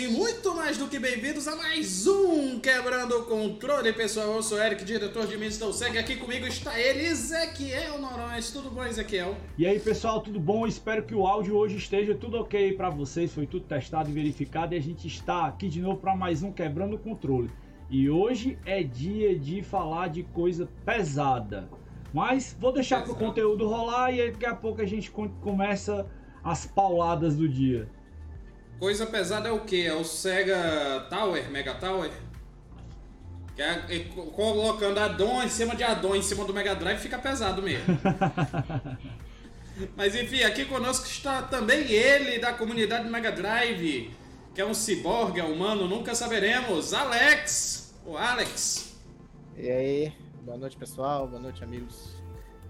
[0.00, 4.36] Sim muito mais do que bem-vindos a mais um Quebrando o Controle, pessoal.
[4.36, 5.70] Eu sou o Eric, diretor de Mr.
[5.74, 5.98] Segue.
[5.98, 8.40] Aqui comigo está ele, Ezequiel Noronha.
[8.50, 9.36] Tudo bom, Ezequiel?
[9.58, 10.66] E aí, pessoal, tudo bom?
[10.66, 13.34] Espero que o áudio hoje esteja tudo ok para vocês.
[13.34, 16.50] Foi tudo testado e verificado e a gente está aqui de novo para mais um
[16.50, 17.50] Quebrando o Controle.
[17.90, 21.68] E hoje é dia de falar de coisa pesada.
[22.10, 26.06] Mas vou deixar para o conteúdo rolar e daqui a pouco a gente começa
[26.42, 27.86] as pauladas do dia.
[28.80, 29.86] Coisa pesada é o que?
[29.86, 32.10] É o Sega Tower, Mega Tower?
[33.54, 33.98] Que é, é,
[34.34, 37.84] colocando addon em cima de addon em cima do Mega Drive fica pesado mesmo.
[39.94, 44.10] Mas enfim, aqui conosco está também ele da comunidade Mega Drive,
[44.54, 46.94] que é um ciborgue, é humano, nunca saberemos.
[46.94, 47.94] Alex!
[48.06, 48.96] O Alex!
[49.58, 52.14] E aí, boa noite pessoal, boa noite amigos.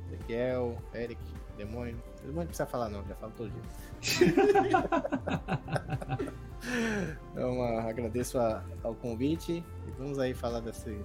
[0.08, 1.22] Ezequiel, Eric,
[1.56, 2.02] Demônio.
[2.16, 3.62] Demônio não precisa falar não, já falo todo dia.
[7.32, 10.98] então, agradeço a, ao convite e vamos aí falar desse,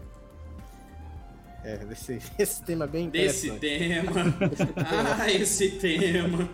[1.63, 4.11] é, desse esse tema bem Desse tema.
[5.19, 6.49] ah, esse tema.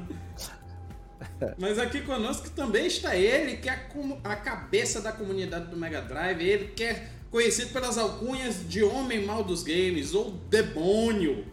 [1.57, 6.01] Mas aqui conosco também está ele, que é a, a cabeça da comunidade do Mega
[6.01, 11.45] Drive, ele que é conhecido pelas alcunhas de Homem Mal dos Games ou Demônio,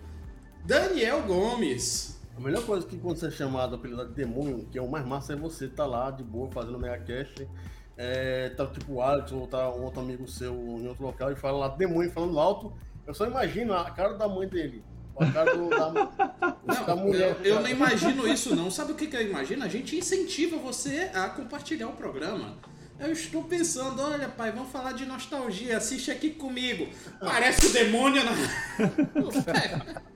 [0.64, 2.17] Daniel Gomes.
[2.39, 5.05] A melhor coisa que quando você é chamado apelido de demônio, que é o mais
[5.05, 7.48] massa, é você estar tá lá de boa fazendo mega cast,
[7.97, 11.34] é, tá tipo o Alex ou tá um outro amigo seu em outro local e
[11.34, 12.72] fala lá demônio falando alto.
[13.05, 14.84] Eu só imagino a cara da mãe dele.
[15.19, 15.91] A cara do, da,
[16.64, 17.36] não, da mulher.
[17.42, 18.70] Eu, eu não imagino isso, não.
[18.70, 19.64] Sabe o que, que eu imagino?
[19.64, 22.56] A gente incentiva você a compartilhar o programa.
[23.00, 26.86] Eu estou pensando, olha pai, vamos falar de nostalgia, assiste aqui comigo.
[27.19, 28.31] Parece o demônio na.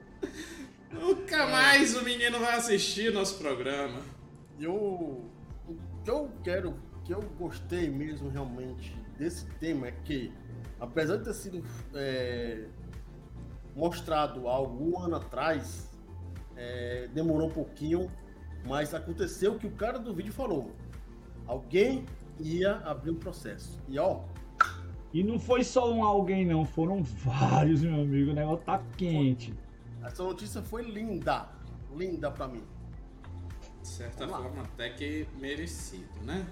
[0.92, 4.00] Nunca mais o menino vai assistir nosso programa.
[4.60, 4.74] Eu,
[5.66, 10.30] o que eu quero, que eu gostei mesmo realmente desse tema é que,
[10.78, 11.64] apesar de ter sido
[11.94, 12.66] é,
[13.74, 15.90] mostrado há algum ano atrás,
[16.56, 18.10] é, demorou um pouquinho,
[18.66, 20.72] mas aconteceu o que o cara do vídeo falou.
[21.46, 22.04] Alguém
[22.38, 23.80] ia abrir um processo.
[23.88, 24.20] E ó.
[25.12, 28.30] E não foi só um alguém, não, foram vários, meu amigo.
[28.30, 29.54] O negócio tá quente.
[30.04, 31.48] Essa notícia foi linda,
[31.96, 32.64] linda para mim.
[33.80, 36.44] De certa forma, até que merecido, né?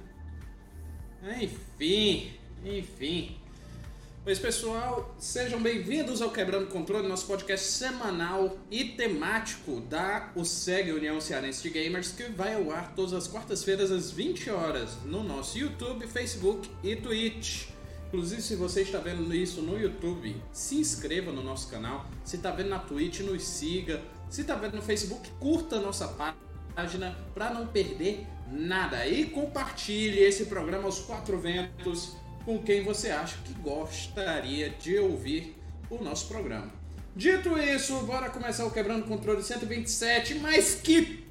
[1.40, 2.32] Enfim,
[2.64, 3.36] enfim.
[4.22, 11.20] Pois pessoal, sejam bem-vindos ao Quebrando Controle, nosso podcast semanal e temático da USEG União
[11.20, 15.58] Cearense de Gamers, que vai ao ar todas as quartas-feiras às 20 horas no nosso
[15.58, 17.79] YouTube, Facebook e Twitch.
[18.12, 22.06] Inclusive, se você está vendo isso no YouTube, se inscreva no nosso canal.
[22.24, 24.02] Se está vendo na Twitch, nos siga.
[24.28, 26.08] Se está vendo no Facebook, curta a nossa
[26.74, 29.06] página para não perder nada.
[29.06, 35.56] E compartilhe esse programa aos quatro ventos com quem você acha que gostaria de ouvir
[35.88, 36.72] o nosso programa.
[37.14, 41.24] Dito isso, bora começar o Quebrando Controle 127, mas que...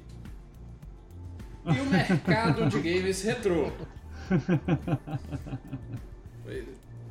[1.62, 3.70] E o mercado de games retrô.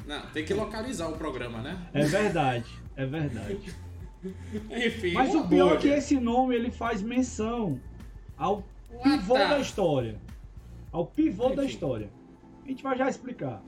[0.05, 1.77] Não, tem que localizar o programa, né?
[1.93, 3.75] É verdade, é verdade.
[4.71, 5.13] Enfim.
[5.13, 7.79] Mas o pior é que esse nome ele faz menção
[8.37, 8.63] ao
[9.03, 10.19] pivô da história.
[10.91, 11.55] Ao pivô enfim.
[11.55, 12.09] da história.
[12.65, 13.61] A gente vai já explicar.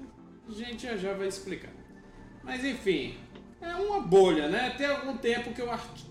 [0.50, 1.72] A gente já, já vai explicar.
[2.44, 3.16] Mas enfim,
[3.62, 4.72] é uma bolha, né?
[4.72, 6.02] Tem algum tempo que o art...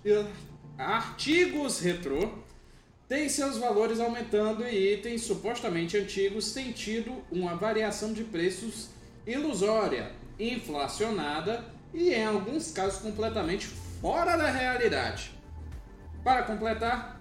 [0.79, 2.31] artigos retrô
[3.09, 8.89] tem seus valores aumentando e itens supostamente antigos têm tido uma variação de preços
[9.33, 13.67] ilusória, inflacionada e, em alguns casos, completamente
[14.01, 15.33] fora da realidade.
[16.23, 17.21] Para completar,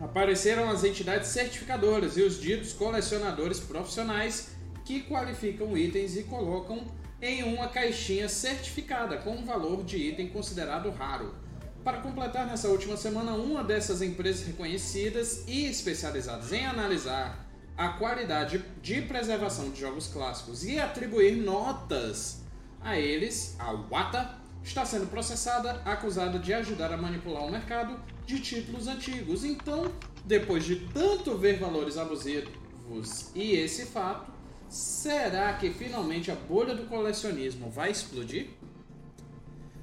[0.00, 4.50] apareceram as entidades certificadoras e os ditos colecionadores profissionais
[4.84, 6.84] que qualificam itens e colocam
[7.20, 11.34] em uma caixinha certificada com um valor de item considerado raro.
[11.82, 17.47] Para completar, nessa última semana, uma dessas empresas reconhecidas e especializadas em analisar
[17.78, 22.42] a qualidade de preservação de jogos clássicos e atribuir notas
[22.80, 27.96] a eles, a Wata está sendo processada, acusada de ajudar a manipular o mercado
[28.26, 29.44] de títulos antigos.
[29.44, 29.92] Então,
[30.24, 34.32] depois de tanto ver valores abusivos e esse fato,
[34.68, 38.48] será que finalmente a bolha do colecionismo vai explodir?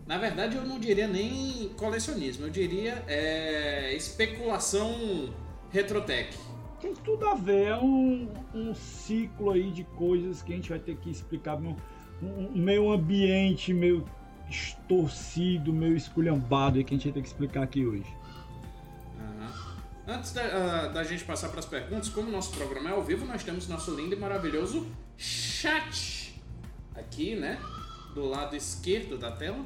[0.05, 5.33] Na verdade, eu não diria nem colecionismo, eu diria é, especulação
[5.71, 6.37] retrotech
[6.85, 10.77] tem tudo a ver, é um, um ciclo aí de coisas que a gente vai
[10.77, 11.75] ter que explicar, um,
[12.21, 14.05] um meio ambiente meio
[14.47, 18.05] distorcido, meio esculhambado aí que a gente vai ter que explicar aqui hoje.
[20.07, 23.03] Antes da, ah, da gente passar para as perguntas, como o nosso programa é ao
[23.03, 24.85] vivo, nós temos nosso lindo e maravilhoso
[25.17, 26.39] chat
[26.93, 27.59] aqui, né?
[28.13, 29.65] Do lado esquerdo da tela.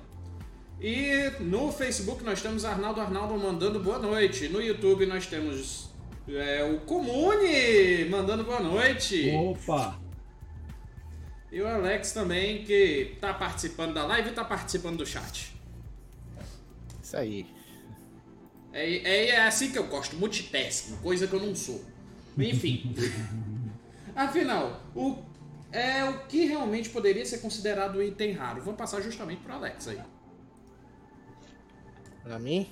[0.79, 4.47] E no Facebook nós temos Arnaldo Arnaldo mandando boa noite.
[4.47, 5.88] No YouTube nós temos
[6.37, 9.31] é, o Comune mandando boa noite.
[9.35, 9.99] Opa!
[11.51, 15.55] E o Alex também, que tá participando da live e tá participando do chat.
[17.01, 17.47] Isso aí.
[18.71, 21.83] É, é, é assim que eu gosto, multitasking, coisa que eu não sou.
[22.37, 22.93] Enfim.
[24.15, 25.17] Afinal, o,
[25.71, 28.61] é o que realmente poderia ser considerado item raro?
[28.61, 29.99] Vou passar justamente pro Alex aí.
[32.21, 32.71] Pra mim,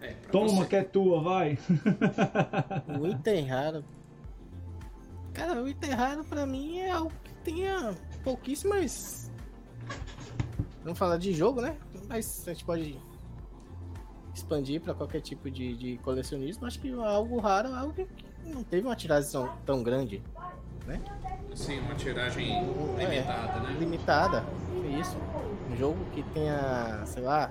[0.00, 0.66] É, Toma você.
[0.68, 1.58] que é tua, vai.
[3.00, 3.84] o item raro.
[5.32, 9.30] Cara, o item raro pra mim é algo que tenha pouquíssimas.
[10.82, 11.76] Vamos falar de jogo, né?
[12.08, 12.98] Mas a gente pode
[14.34, 16.66] expandir pra qualquer tipo de, de colecionismo.
[16.66, 18.06] Acho que algo raro é algo que
[18.46, 19.82] não teve uma tiragem tão, tão
[20.88, 21.04] grande.
[21.54, 22.52] Sim, uma tiragem
[22.98, 23.04] É.
[23.04, 23.76] limitada, né?
[23.78, 24.44] Limitada.
[24.84, 25.16] É isso.
[25.70, 27.50] Um jogo que tenha, sei lá,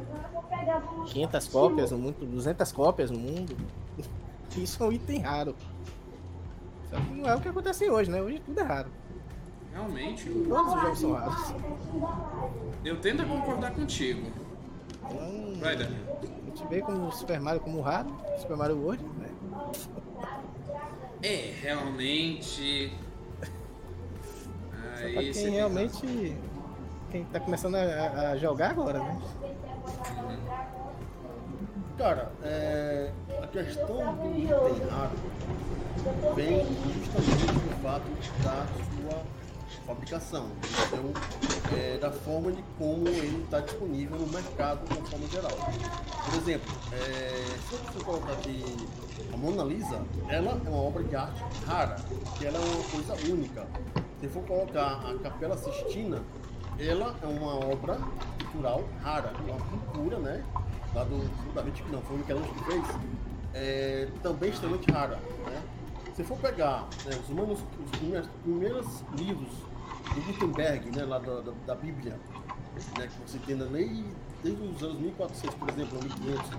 [1.07, 3.55] 500 cópias no mundo, 200 cópias no mundo.
[4.57, 5.55] Isso é um item raro.
[6.89, 8.21] Só que não é o que acontece hoje, né?
[8.21, 8.89] Hoje tudo é raro.
[9.71, 11.53] Realmente, Todos os jogos são raros.
[12.83, 14.31] eu tento concordar contigo.
[15.05, 16.19] Então, Vai, Daniel.
[16.23, 19.29] a gente vê como o Super Mario como raro, Super Mario World, né?
[21.21, 22.91] É, realmente.
[24.97, 26.37] Só Aí pra você quem realmente.
[27.11, 29.21] Quem tá começando a, a jogar agora, né?
[31.97, 33.11] Cara, é,
[33.41, 35.17] a questão do item raro
[36.35, 38.03] vem justamente do fato
[38.43, 39.23] da sua
[39.85, 45.27] fabricação, então, é, da forma de como ele está disponível no mercado de uma forma
[45.27, 45.57] geral.
[46.25, 48.63] Por exemplo, é, se você colocar aqui
[49.33, 51.95] a Mona Lisa, ela é uma obra de arte rara,
[52.37, 53.65] que ela é uma coisa única.
[54.19, 56.23] Se for colocar a Capela Sistina,
[56.79, 57.99] ela é uma obra
[58.39, 60.43] cultural rara, uma pintura, né?
[60.95, 62.83] Lá do, Da que não, foi o Michelangelo que fez,
[63.53, 65.61] é, também extremamente rara, né?
[66.15, 69.53] Se for pegar né, os, manus, os primeiros, primeiros livros
[70.15, 72.19] do Gutenberg, né, lá da, da, da Bíblia,
[72.97, 74.03] né, que você tem na lei
[74.43, 76.49] desde os anos 1400, por exemplo, ou 1500,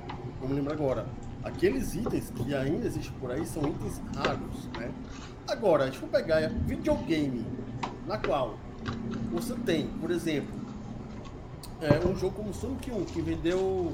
[0.40, 1.06] não me lembro agora.
[1.42, 4.92] Aqueles itens que ainda existem por aí são itens raros, né?
[5.48, 7.42] Agora, a gente for pegar videogame,
[8.06, 8.58] na qual
[9.30, 10.54] você tem, por exemplo,
[11.80, 13.90] é, um jogo como Sonic 1, que vendeu,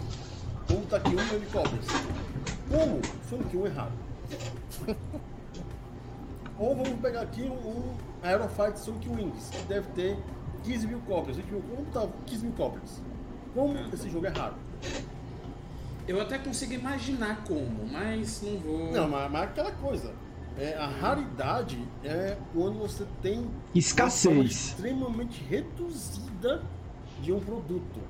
[0.66, 1.86] como tá aqui, um milhão de cópias.
[2.68, 3.92] Como Sonic 1 é raro?
[6.58, 10.18] Ou vamos pegar aqui um, Aerofight Sonic Wings, que deve ter
[10.64, 11.36] 15 mil cópias.
[11.36, 13.00] 20 mil, como tá 15 mil cópias?
[13.54, 14.56] Como esse jogo é raro?
[16.08, 18.90] Eu até consigo imaginar como, mas não vou.
[18.90, 20.12] Não, mas, mas aquela coisa.
[20.56, 24.50] É, a raridade é quando você tem Escassez.
[24.50, 26.62] extremamente reduzida
[27.20, 28.00] de um produto.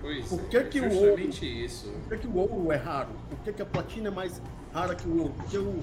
[0.00, 1.92] Pois Por é, que que o justamente isso.
[2.08, 3.08] Por que, que o ouro é raro?
[3.30, 4.42] Por que, que a platina é mais
[4.72, 5.34] rara que o ouro?
[5.36, 5.80] Porque o,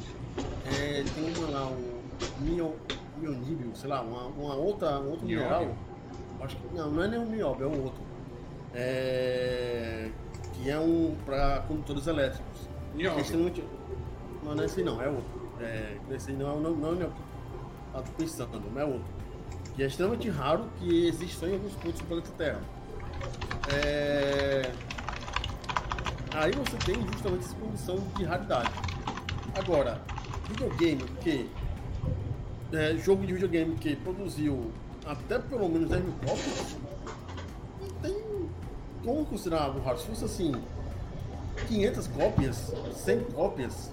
[0.77, 2.01] é, tem uma lá, um
[2.41, 2.75] mio-
[3.17, 5.49] mioníbio, sei lá, uma, uma outra, um outro Nióbio?
[5.59, 5.75] mineral.
[6.41, 8.01] Acho que não, não é nem um nióbio, é um outro.
[8.75, 10.09] É,
[10.53, 12.67] que é um para condutores elétricos.
[12.93, 13.23] Nióbio.
[14.43, 15.42] Não, não é esse aí não, é outro.
[15.63, 17.15] É, aí não é não, não, é o nióbio
[17.91, 19.05] que eu tô pensando, não é outro.
[19.75, 22.61] Que é extremamente raro, que existe só em alguns pontos do planeta Terra.
[23.73, 24.71] É,
[26.35, 28.71] Aí você tem justamente essa condição de raridade.
[29.55, 30.01] Agora,
[30.49, 31.47] videogame que.
[32.71, 34.71] É, jogo de videogame que produziu
[35.05, 36.75] até pelo menos 10 mil cópias,
[37.79, 38.49] não tem
[39.03, 39.99] como considerar algo raro.
[39.99, 40.53] Se fosse assim,
[41.67, 43.91] 500 cópias, 100 cópias,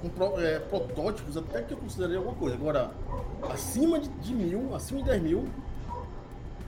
[0.00, 2.56] com pro- é, protótipos, até que eu consideraria alguma coisa.
[2.56, 2.90] Agora,
[3.50, 5.48] acima de, de mil, acima de 10 mil,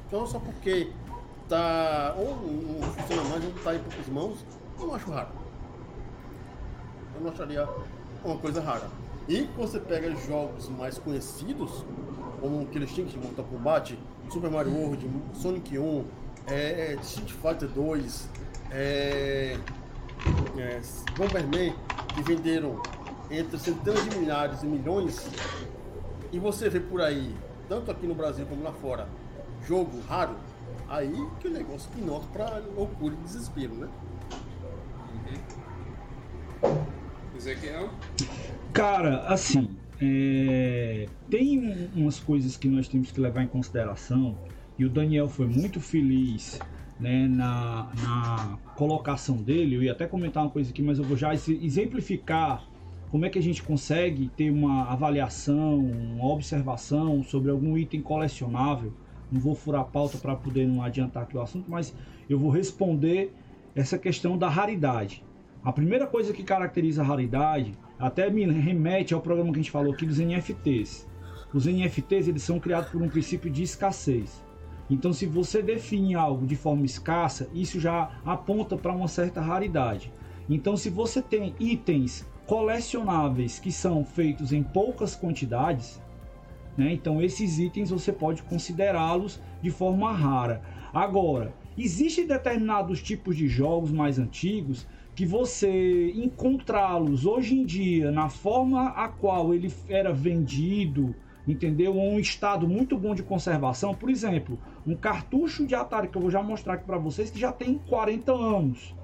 [0.08, 0.90] então só porque
[1.48, 4.38] tá ou não funciona mais ou tá em poucas mãos,
[4.80, 5.28] eu não acho raro.
[7.14, 7.68] Eu não acharia
[8.24, 8.88] uma coisa rara.
[9.28, 11.84] E quando você pega jogos mais conhecidos,
[12.40, 13.98] como aqueles tinham de Mortal Kombat,
[14.30, 16.04] Super Mario World, Sonic 1,
[16.48, 18.28] é, é, Street Fighter 2,
[18.70, 19.56] é,
[20.58, 20.80] é,
[21.16, 21.74] Bomberman,
[22.14, 22.80] que venderam
[23.30, 25.28] entre centenas de milhares e milhões,
[26.32, 27.34] e você vê por aí,
[27.68, 29.08] tanto aqui no Brasil como lá fora,
[29.66, 30.36] jogo raro,
[30.88, 33.88] aí que o negócio pinota pra loucura e desespero, né?
[37.36, 37.90] Ezequiel?
[38.72, 44.36] Cara, assim, é, tem um- umas coisas que nós temos que levar em consideração
[44.78, 46.58] e o Daniel foi muito feliz
[46.98, 49.76] né, na, na colocação dele.
[49.76, 52.64] Eu ia até comentar uma coisa aqui, mas eu vou já ex- exemplificar
[53.10, 58.92] como é que a gente consegue ter uma avaliação, uma observação sobre algum item colecionável?
[59.30, 61.94] Não vou furar a pauta para poder não adiantar aqui o assunto, mas
[62.28, 63.32] eu vou responder
[63.74, 65.22] essa questão da raridade.
[65.64, 69.70] A primeira coisa que caracteriza a raridade, até me remete ao programa que a gente
[69.70, 71.08] falou aqui dos NFTs.
[71.52, 74.44] Os NFTs eles são criados por um princípio de escassez.
[74.88, 80.12] Então, se você define algo de forma escassa, isso já aponta para uma certa raridade.
[80.48, 86.00] Então, se você tem itens colecionáveis que são feitos em poucas quantidades,
[86.76, 90.62] né, então esses itens você pode considerá-los de forma rara.
[90.92, 98.28] Agora, existem determinados tipos de jogos mais antigos que você encontrá-los hoje em dia na
[98.28, 101.14] forma a qual ele era vendido,
[101.48, 101.98] entendeu?
[101.98, 106.30] Um estado muito bom de conservação, por exemplo, um cartucho de Atari que eu vou
[106.30, 108.94] já mostrar aqui para vocês que já tem 40 anos.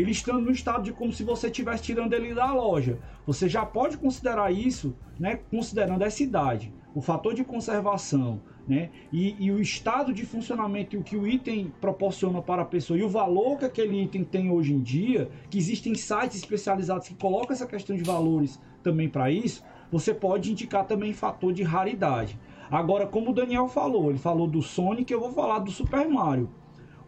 [0.00, 2.98] Ele estando no estado de como se você estivesse tirando ele da loja.
[3.26, 9.34] Você já pode considerar isso, né, considerando essa idade, o fator de conservação, né, e,
[9.38, 13.02] e o estado de funcionamento e o que o item proporciona para a pessoa e
[13.02, 17.52] o valor que aquele item tem hoje em dia, que existem sites especializados que colocam
[17.52, 22.38] essa questão de valores também para isso, você pode indicar também fator de raridade.
[22.70, 26.50] Agora, como o Daniel falou, ele falou do Sonic, eu vou falar do Super Mario.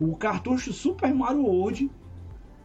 [0.01, 1.91] O cartucho Super Mario World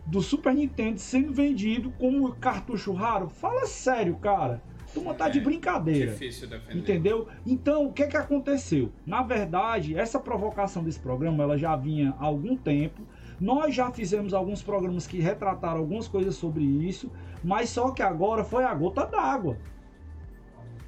[0.06, 3.28] do Super Nintendo sendo vendido como cartucho raro.
[3.28, 4.62] Fala sério, cara.
[4.94, 6.12] Tu tá de é brincadeira.
[6.12, 6.78] Difícil defender.
[6.78, 7.28] Entendeu?
[7.46, 8.92] Então, o que que aconteceu?
[9.06, 13.02] Na verdade, essa provocação desse programa, ela já vinha há algum tempo.
[13.40, 17.12] Nós já fizemos alguns programas que retrataram algumas coisas sobre isso,
[17.44, 19.58] mas só que agora foi a gota d'água.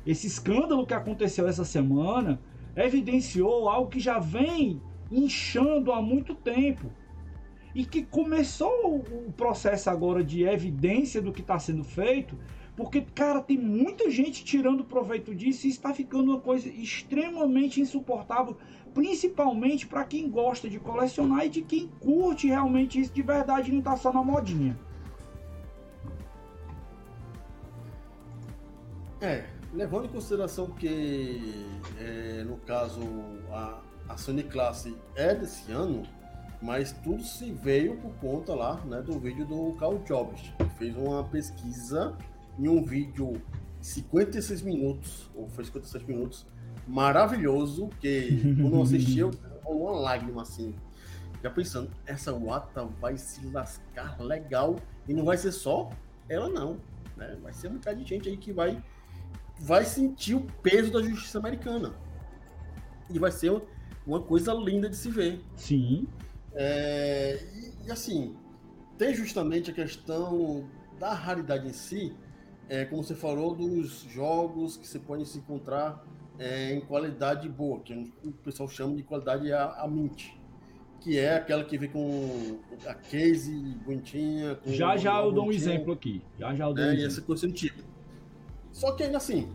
[0.05, 2.39] Esse escândalo que aconteceu essa semana
[2.77, 4.81] evidenciou algo que já vem
[5.11, 6.89] inchando há muito tempo
[7.77, 12.35] e que começou o processo agora de evidência do que está sendo feito,
[12.75, 18.57] porque, cara, tem muita gente tirando proveito disso e está ficando uma coisa extremamente insuportável,
[18.95, 23.73] principalmente para quem gosta de colecionar e de quem curte realmente isso de verdade e
[23.73, 24.75] não está só na modinha.
[29.21, 31.63] É, levando em consideração que,
[31.99, 33.01] é, no caso,
[33.51, 36.16] a, a Sony Class é desse ano,
[36.61, 40.95] mas tudo se veio por conta lá né, do vídeo do Carl Jobs, que fez
[40.95, 42.17] uma pesquisa
[42.57, 43.41] em um vídeo
[43.79, 46.45] de 56 minutos, ou foi 57 minutos,
[46.87, 49.31] maravilhoso, que quando eu assisti, eu
[49.65, 50.73] uma lágrima assim,
[51.43, 55.89] já pensando, essa Wata vai se lascar legal, e não vai ser só
[56.29, 56.77] ela não,
[57.15, 57.37] né?
[57.41, 58.81] vai ser um bocado de gente aí que vai,
[59.59, 61.93] vai sentir o peso da justiça americana.
[63.09, 63.61] E vai ser
[64.05, 65.41] uma coisa linda de se ver.
[65.55, 66.07] Sim.
[66.59, 68.35] É, e, e, assim,
[68.97, 70.67] tem justamente a questão
[70.99, 72.15] da raridade em si,
[72.67, 76.03] é, como você falou, dos jogos que você pode se encontrar
[76.39, 80.31] é, em qualidade boa, que o pessoal chama de qualidade a, a mint,
[80.99, 83.53] que é aquela que vem com a case
[83.85, 84.57] bonitinha.
[84.65, 86.23] já já eu dou um exemplo aqui.
[86.39, 87.03] Já já eu dou é, um exemplo.
[87.03, 87.83] E essa coisa do tipo.
[88.71, 89.47] Só que ainda assim,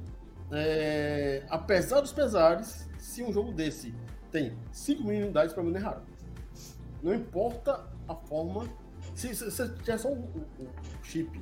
[0.53, 3.93] é, apesar dos pesares, se um jogo desse
[4.31, 6.12] tem 5 mil unidades, para mim não é raro.
[7.03, 8.69] Não importa a forma.
[9.15, 10.69] Se você tiver só o, o,
[11.03, 11.41] chip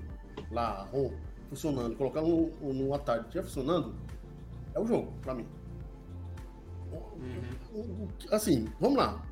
[0.50, 1.12] lá, ROM,
[1.48, 3.94] funcionando, colocar no, no Atari, estiver funcionando,
[4.74, 5.46] é o jogo, pra mim.
[7.74, 8.08] Uhum.
[8.30, 9.22] Assim, vamos lá.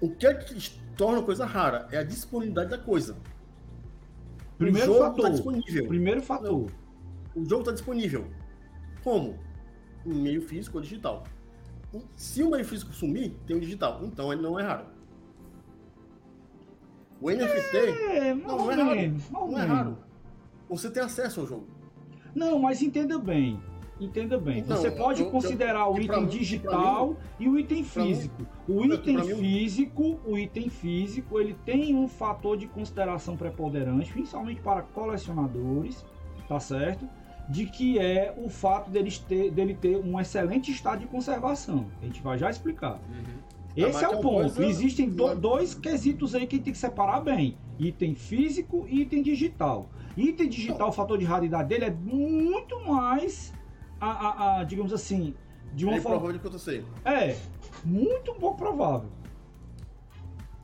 [0.00, 1.88] O que é que torna coisa rara?
[1.92, 3.16] É a disponibilidade da coisa.
[4.58, 5.22] Primeiro jogo fator.
[5.22, 5.88] Tá disponível.
[5.88, 6.70] Primeiro fator.
[7.34, 8.26] O jogo está disponível.
[9.02, 9.38] Como?
[10.04, 11.24] Um meio físico ou digital.
[12.16, 14.00] Se o meio físico sumir, tem o digital.
[14.04, 14.86] Então ele não é raro.
[17.22, 19.16] O NFT é, não, é raro.
[19.30, 19.98] Não é raro.
[20.68, 21.66] Você tem acesso ao jogo.
[22.34, 23.60] Não, mas entenda bem.
[24.00, 24.58] Entenda bem.
[24.58, 28.42] Então, você pode eu, considerar eu, o item digital mim, e o item físico.
[28.66, 34.60] Mim, o item físico, o item físico, ele tem um fator de consideração preponderante, principalmente
[34.60, 36.04] para colecionadores,
[36.48, 37.08] tá certo?
[37.48, 41.86] De que é o fato dele ter, dele ter um excelente estado de conservação.
[42.00, 42.94] A gente vai já explicar.
[42.94, 43.51] Uhum.
[43.76, 44.54] Esse é o ponto.
[44.54, 44.64] Coisa...
[44.64, 49.88] Existem do, dois quesitos aí que tem que separar bem: item físico e item digital.
[50.16, 53.52] Item digital, o fator de raridade dele é muito mais,
[54.00, 55.34] a, a, a digamos assim,
[55.74, 56.18] de uma é forma.
[56.18, 56.84] provável que eu sei.
[57.04, 57.36] É,
[57.84, 59.08] muito pouco provável.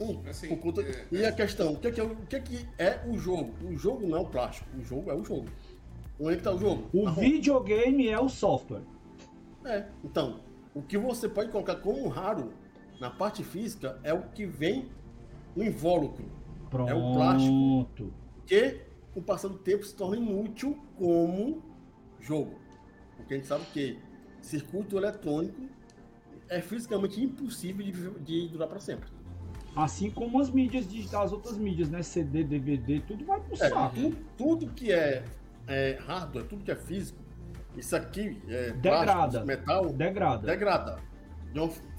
[0.00, 0.82] Um, assim, conta...
[0.82, 1.06] é...
[1.10, 3.52] E a questão, o que é, que é, o que é, que é o jogo?
[3.64, 5.48] O jogo não é o plástico, o jogo é o jogo.
[6.20, 6.88] Onde é que tá o jogo?
[6.92, 8.82] O videogame é o software.
[9.64, 10.40] É, então,
[10.74, 12.52] o que você pode colocar como raro
[13.00, 14.88] na parte física é o que vem
[15.54, 16.24] no invólucro.
[16.70, 16.90] Pronto.
[16.90, 18.12] É o plástico
[18.46, 21.62] que com o passar do tempo, se torna inútil como
[22.20, 22.58] jogo.
[23.16, 23.98] Porque a gente sabe que
[24.40, 25.62] circuito eletrônico
[26.48, 29.08] é fisicamente impossível de, de durar para sempre.
[29.74, 32.02] Assim como as mídias digitais, as outras mídias, né?
[32.02, 33.94] CD, DVD, tudo vai pro É, saco.
[33.94, 35.24] tudo, tudo que é,
[35.66, 37.18] é hardware, tudo que é físico,
[37.76, 39.04] isso aqui é Degrada.
[39.04, 40.46] plástico, metal, Degrada.
[40.46, 40.98] degrada.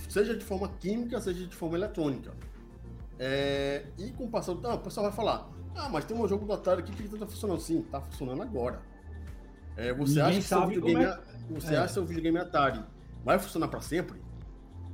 [0.07, 2.31] Seja de forma química, seja de forma eletrônica.
[3.17, 6.27] É, e com o passar do tempo, o pessoal vai falar: Ah, mas tem um
[6.27, 7.59] jogo do Atari aqui que não tá funcionando.
[7.59, 8.81] Sim, tá funcionando agora.
[9.75, 11.77] É, você Ninguém acha que seu sabe videogame, como é- você é.
[11.77, 12.83] acha seu videogame Atari
[13.23, 14.21] vai funcionar para sempre?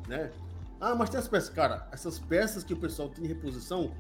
[0.08, 0.32] Né?
[0.80, 1.50] Ah, mas tem as peças.
[1.50, 3.92] Cara, essas peças que o pessoal tem em reposição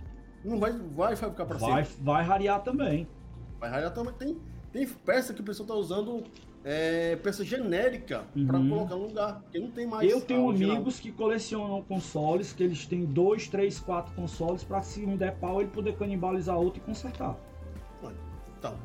[0.43, 1.87] não vai, vai ficar para sempre.
[2.01, 3.07] vai rarear também.
[3.59, 4.13] Vai ralhar também.
[4.13, 4.37] Tem,
[4.71, 6.23] tem peça que o pessoal tá usando
[6.67, 8.69] é, peça genérica para Uhum.
[8.69, 10.09] colocar no lugar, porque não tem mais.
[10.11, 15.05] Eu tenho amigos que colecionam consoles, que eles têm dois, três, quatro consoles pra se
[15.05, 17.37] um der pau ele poder canibalizar outro e consertar.
[18.57, 18.75] Então,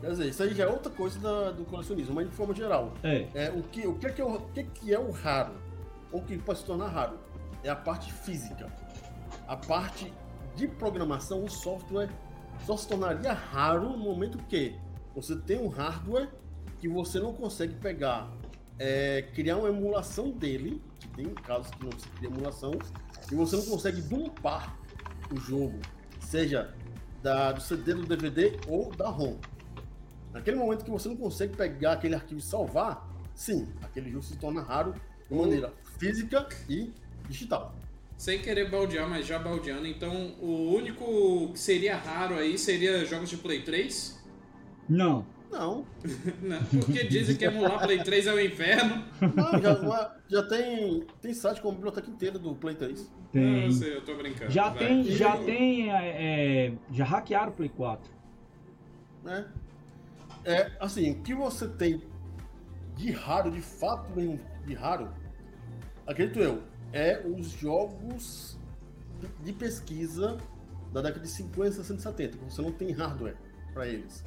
[0.00, 2.94] quer dizer, isso aí já é outra coisa da- do colecionismo, mas de forma geral.
[3.02, 3.26] É.
[3.34, 5.52] É, o, que, o, que é que é o, o que, que é o raro?
[6.10, 7.18] Ou que pode se tornar raro?
[7.62, 8.72] É a parte física.
[9.46, 10.10] A parte
[10.56, 12.08] de programação, o software
[12.64, 14.74] só se tornaria raro no momento que
[15.14, 16.30] você tem um hardware
[16.80, 18.30] que você não consegue pegar,
[18.78, 22.72] é, criar uma emulação dele, que tem casos que não se cria emulação,
[23.30, 24.78] e você não consegue dumpar
[25.32, 25.78] o jogo,
[26.20, 26.74] seja
[27.22, 29.36] da, do CD, do DVD ou da ROM.
[30.32, 34.36] Naquele momento que você não consegue pegar aquele arquivo e salvar, sim, aquele jogo se
[34.36, 34.94] torna raro
[35.28, 36.92] de maneira física e
[37.28, 37.74] digital.
[38.16, 43.30] Sem querer baldear, mas já baldeando, então o único que seria raro aí seria jogos
[43.30, 44.18] de Play 3.
[44.88, 45.24] Não.
[45.50, 45.84] Não,
[46.42, 46.60] Né?
[46.70, 49.04] Porque dizem que emular Play 3 é o inferno.
[49.34, 53.10] não já, já tem, tem site com a biblioteca inteira do Play 3.
[53.10, 53.64] Ah, Tem.
[53.64, 54.50] eu sei, eu tô brincando.
[54.50, 54.78] Já vai.
[54.78, 58.10] tem, E- já tem, é, é, já hackearam o Play 4.
[59.24, 59.46] Né?
[60.44, 62.02] É, assim, o que você tem
[62.96, 65.08] de raro, de fato mesmo, de raro,
[66.06, 68.58] acredito eu, é os jogos
[69.42, 70.36] de- pesquisa
[70.92, 73.36] da década de 50, 60 e 70, que você não tem hardware
[73.74, 74.24] para eles.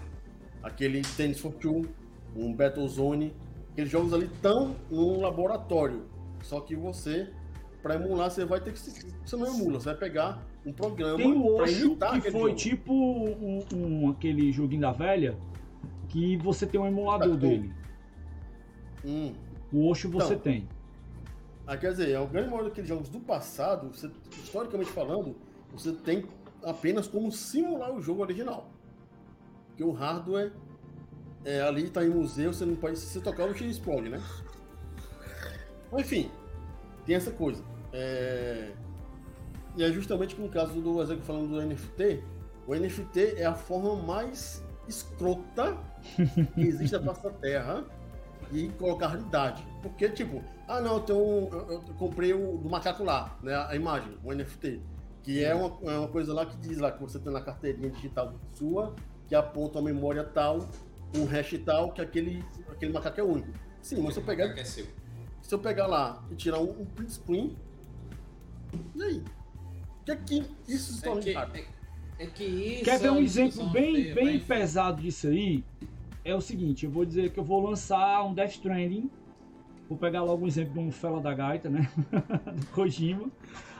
[0.63, 1.85] Aquele Tennis for Two,
[2.35, 3.33] um Battlezone,
[3.71, 6.03] aqueles jogos ali estão num laboratório.
[6.43, 7.29] Só que você,
[7.81, 8.79] para emular, você vai ter que.
[8.79, 12.55] Você não emula, você vai pegar um programa Tem o para Osho, que foi jogo.
[12.55, 15.37] tipo um, um- aquele joguinho da velha,
[16.09, 17.73] que você tem um emulador Tá, dele.
[19.05, 19.33] Hum.
[19.73, 20.39] O Osho você Então.
[20.39, 20.67] tem.
[21.65, 24.09] Ah, quer dizer, a grande maioria daqueles jogos do passado, você,
[24.43, 25.35] historicamente falando,
[25.71, 26.25] você tem
[26.63, 28.69] apenas como simular o jogo original.
[29.71, 30.53] Porque o hardware
[31.45, 32.97] é, ali está em museu, você não pode.
[32.99, 34.21] Se você tocar, o tiro explode, né?
[35.97, 36.31] Enfim,
[37.05, 37.63] tem essa coisa.
[37.93, 38.71] É,
[39.75, 42.23] E é justamente que no caso do exemplo falando do NFT,
[42.67, 45.77] o NFT é a forma mais escrota
[46.55, 47.85] que existe na face da Terra
[48.51, 49.65] e colocar raridade.
[49.81, 53.55] Porque, tipo, ah não, eu, tenho um- eu, eu comprei o do macaco lá, né?
[53.55, 54.81] A imagem, o NFT.
[55.23, 57.89] Que é uma, é uma coisa lá que diz lá que você tem na carteirinha
[57.91, 58.95] digital sua,
[59.31, 60.67] que aponta a memória tal,
[61.15, 63.47] um hash tal, que aquele, aquele macaco é único.
[63.81, 64.85] Sim, mas se eu pegar, É seu.
[65.41, 67.55] se eu pegar lá e tirar um, um print screen,
[68.93, 69.23] e aí?
[70.01, 71.51] O que é que isso se É torna que, raro?
[71.55, 71.65] é,
[72.19, 72.83] é que isso.
[72.83, 75.63] Quer ver é um exemplo bem, bem pesado disso aí?
[76.25, 79.09] É o seguinte, eu vou dizer que eu vou lançar um Death Stranding.
[79.87, 81.89] Vou pegar logo um exemplo de um Fela da Gaita, né?
[82.53, 83.31] do Kojima.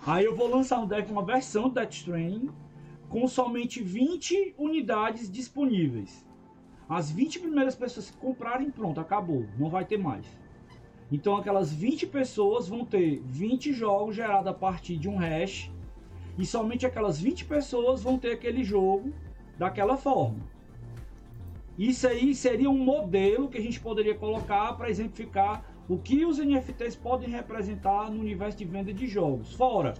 [0.08, 2.50] Aí eu vou lançar um Death, uma versão do Death Stranding
[3.12, 6.26] com somente 20 unidades disponíveis.
[6.88, 9.45] As 20 primeiras pessoas que comprarem, pronto, acabou.
[9.60, 10.26] Não vai ter mais.
[11.12, 15.69] Então aquelas 20 pessoas vão ter 20 jogos gerados a partir de um hash.
[16.38, 19.13] E somente aquelas 20 pessoas vão ter aquele jogo
[19.58, 20.39] daquela forma.
[21.78, 26.39] Isso aí seria um modelo que a gente poderia colocar para exemplificar o que os
[26.39, 29.54] NFTs podem representar no universo de venda de jogos.
[29.54, 29.95] Fora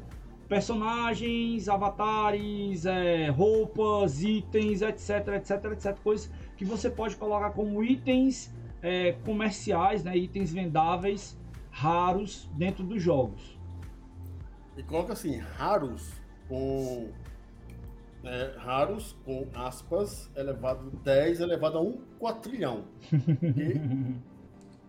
[0.52, 5.98] personagens, avatares, é, roupas, itens, etc, etc, etc.
[6.04, 13.02] Coisas que você pode colocar como itens é, comerciais, né, itens vendáveis raros dentro dos
[13.02, 13.58] jogos.
[14.76, 16.12] E coloca assim, raros
[16.50, 17.10] com.
[18.26, 22.84] é, raros com aspas elevado 10 elevado a 1 quatrilhão.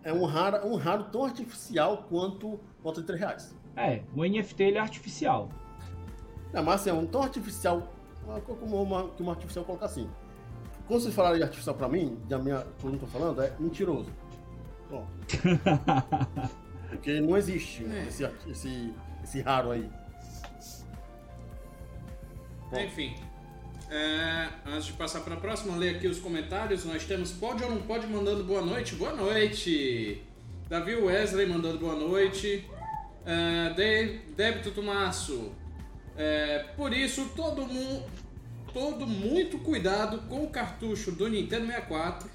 [0.05, 3.62] É um raro, um raro tão artificial quanto quanto de 3 reais.
[3.77, 5.49] É, o NFT ele é artificial.
[6.53, 7.89] Não, mas assim, é um tão artificial.
[8.47, 10.09] Como uma, que uma artificial coloca assim.
[10.87, 12.67] Quando vocês falarem de artificial pra mim, da minha.
[12.81, 14.11] Quando eu tô falando, é mentiroso.
[14.91, 15.07] Bom.
[16.91, 18.05] Porque não existe É.
[18.07, 19.89] esse, esse, esse raro aí.
[22.71, 22.79] Bom.
[22.79, 23.15] Enfim.
[23.91, 26.85] é, antes de passar para a próxima, ler aqui os comentários.
[26.85, 28.95] Nós temos Pode ou não pode mandando boa noite?
[28.95, 30.23] Boa noite!
[30.69, 32.69] Davi Wesley mandando boa noite.
[33.25, 35.53] É, De, Débito Tomasso.
[36.17, 38.05] É, por isso, todo mundo.
[38.73, 42.31] Todo muito cuidado com o cartucho do Nintendo 64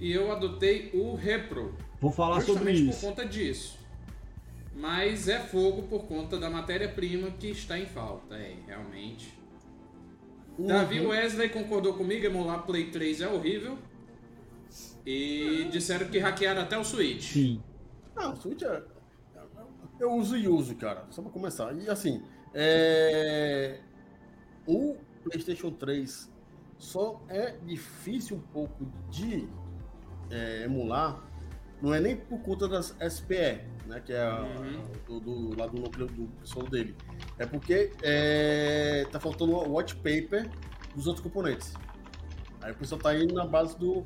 [0.00, 1.74] e eu adotei o Repro.
[2.00, 3.00] Vou falar sobre isso.
[3.00, 3.76] por conta disso.
[4.74, 9.36] Mas é fogo por conta da matéria-prima que está em falta, é, realmente.
[10.56, 13.78] Davi Wesley concordou comigo, emular Play 3 é horrível.
[15.04, 17.32] E disseram que hackearam até o Switch.
[17.32, 17.62] Sim.
[18.14, 18.82] Não, o Switch é.
[19.98, 21.06] Eu uso e uso, cara.
[21.10, 21.74] Só pra começar.
[21.74, 22.22] E assim,
[22.54, 23.80] é...
[24.66, 26.30] o PlayStation 3
[26.78, 29.48] só é difícil um pouco de
[30.30, 31.22] é, emular.
[31.80, 34.00] Não é nem por conta das SPE, né?
[34.04, 34.92] Que é a, Uhum.
[35.06, 36.96] do, do, lá do núcleo do pessoal dele.
[37.38, 40.48] É porque é, tá faltando o watch paper
[40.94, 41.74] dos outros componentes.
[42.60, 44.04] Aí o pessoal tá indo na base do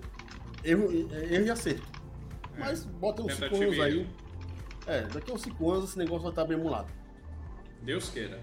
[0.63, 1.87] erro, erro e acerto.
[2.59, 4.09] Mas bota uns 5 Tentativa anos e aí.
[4.87, 6.89] É, daqui a uns 5 anos esse negócio vai estar bem emulado.
[7.83, 8.41] Deus queira.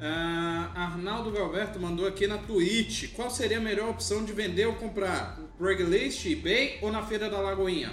[0.00, 3.12] Ah, Arnaldo Galberto mandou aqui na Twitch.
[3.14, 5.38] Qual seria a melhor opção de vender ou comprar?
[5.58, 7.92] Craigslist, eBay ou na Feira da Lagoinha?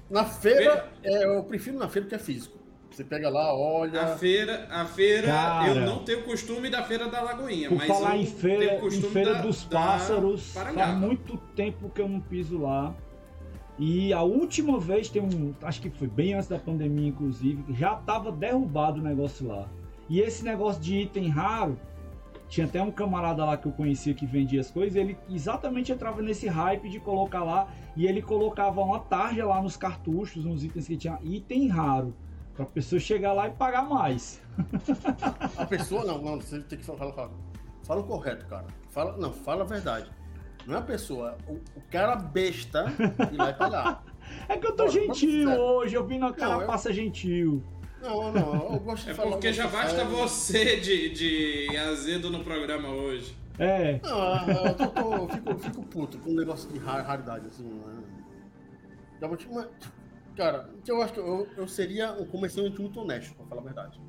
[0.08, 2.56] Na feira, é, eu prefiro na feira que é físico.
[2.92, 4.02] Você pega lá, olha.
[4.02, 5.68] A feira, a feira, Cara.
[5.68, 8.86] eu não tenho costume da Feira da Lagoinha, Por mas falar eu em feira, tenho
[8.86, 10.86] em feira da- dos da pássaros, Parangaba.
[10.86, 12.94] faz muito tempo que eu não piso lá.
[13.78, 17.94] E a última vez, tem um, acho que foi bem antes da pandemia, inclusive, já
[17.94, 19.68] tava derrubado o negócio lá.
[20.08, 21.78] E esse negócio de item raro,
[22.48, 26.22] tinha até um camarada lá que eu conhecia que vendia as coisas, ele exatamente entrava
[26.22, 30.86] nesse hype de colocar lá, e ele colocava uma tarja lá nos cartuchos, nos itens
[30.86, 32.14] que tinha item raro,
[32.54, 34.40] pra pessoa chegar lá e pagar mais.
[35.58, 37.30] A pessoa, não, não, você tem que falar, fala,
[37.82, 38.66] fala o correto, cara.
[38.88, 40.10] Fala, não, fala a verdade.
[40.66, 42.86] Não é a pessoa, o, o cara besta
[43.32, 44.04] e pagar.
[44.48, 47.62] É que eu tô Pô, gentil hoje, eu vim na cara Não, eu- passa gentil.
[48.02, 49.30] Não, não, eu gosto de É falar.
[49.30, 53.36] porque eu já basta você de, de azedo no programa hoje.
[53.58, 57.02] É, Não, eu, tô- tô- eu fico, eu fico puto com um negócio de ra-
[57.02, 57.64] raridade, assim.
[57.64, 58.02] Né?
[59.20, 59.66] Já vou te- mas,
[60.36, 63.64] cara, que eu acho que eu, eu seria um comerciante muito honesto, pra falar a
[63.64, 64.00] verdade.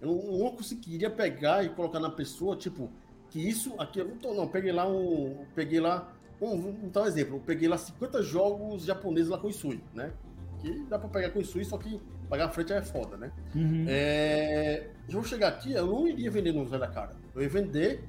[0.00, 2.90] Eu não, não conseguiria pegar e colocar na pessoa, tipo,
[3.34, 4.46] que isso aqui eu não tô, não.
[4.46, 5.44] Peguei lá um.
[5.56, 6.12] Peguei lá.
[6.40, 7.36] Vamos dar um exemplo.
[7.36, 10.12] Eu peguei lá 50 jogos japoneses lá com Isui, né?
[10.60, 13.32] Que dá pra pegar com Isui, só que pagar a frente é foda, né?
[13.56, 13.86] uhum.
[13.88, 17.10] É, eu vou chegar aqui, eu não iria vender no Zé da Cara.
[17.34, 18.04] Eu ia vender,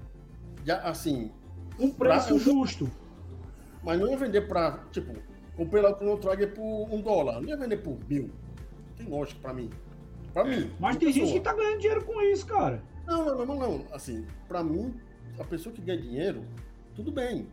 [0.64, 1.32] já, assim,
[1.80, 2.90] um preço pra- justo.
[3.84, 5.12] mas não ia vender pra, tipo,
[5.58, 7.42] comprei lá o Chrono Trigger por um dólar.
[7.42, 8.30] Não ia vender por mil.
[8.96, 9.72] Tem lógica pra mim.
[10.34, 10.70] Pra mim.
[10.80, 11.40] Mas tem gente pessoa.
[11.40, 12.82] que tá ganhando dinheiro com isso, cara.
[13.08, 13.86] Não, não, não, não, não.
[13.92, 14.94] Assim, pra mim,
[15.40, 16.46] a pessoa que ganha dinheiro,
[16.96, 17.48] tudo bem.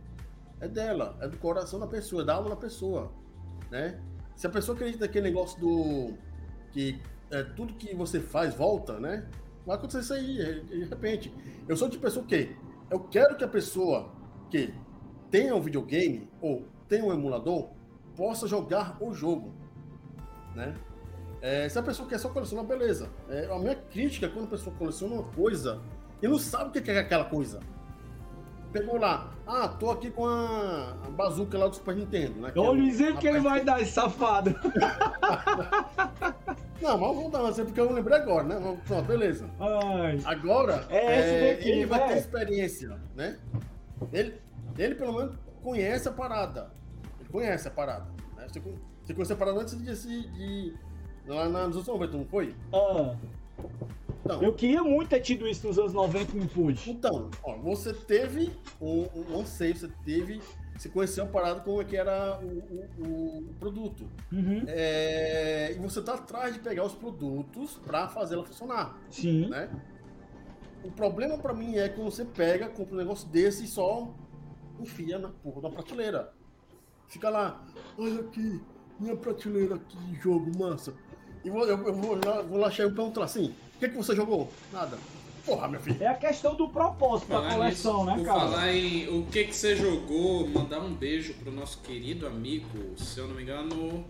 [0.60, 3.10] É dela, é do coração da pessoa, é da alma da pessoa,
[3.70, 4.00] né?
[4.36, 6.14] Se a pessoa acredita naquele negócio do
[6.70, 9.26] que é, tudo que você faz volta, né?
[9.66, 11.34] Vai acontecer isso aí, de de repente.
[11.68, 12.56] Eu sou de pessoa que
[12.90, 14.12] eu quero que a pessoa
[14.50, 14.72] que
[15.30, 17.70] tenha um videogame ou tenha um emulador
[18.16, 19.52] possa jogar o jogo,
[20.54, 20.74] né?
[21.40, 23.10] É, se a pessoa quer só colecionar, beleza.
[23.28, 25.82] É, a minha crítica é quando a pessoa coleciona uma coisa
[26.22, 27.60] e não sabe o que é aquela coisa.
[28.72, 32.52] Pegou lá, ah, tô aqui com a, a bazuca lá do Super Nintendo, né?
[32.54, 34.54] é Olha o exemplo que ele vai dar, esse safado.
[36.80, 38.78] Não, mas vamos dar um exemplo porque eu lembrei agora, né?
[38.86, 39.48] Pronto, beleza.
[39.60, 40.18] Ai.
[40.24, 42.06] Agora, É esse é, daqui, ele vai né?
[42.08, 43.38] ter experiência, né?
[44.12, 44.40] Ele,
[44.76, 46.72] ele pelo menos conhece a parada.
[47.20, 48.06] Ele conhece a parada.
[48.36, 48.46] Né?
[48.48, 48.60] Você,
[49.04, 50.74] você conhece a parada antes de, de, de
[51.26, 52.52] lá na- nos anos 90, não foi?
[52.72, 53.14] Ah,
[54.24, 56.90] Então, eu queria muito ter tido isso nos anos 90 e não pude.
[56.90, 60.40] Então, ó, você teve um, um anseio, você teve.
[60.76, 64.08] Você conheceu a parada como é que era o, o- o produto.
[64.32, 64.62] Uhum.
[64.66, 69.48] É, e você tá atrás de pegar os produtos para fazer ela funcionar, Sim.
[69.48, 69.68] né?
[70.82, 74.12] O problema para mim é quando você pega, compra um negócio desse e só
[74.80, 76.32] enfia na porra da prateleira.
[77.06, 77.62] Fica lá,
[77.98, 78.60] olha aqui,
[78.98, 80.94] minha prateleira aqui de jogo, massa.
[81.44, 83.96] E vou, eu, eu vou lá, vou lá chegar e perguntar assim, o que, que
[83.96, 84.50] você jogou?
[84.72, 84.96] Nada.
[85.44, 85.96] Porra, meu filho.
[86.00, 88.40] É a questão do propósito da Falar coleção, nisso, né, cara?
[88.40, 93.18] falar em o que que você jogou, mandar um beijo pro nosso querido amigo, se
[93.18, 94.04] eu não me engano,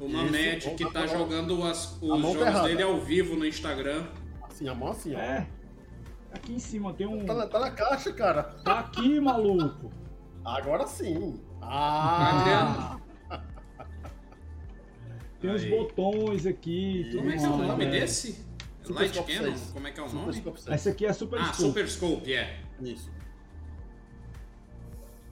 [0.00, 2.68] o Mamed, que tá jogando as- os jogos errada.
[2.68, 4.06] dele ao vivo no Instagram.
[4.42, 5.18] Assim, a mão assim, ó.
[5.18, 5.46] É.
[6.32, 7.26] Aqui em cima tem um.
[7.26, 8.42] Tá na, tá na caixa, cara.
[8.42, 9.92] Tá aqui, maluco.
[10.42, 11.38] Agora sim.
[11.60, 12.96] Ah!
[15.40, 15.70] Tem uns Aí.
[15.70, 17.08] botões aqui.
[17.10, 17.90] tudo Como é que é o nome né?
[17.90, 18.44] desse?
[18.92, 19.56] Super Light Scope Cannon?
[19.56, 19.70] 6.
[19.72, 20.32] Como é que é o Super nome?
[20.34, 20.74] Scope 6.
[20.74, 21.62] Essa aqui é a Super Ah, Scope.
[21.62, 22.60] Super Scope, é.
[22.82, 23.10] Isso.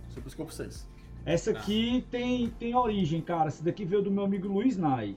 [0.08, 0.88] Super Scope 6.
[1.24, 3.48] Essa aqui tem, tem origem, cara.
[3.48, 5.14] Essa daqui veio do meu amigo Luiz Nai.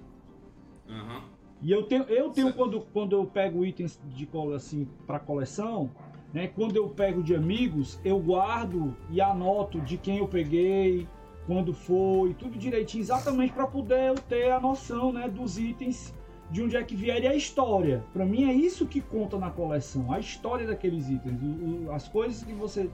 [0.89, 1.23] Aham.
[1.61, 2.57] E eu tenho, eu tenho Certo.
[2.57, 5.89] quando, quando eu pego itens de cole- assim para coleção,
[6.33, 6.47] né?
[6.47, 11.07] Quando eu pego de amigos, eu guardo e anoto de quem eu peguei,
[11.47, 16.13] quando foi, tudo direitinho, exatamente para poder eu ter a noção, né, dos itens,
[16.51, 18.03] de onde é que vier e a história.
[18.13, 22.07] Para mim é isso que conta na coleção, a história daqueles itens, o- o- as
[22.07, 22.89] coisas que você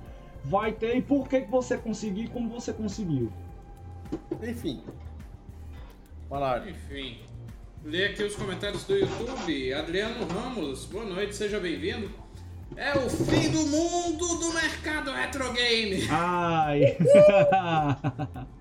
[0.46, 3.32] vai ter e por que você conseguiu e como você conseguiu.
[4.42, 4.82] Enfim.
[6.30, 6.70] Malária.
[6.72, 7.20] Enfim.
[7.84, 9.74] Lê aqui os comentários do YouTube.
[9.74, 12.10] Adriano Ramos, boa noite, seja bem-vindo.
[12.76, 16.08] É o fim do mundo do mercado retro game.
[16.10, 16.98] Ai.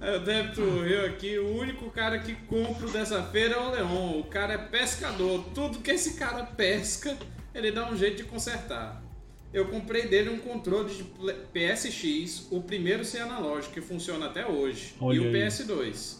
[0.00, 4.20] É, O débito Rio aqui, o único cara que compro dessa feira é o Leon.
[4.20, 5.44] O cara é pescador.
[5.54, 7.16] Tudo que esse cara pesca,
[7.54, 9.02] ele dá um jeito de consertar.
[9.52, 11.04] Eu comprei dele um controle de
[11.52, 14.94] PSX, o primeiro sem analógico, que funciona até hoje.
[15.00, 15.32] Olha e o aí.
[15.32, 16.16] PS2.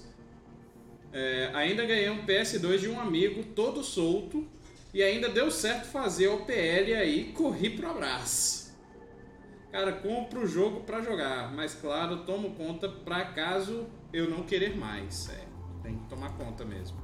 [1.12, 4.46] É, ainda ganhei um PS2 de um amigo, todo solto.
[4.94, 8.65] E ainda deu certo fazer o PL aí, corri pro abraço.
[9.76, 14.74] Cara, compro o jogo pra jogar, mas claro, tomo conta pra caso eu não querer
[14.74, 15.28] mais.
[15.28, 15.44] É,
[15.82, 16.96] tem que tomar conta mesmo.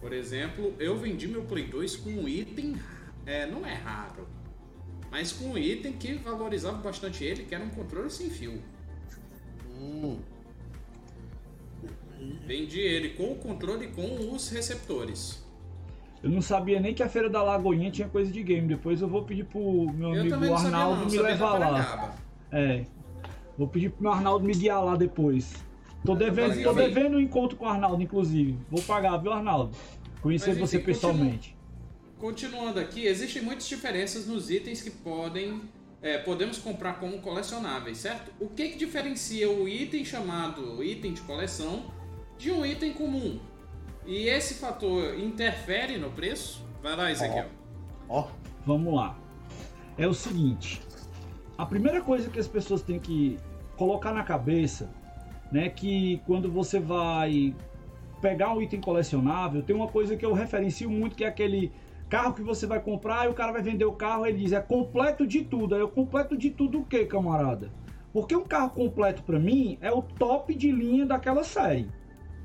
[0.00, 2.80] Por exemplo, eu vendi meu Play 2 com um item,
[3.26, 4.28] é, não é raro,
[5.10, 8.62] mas com um item que valorizava bastante ele, que era um controle sem fio.
[9.76, 10.20] Hum.
[12.46, 15.47] Vendi ele com o controle e com os receptores.
[16.22, 18.66] Eu não sabia nem que a Feira da Lagoinha tinha coisa de game.
[18.66, 22.14] Depois eu vou pedir pro meu eu amigo Arnaldo não, me levar lá.
[22.50, 22.84] É.
[23.56, 25.52] Vou pedir pro meu Arnaldo me guiar lá depois.
[26.04, 28.56] Tô devendo, Mas, tô devendo um encontro com o Arnaldo, inclusive.
[28.70, 29.76] Vou pagar, viu, Arnaldo?
[30.20, 31.56] Conhecer você pessoalmente.
[32.18, 35.60] Continuando aqui, existem muitas diferenças nos itens que podem
[36.00, 38.32] é, podemos comprar como colecionáveis, certo?
[38.40, 41.92] O que, que diferencia o item chamado item de coleção
[42.38, 43.40] de um item comum?
[44.08, 46.64] E esse fator interfere no preço?
[46.82, 47.44] Vai lá, Ezequiel.
[48.08, 48.26] Ó.
[48.64, 49.18] Vamos lá.
[49.98, 50.80] É o seguinte.
[51.58, 53.38] A primeira coisa que as pessoas têm que
[53.76, 54.90] colocar na cabeça,
[55.52, 57.54] né, que quando você vai
[58.22, 61.70] pegar um item colecionável, tem uma coisa que eu referencio muito que é aquele
[62.08, 64.60] carro que você vai comprar e o cara vai vender o carro, ele diz é
[64.60, 65.74] completo de tudo.
[65.74, 67.70] Aí eu completo de tudo o que, camarada?
[68.10, 71.90] Porque um carro completo para mim é o top de linha daquela série.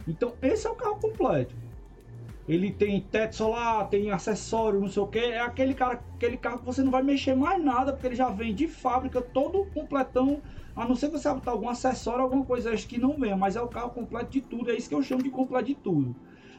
[0.08, 1.56] Então esse é o carro completo.
[2.48, 5.20] Ele tem teto solar, tem acessório, não sei o que.
[5.20, 8.30] É aquele, cara, aquele carro que você não vai mexer mais nada, porque ele já
[8.30, 10.42] vem de fábrica todo completão.
[10.76, 13.62] A não ser que você botar algum acessório, alguma coisa que não venha, mas é
[13.62, 14.72] o carro completo de tudo.
[14.72, 16.16] É isso que eu chamo de completo de tudo.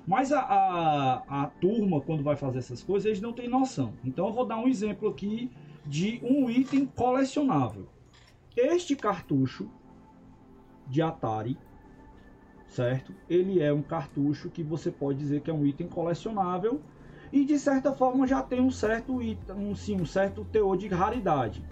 [0.07, 3.93] Mas a, a, a turma, quando vai fazer essas coisas, eles não têm noção.
[4.05, 5.51] Então eu vou dar um exemplo aqui
[5.85, 7.87] de um item colecionável.
[8.57, 9.69] Este cartucho
[10.87, 11.59] de Atari,
[12.75, 13.15] certo?
[13.31, 16.81] Ele é um cartucho que você pode dizer que é um item colecionável
[17.33, 20.89] e de certa forma já tem um certo item, um, sim, um certo teor de
[20.89, 21.65] raridade.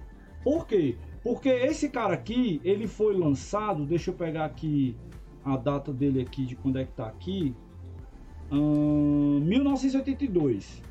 [0.44, 0.96] Por quê?
[1.22, 4.96] Porque esse cara aqui, ele foi lançado, deixa eu pegar aqui
[5.44, 7.54] a data dele aqui de quando é que tá aqui,
[8.50, 10.82] hum, 1982,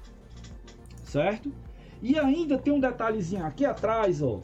[1.06, 1.54] certo?
[2.02, 4.42] E ainda tem um detalhezinho aqui atrás, ó,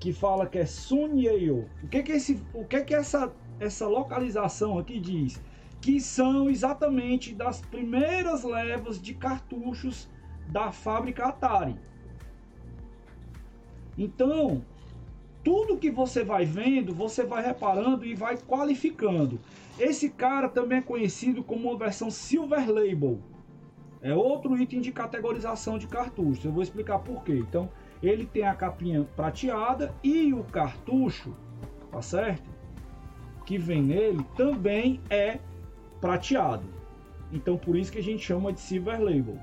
[0.00, 1.68] que fala que é Sunyeyo.
[1.82, 5.40] O que que esse, o que que essa essa localização aqui diz?
[5.80, 10.08] Que são exatamente das primeiras levas de cartuchos
[10.48, 11.76] da fábrica Atari.
[13.96, 14.64] Então,
[15.44, 19.38] tudo que você vai vendo, você vai reparando e vai qualificando.
[19.78, 23.18] Esse cara também é conhecido como uma versão Silver Label.
[24.02, 26.44] É outro item de categorização de cartuchos.
[26.44, 27.34] Eu vou explicar por quê.
[27.34, 27.70] Então,
[28.02, 31.34] ele tem a capinha prateada e o cartucho,
[31.90, 32.59] tá certo?
[33.50, 35.40] Que vem nele também é
[36.00, 36.62] prateado.
[37.32, 39.38] Então, por isso que a gente chama de Silver Label,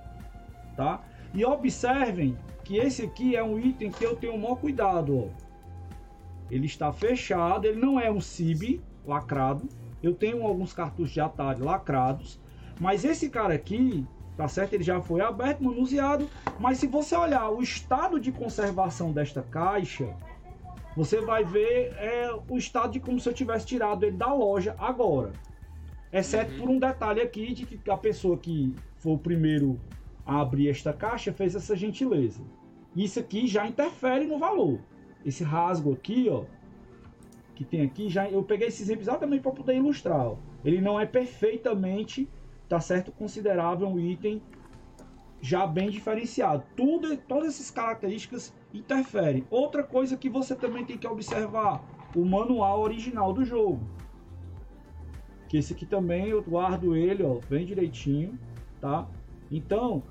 [0.78, 1.04] tá?
[1.34, 5.28] E observem que esse aqui é um item que eu tenho o maior cuidado, ó.
[6.50, 9.68] Ele está fechado, ele não é um CIB lacrado.
[10.02, 12.40] Eu tenho alguns cartuchos de Atari lacrados,
[12.80, 14.72] mas esse cara aqui, tá certo?
[14.72, 16.30] Ele já foi aberto, manuseado,
[16.62, 20.16] mas se você olhar o estado de conservação desta caixa,
[20.98, 24.76] você vai ver é, o estado de como se eu tivesse tirado ele da loja
[24.80, 25.32] agora.
[26.12, 26.60] Exceto Uhum.
[26.60, 29.80] por um detalhe aqui de que a pessoa que foi o primeiro
[30.26, 32.42] a abrir esta caixa fez essa gentileza.
[32.96, 34.80] Isso aqui já interfere no valor.
[35.24, 36.46] Esse rasgo aqui, ó,
[37.54, 40.28] que tem aqui, já eu peguei esse exemplo exatamente para poder ilustrar.
[40.30, 40.38] Ó.
[40.66, 42.28] Ele não é perfeitamente
[42.68, 43.12] tá certo?
[43.12, 44.42] Considerável um item
[45.42, 46.64] já bem diferenciado.
[46.76, 49.46] Tudo, todas essas características interferem.
[49.50, 51.84] Outra coisa que você também tem que observar,
[52.16, 53.80] o manual original do jogo.
[55.48, 58.38] Que esse aqui também eu guardo ele, ó, bem direitinho,
[58.82, 59.08] tá?
[59.50, 60.04] Então,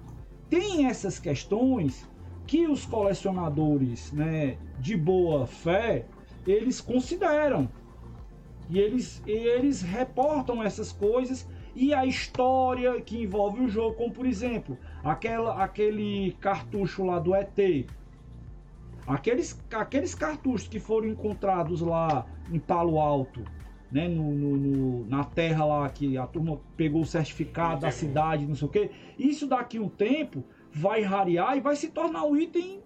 [0.49, 2.09] tem essas questões
[2.47, 6.07] que os colecionadores, né, de boa fé,
[6.47, 7.69] eles consideram.
[8.69, 14.27] E eles, eles reportam essas coisas e a história que envolve o jogo, como por
[14.27, 17.87] exemplo, aquela, aquele cartucho lá do ET.
[19.07, 23.45] Aqueles, aqueles cartuchos que foram encontrados lá em Palo Alto,
[23.91, 28.47] né, no, no, no, na terra lá que a turma pegou o certificado da cidade,
[28.47, 28.91] não sei o que.
[29.17, 30.43] Isso daqui um tempo
[30.73, 32.81] vai rarear e vai se tornar um item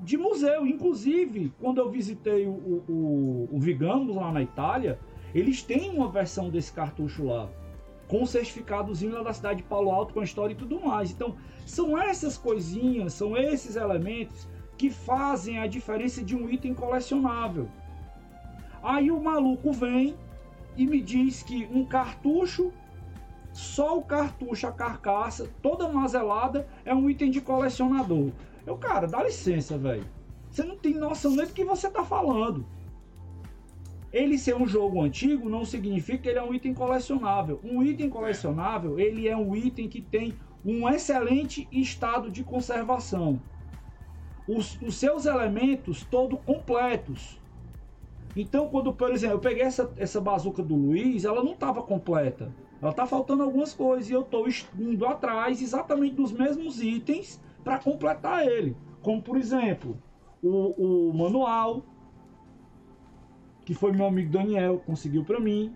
[0.00, 0.66] de museu.
[0.66, 4.98] Inclusive, quando eu visitei o, o, o Vigamos lá na Itália,
[5.34, 7.48] eles têm uma versão desse cartucho lá
[8.06, 11.10] com o certificadozinho lá da cidade de Palo Alto, com a história e tudo mais.
[11.10, 17.68] Então, são essas coisinhas, são esses elementos que fazem a diferença de um item colecionável.
[18.80, 20.14] Aí o maluco vem
[20.76, 22.72] e me diz que um cartucho,
[23.52, 28.30] só o cartucho, a carcaça, toda mazelada, é um item de colecionador.
[28.64, 30.06] Eu, cara, dá licença, velho.
[30.48, 32.64] Você não tem noção nem do que você tá falando.
[34.12, 37.60] Ele ser um jogo antigo não significa que ele é um item colecionável.
[37.64, 43.40] Um item colecionável, ele é um item que tem um excelente estado de conservação.
[44.48, 47.38] Os, os seus elementos todos completos.
[48.34, 52.50] Então, quando, por exemplo, eu peguei essa, essa bazuca do Luiz, ela não estava completa.
[52.80, 54.46] Ela está faltando algumas coisas e eu estou
[54.78, 58.76] indo atrás exatamente dos mesmos itens para completar ele.
[59.02, 59.98] Como, por exemplo,
[60.42, 61.82] o, o manual,
[63.64, 65.74] que foi meu amigo Daniel, conseguiu para mim,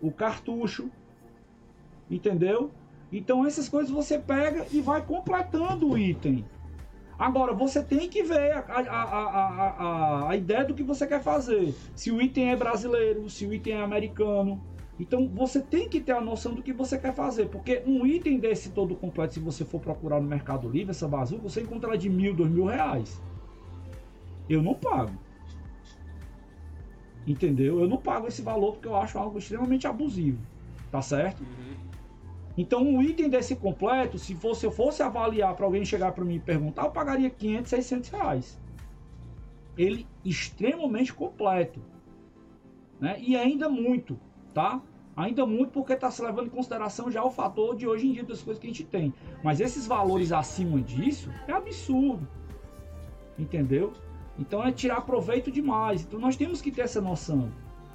[0.00, 0.90] o cartucho,
[2.10, 2.70] entendeu?
[3.10, 6.44] Então essas coisas você pega e vai completando o item.
[7.18, 11.74] Agora, você tem que ver a, a, a, a, ideia do que você quer fazer.
[11.94, 14.60] Se o item é brasileiro, se o item é americano.
[14.98, 17.46] Então você tem que ter a noção do que você quer fazer.
[17.46, 21.42] Porque um item desse todo completo, se você for procurar no Mercado Livre, essa bazuca,
[21.42, 23.20] você encontrará de mil, dois mil reais.
[24.48, 25.12] Eu não pago.
[27.26, 27.80] Entendeu?
[27.80, 30.38] Eu não pago esse valor porque eu acho algo extremamente abusivo.
[30.90, 31.40] Tá certo?
[31.40, 31.91] Uhum.
[32.56, 36.40] Então, um item desse completo, se eu fosse avaliar para alguém chegar para mim e
[36.40, 38.60] perguntar, eu pagaria 500, 600 reais.
[39.76, 41.80] Ele extremamente completo.
[43.00, 43.16] Né?
[43.20, 44.18] E ainda muito,
[44.52, 44.82] tá?
[45.16, 48.24] Ainda muito porque está se levando em consideração já o fator de hoje em dia
[48.24, 49.12] das coisas que a gente tem.
[49.42, 52.28] Mas esses valores acima disso é absurdo.
[53.38, 53.92] Entendeu?
[54.38, 56.02] Então é tirar proveito demais.
[56.02, 57.50] Então nós temos que ter essa noção.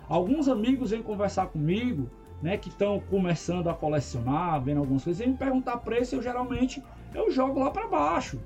[0.07, 2.09] Alguns amigos vêm conversar comigo,
[2.41, 6.83] né, que estão começando a colecionar, vendo algumas coisas, e me perguntar preço, eu geralmente
[7.13, 8.39] eu jogo lá para baixo.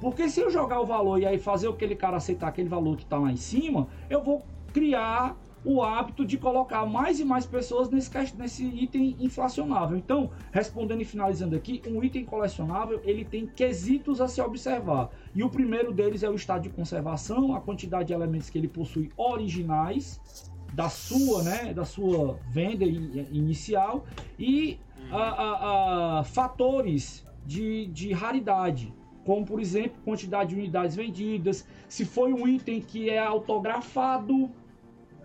[0.00, 3.02] Porque se eu jogar o valor e aí fazer aquele cara aceitar aquele valor que
[3.02, 7.90] está lá em cima, eu vou criar o hábito de colocar mais e mais pessoas
[7.90, 9.96] nesse, nesse item inflacionável.
[9.96, 15.10] Então, respondendo e finalizando aqui, um item colecionável ele tem quesitos a se observar.
[15.34, 18.68] E o primeiro deles é o estado de conservação, a quantidade de elementos que ele
[18.68, 24.04] possui originais da sua, né, da sua venda inicial
[24.38, 24.78] e
[25.10, 28.92] a, a, a fatores de, de raridade
[29.28, 34.50] como por exemplo quantidade de unidades vendidas, se foi um item que é autografado,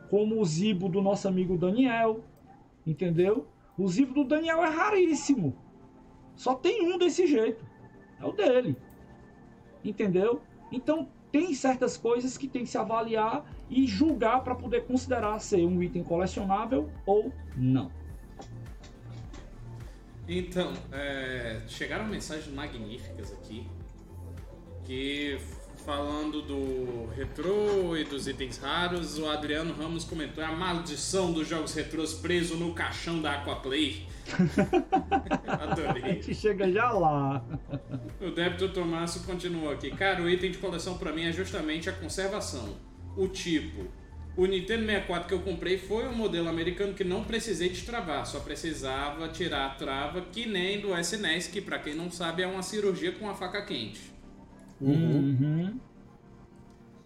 [0.09, 2.19] como o Zibo do nosso amigo Daniel,
[2.85, 3.47] entendeu?
[3.77, 5.55] O Zibo do Daniel é raríssimo.
[6.35, 7.65] Só tem um desse jeito.
[8.19, 8.75] É o dele.
[9.85, 10.41] Entendeu?
[10.69, 15.65] Então tem certas coisas que tem que se avaliar e julgar para poder considerar ser
[15.65, 17.91] um item colecionável ou não.
[20.27, 23.65] Então, é, chegaram mensagens magníficas aqui
[24.85, 25.39] que
[25.83, 31.47] falando do retrô e dos itens raros, o Adriano Ramos comentou: é a maldição dos
[31.47, 34.05] jogos retrôs preso no caixão da Aquaplay.
[35.47, 36.03] Adorei.
[36.03, 37.43] A gente chega já lá.
[38.21, 39.91] O débito Tomasso continua aqui.
[39.91, 42.77] Cara, o item de coleção para mim é justamente a conservação.
[43.17, 43.87] O tipo.
[44.35, 48.39] O Nintendo 64 que eu comprei foi um modelo americano que não precisei destravar, só
[48.39, 52.63] precisava tirar a trava, que nem do SNES, que para quem não sabe é uma
[52.63, 54.01] cirurgia com a faca quente.
[54.81, 54.93] Uhum.
[54.95, 55.79] uhum.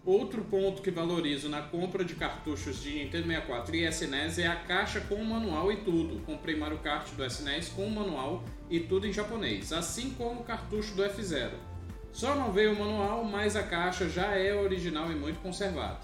[0.08, 4.56] Outro ponto que valorizo na compra de cartuchos de Nintendo 64 e SNES é a
[4.56, 6.24] caixa com o manual e tudo.
[6.24, 10.44] Comprei Mario Kart do SNES com o manual e tudo em japonês, assim como o
[10.44, 11.50] cartucho do F0.
[12.10, 16.00] Só não veio o manual, mas a caixa já é original e muito conservada.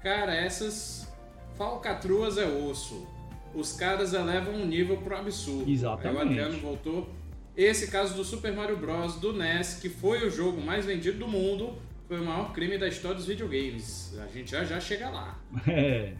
[0.00, 1.12] Cara, essas
[1.58, 3.04] falcatruas é osso.
[3.52, 5.68] os caras elevam um nível pro absurdo.
[5.68, 6.06] Exatamente.
[6.06, 7.10] Aí o Adriano voltou.
[7.56, 9.16] Esse caso do Super Mario Bros.
[9.16, 11.76] do NES, que foi o jogo mais vendido do mundo,
[12.10, 14.18] foi o maior crime da história dos videogames.
[14.18, 15.38] A gente já já chega lá.
[15.68, 16.12] É.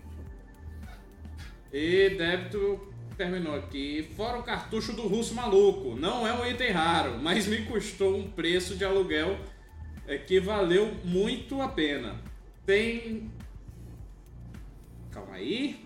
[1.73, 4.09] E débito terminou aqui.
[4.17, 5.97] Fora o cartucho do russo maluco.
[5.97, 9.37] Não é um item raro, mas me custou um preço de aluguel
[10.07, 12.21] é, que valeu muito a pena.
[12.65, 13.31] Tem.
[15.11, 15.77] Calma aí.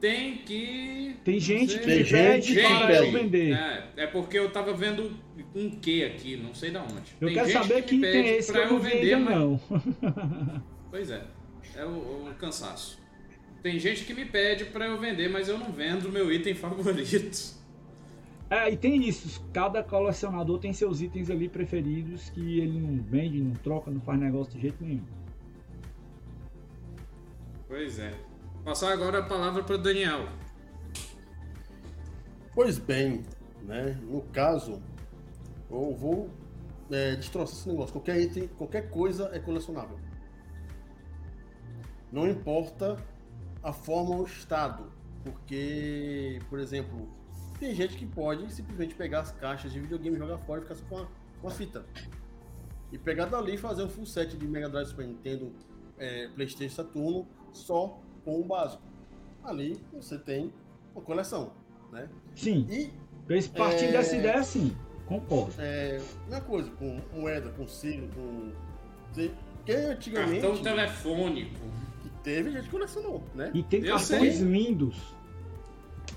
[0.00, 1.16] Tem que.
[1.24, 3.54] Tem gente que Tem me gente pede que para eu vender.
[3.54, 5.16] É, é porque eu tava vendo
[5.54, 7.12] um que aqui, não sei da onde.
[7.20, 9.18] Eu Tem quero gente saber que pede item é esse que pra eu não ainda
[9.18, 10.62] mas- não.
[10.90, 11.24] Pois é,
[11.76, 13.00] é o, o cansaço.
[13.62, 16.54] Tem gente que me pede pra eu vender, mas eu não vendo o meu item
[16.54, 17.62] favorito.
[18.50, 19.42] É, e tem isso.
[19.50, 24.20] Cada colecionador tem seus itens ali preferidos que ele não vende, não troca, não faz
[24.20, 25.00] negócio de jeito nenhum.
[27.66, 28.12] Pois é.
[28.62, 30.28] Passar agora a palavra para Daniel.
[32.54, 33.22] Pois bem,
[33.62, 33.98] né?
[34.02, 34.82] No caso,
[35.72, 36.30] eu vou
[36.90, 37.92] é, destroçar esse negócio.
[37.92, 39.98] Qualquer item, qualquer coisa é colecionável.
[42.10, 42.96] Não importa
[43.62, 44.92] a forma ou o estado.
[45.24, 47.08] Porque, por exemplo,
[47.58, 50.84] tem gente que pode simplesmente pegar as caixas de videogame, jogar fora e ficar só
[50.86, 51.06] com a,
[51.40, 51.86] com a fita.
[52.90, 55.52] E pegar dali e fazer um full set de Mega Drive Super Nintendo,
[55.96, 58.82] é, Playstation Saturno, só com o básico.
[59.44, 60.52] Ali você tem
[60.94, 61.52] uma coleção,
[61.90, 62.08] né?
[62.34, 62.90] Sim, E
[63.30, 63.92] esse partindo É.
[63.92, 64.76] dessa ideia, sim,
[65.20, 65.54] concordo.
[65.58, 68.52] é, uma coisa, com moeda, com silo, com.
[69.64, 71.60] Quem antigamente Cartão telefônico.
[72.02, 73.50] que teve, a gente colecionou, né?
[73.54, 74.44] E tem Eu cartões sei.
[74.46, 75.14] lindos.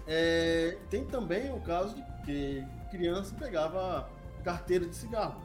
[0.08, 4.10] É, tem também o caso de que criança pegava
[4.44, 5.42] carteira de cigarro.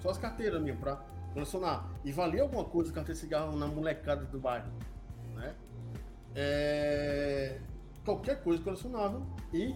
[0.00, 0.96] Só as carteiras mesmo, pra
[1.34, 1.88] colecionar.
[2.04, 4.70] E valia alguma coisa carteira de cigarro na molecada do bairro,
[5.34, 5.54] né?
[6.34, 7.58] É,
[8.04, 9.22] qualquer coisa colecionável
[9.52, 9.74] e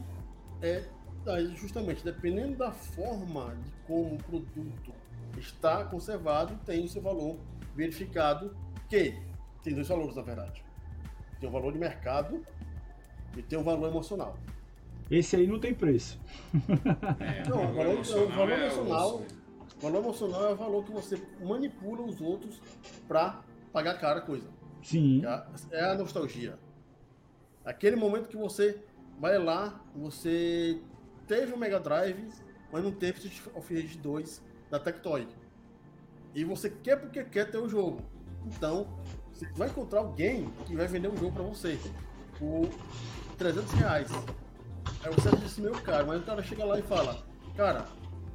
[0.63, 0.85] é
[1.27, 4.93] aí justamente dependendo da forma de como o produto
[5.39, 7.39] está conservado tem o seu valor
[7.75, 8.57] verificado
[8.89, 9.17] que
[9.63, 10.65] tem dois valores na verdade
[11.41, 12.45] tem o valor de mercado
[13.37, 14.37] e tem o valor emocional
[15.11, 16.19] Esse aí não tem preço.
[17.21, 19.27] É, Não, o valor- o valor é emocional- osso.
[19.77, 22.61] o valor emocional é o valor que você manipula os outros
[23.09, 23.43] para
[23.73, 24.49] pagar cara a coisa
[24.83, 25.23] Sim.
[25.71, 26.59] É a nostalgia.
[27.65, 28.83] Aquele momento que você
[29.21, 30.81] vai lá, você
[31.27, 32.29] teve o Mega Drive,
[32.73, 35.27] mas não teve o Street of Rage 2 da Tectoy.
[36.35, 38.01] E você quer porque quer ter o jogo.
[38.47, 38.89] Então,
[39.33, 41.79] você vai encontrar alguém que vai vender um jogo pra você
[42.39, 42.69] por
[43.39, 44.11] 300 reais.
[45.05, 47.23] Aí você acha isso meio caro, mas o cara chega lá e fala:
[47.57, 47.87] Cara,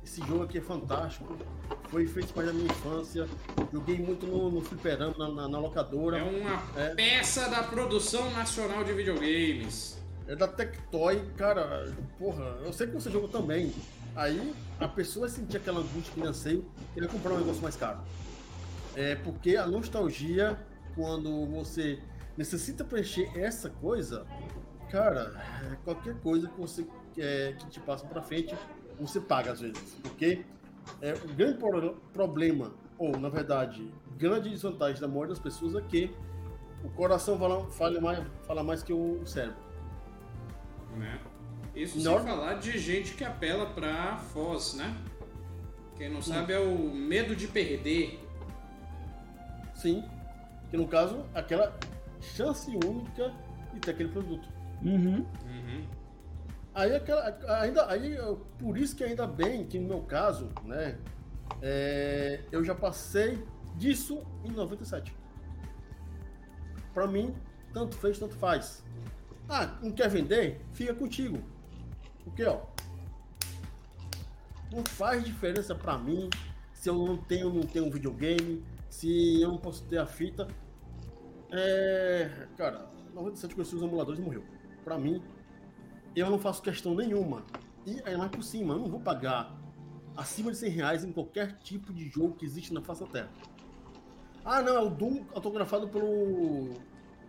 [0.04, 1.36] esse jogo aqui é fantástico,
[1.90, 3.28] foi feito parte da minha infância,
[3.74, 6.20] joguei muito no, no fliperama, na, na- na locadora.
[6.20, 6.94] É uma É.
[6.96, 9.97] peça da produção nacional de videogames.
[10.28, 13.74] É da Tectoy, cara, porra, eu sei que você jogou também.
[14.16, 16.66] Aí a pessoa vai sentir aquela angústia anseio
[16.96, 18.00] e vai comprar um negócio mais caro.
[18.96, 20.58] É porque a nostalgia,
[20.96, 22.00] quando você
[22.36, 24.26] necessita preencher essa coisa,
[24.90, 25.34] cara,
[25.72, 26.86] é qualquer coisa que você
[27.18, 28.56] é, que te passa pra frente,
[29.00, 29.96] você paga às vezes.
[30.02, 30.44] Porque
[31.02, 35.82] é, o grande pro- problema, ou na verdade, grande desvantagem da maioria das pessoas é
[35.82, 36.12] que
[36.84, 39.67] o coração fala, fala, mais, fala mais que o cérebro.
[40.98, 41.20] Né?
[41.76, 42.18] Isso Não.
[42.18, 44.96] sem falar de gente que apela pra Foz, né?
[45.96, 48.20] Quem não sabe é o medo de perder.
[49.76, 50.04] Sim.
[50.70, 51.76] Que no caso, aquela
[52.22, 53.34] chance única
[53.74, 54.48] de ter aquele produto.
[54.84, 55.26] Uhum.
[55.46, 55.88] Uhum.
[56.74, 58.16] Aí, aquela, ainda, aí
[58.60, 60.98] por isso que ainda bem que no meu caso, né,
[61.62, 63.44] é, eu já passei
[63.76, 65.16] disso em 97.
[66.94, 67.34] Pra mim,
[67.74, 68.84] tanto fez, tanto faz.
[69.50, 70.62] Ah, não quer vender?
[70.74, 71.40] Fica contigo.
[72.24, 72.62] Porque, ó,
[74.72, 76.30] não faz diferença pra mim
[76.74, 80.48] se eu não tenho, não tenho um videogame, se eu não posso ter a fita.
[81.52, 84.44] É, cara, 97 conheci os emuladores e morreu.
[84.84, 85.22] Pra mim,
[86.16, 87.44] eu não faço questão nenhuma.
[87.86, 89.56] E aí mais por cima, eu não vou pagar
[90.16, 93.30] acima de 100 reais em qualquer tipo de jogo que existe na face da Terra.
[94.44, 96.74] Ah, não, é o Doom autografado pelo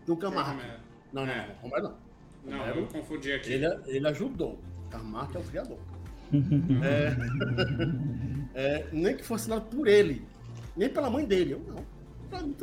[0.07, 0.51] John Camargo.
[0.61, 0.81] Romero.
[1.13, 1.49] Não, não, É.
[1.49, 2.08] não, Romero não.
[2.49, 3.53] Não, eu confundi aqui.
[3.53, 4.59] ele, ele ajudou.
[4.91, 5.79] Camargo é o criador.
[6.83, 7.17] é,
[8.79, 10.25] é, nem que fosse assinado por ele,
[10.77, 11.53] nem pela mãe dele.
[11.55, 11.85] Eu não.
[12.29, 12.55] Pra mim,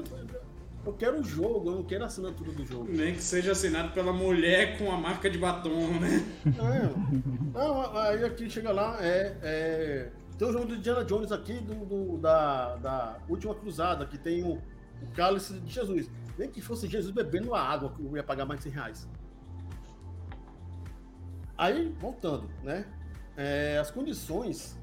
[0.85, 2.85] eu quero o jogo, eu não quero a assinatura do jogo.
[2.91, 6.23] Nem que seja assinado pela mulher com a marca de batom, né?
[6.45, 11.53] Não, não, aí aqui chega lá, é, é, tem o jogo do Indiana Jones aqui,
[11.53, 14.53] do, do- da, da Última Cruzada, que tem o,
[15.01, 16.07] o Cálice de Jesus.
[16.37, 19.07] Nem que fosse Jesus bebendo a água, que eu ia pagar mais de 100 reais.
[21.57, 22.85] Aí, voltando, né?
[23.37, 24.77] É, as condições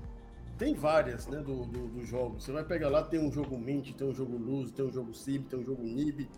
[0.59, 2.41] tem várias, né, do, do, do, jogo.
[2.41, 5.15] Você vai pegar lá, tem um jogo Mint, tem um jogo Luz, tem um jogo
[5.15, 6.29] Cib, tem um jogo Nib.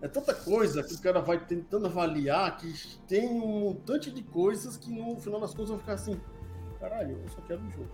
[0.00, 2.72] É tanta coisa que o cara vai tentando avaliar que
[3.08, 6.20] tem um montante de coisas que no final das contas vão ficar assim,
[6.78, 7.90] caralho, eu só quero um jogo.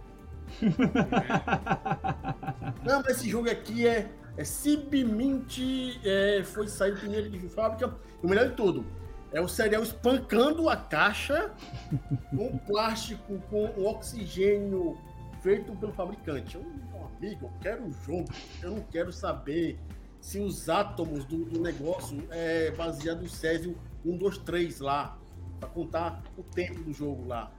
[2.84, 5.58] Não, mas esse jogo aqui é, é Cib Mint,
[6.04, 7.96] é, foi sair primeiro de fábrica.
[8.22, 8.84] O melhor de tudo,
[9.34, 11.52] é o cereal espancando a caixa
[12.30, 14.96] com plástico, com oxigênio
[15.42, 16.54] feito pelo fabricante.
[16.54, 18.28] Eu, meu amigo, eu quero o jogo,
[18.62, 19.78] eu não quero saber
[20.20, 23.76] se os átomos do, do negócio é baseado no Césio
[24.06, 25.18] 1, 2, 3 lá,
[25.58, 27.52] para contar o tempo do jogo lá.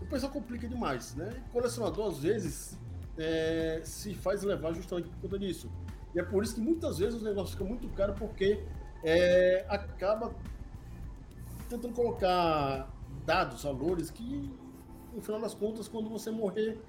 [0.00, 1.42] O pessoal complica demais, né?
[1.48, 2.78] O colecionador, às vezes,
[3.18, 5.70] é, se faz levar justamente por conta disso.
[6.14, 8.64] E é por isso que muitas vezes os negócios ficam muito caros, porque
[9.06, 10.34] é, acaba
[11.68, 12.92] tentando colocar
[13.24, 14.52] dados, valores que
[15.14, 16.82] no final das contas, quando você morrer,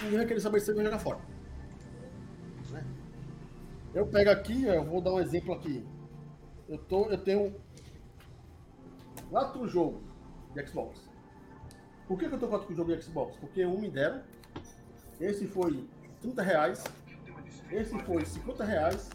[0.00, 1.18] ninguém vai querer saber se você vai jogar fora.
[2.70, 2.86] Né?
[3.92, 5.84] Eu pego aqui, eu vou dar um exemplo aqui.
[6.68, 7.54] Eu, tô, eu tenho
[9.28, 10.00] quatro jogos
[10.54, 11.10] de Xbox.
[12.06, 13.36] Por que, que eu tô quatro jogos de Xbox?
[13.36, 14.22] Porque um me deram,
[15.20, 15.84] esse foi
[16.22, 16.84] 30 reais,
[17.72, 19.10] esse foi 50 reais,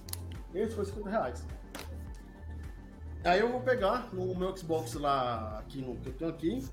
[0.54, 1.59] esse foi 50 reais.
[3.24, 6.66] Aí eu vou pegar no meu Xbox lá, aqui no que eu tenho aqui,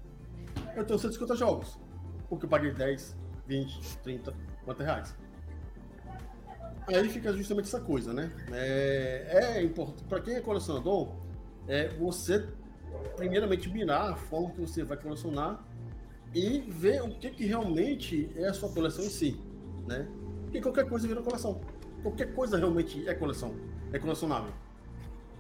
[0.77, 1.79] eu tenho 150 jogos
[2.29, 3.17] porque eu paguei 10,
[3.47, 5.15] 20, 30, 50 reais.
[6.87, 8.31] Aí fica justamente essa coisa, né?
[8.53, 11.15] É, é importante, para quem é colecionador,
[11.67, 12.47] é você
[13.17, 15.65] primeiramente mirar a forma que você vai colecionar
[16.33, 19.41] e ver o que, que realmente é a sua coleção em si,
[19.87, 20.07] né?
[20.45, 21.61] Porque qualquer coisa vira coleção.
[22.03, 23.55] Qualquer coisa realmente é coleção,
[23.93, 24.53] é colecionável.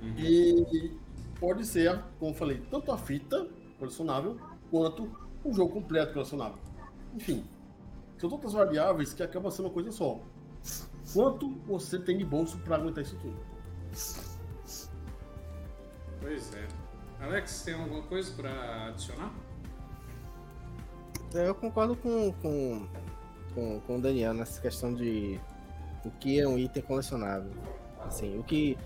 [0.02, 0.14] Uhum.
[0.18, 0.96] E
[1.38, 3.46] pode ser, como eu falei, tanto a fita
[3.78, 4.38] colecionável
[4.70, 5.10] quanto
[5.44, 6.58] o jogo completo colecionável.
[7.14, 7.44] Enfim,
[8.18, 10.20] são tantas variáveis que acaba sendo uma coisa só.
[11.12, 13.36] Quanto você tem de bolso para aguentar isso tudo?
[16.20, 16.66] Pois é.
[17.20, 19.32] Alex, tem alguma coisa para adicionar?
[21.32, 22.88] Eu concordo com, com,
[23.54, 25.40] com, com o Daniel nessa questão de
[26.04, 27.50] o que é um item colecionável.
[28.04, 28.76] Assim, o que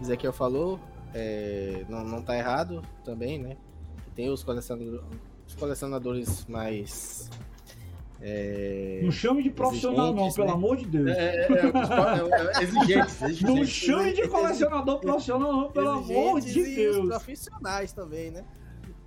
[0.00, 0.80] Ezequiel falou
[1.14, 3.56] é, não, não tá errado também, né?
[4.14, 5.00] Tem os colecionadores,
[5.46, 7.30] os colecionadores mais
[8.20, 9.00] é...
[9.02, 10.52] Não chame de profissional, não, pelo né?
[10.52, 11.08] amor de Deus.
[11.08, 17.08] É, é, é, é exigente, Não chame de colecionador profissional, não, pelo amor de Deus.
[17.08, 18.44] profissionais também, né?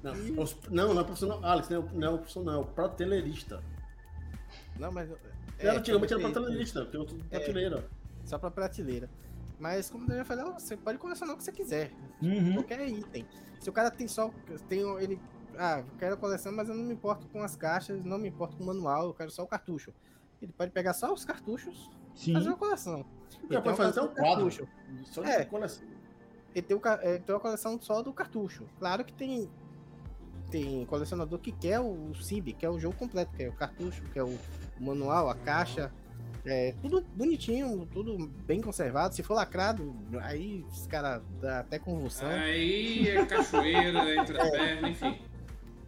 [0.02, 0.32] Não, e...
[0.40, 1.40] os, não, não é profissional.
[1.44, 3.62] Alex, não é, não é profissional, é o prateleirista.
[4.80, 5.12] Não, mas.
[5.12, 5.16] É,
[5.60, 7.86] era, antigamente era prateleirista, tem outro prateleira.
[8.24, 9.10] Só pra prateleira.
[9.62, 11.92] Mas como eu já falei, você pode colecionar o que você quiser.
[12.20, 12.56] Uhum.
[12.56, 13.28] Qualquer item.
[13.60, 14.32] Se o cara tem só.
[14.68, 15.22] Tem, ele
[15.56, 18.58] ah, quero a coleção, mas eu não me importo com as caixas, não me importo
[18.58, 19.94] com o manual, eu quero só o cartucho.
[20.42, 21.92] Ele pode pegar só os cartuchos
[22.26, 23.06] e fazer uma coleção.
[23.48, 24.24] Ele pode fazer até um quadro.
[24.24, 24.68] Cartucho.
[25.04, 25.46] Só é.
[25.46, 25.88] coleção.
[26.56, 28.66] Ele tem, o, ele tem uma coleção só do cartucho.
[28.80, 29.48] Claro que tem
[30.50, 34.04] tem colecionador que quer o CIB, que é o jogo completo, que é o cartucho,
[34.12, 34.38] que é o
[34.80, 35.94] manual, a caixa,
[36.46, 39.14] é, tudo bonitinho, tudo bem conservado.
[39.14, 42.30] Se for lacrado, aí os caras dá até convulsão.
[42.30, 45.20] Aí é cachoeira entre a perna, enfim.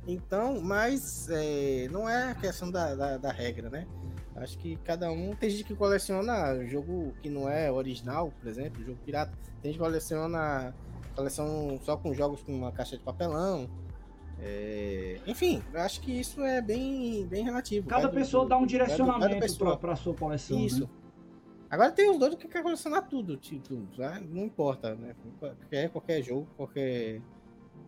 [0.08, 3.88] Então, mas é, não é a questão da, da, da, regra, né?
[4.36, 5.36] Acho que cada um.
[5.36, 9.32] Tem gente que coleciona jogo que não é original, por exemplo, jogo pirata.
[9.62, 10.74] Tem gente que coleciona
[11.16, 13.70] coleção só com jogos com uma caixa de papelão.
[14.44, 15.20] É...
[15.26, 17.88] Enfim, acho que isso é bem, bem relativo.
[17.88, 20.58] Cada pessoa do, dá um direcionamento para a sua coleção.
[20.58, 20.66] Né?
[20.66, 20.82] Isso.
[20.82, 20.90] Né?
[21.70, 24.22] Agora tem os dois que quer colecionar tudo, tipo, né?
[24.30, 25.16] não importa, né?
[25.40, 27.22] Qualquer, qualquer jogo, qualquer.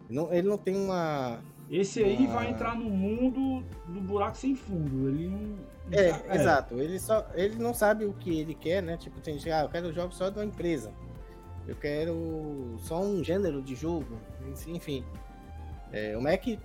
[0.10, 1.40] Não, ele não tem uma
[1.70, 2.34] esse aí ah.
[2.34, 5.10] vai entrar no mundo do buraco sem fundo.
[5.10, 5.58] Ele não.
[5.92, 6.80] é, é, exato.
[6.80, 8.98] Ele, só, ele não sabe o que ele quer, né?
[8.98, 10.92] Tipo, tem gente, ah, eu quero jogos só de uma empresa.
[11.68, 14.20] Eu quero só um gênero de jogo.
[14.68, 15.04] Enfim.
[15.96, 16.60] É, o Mac, que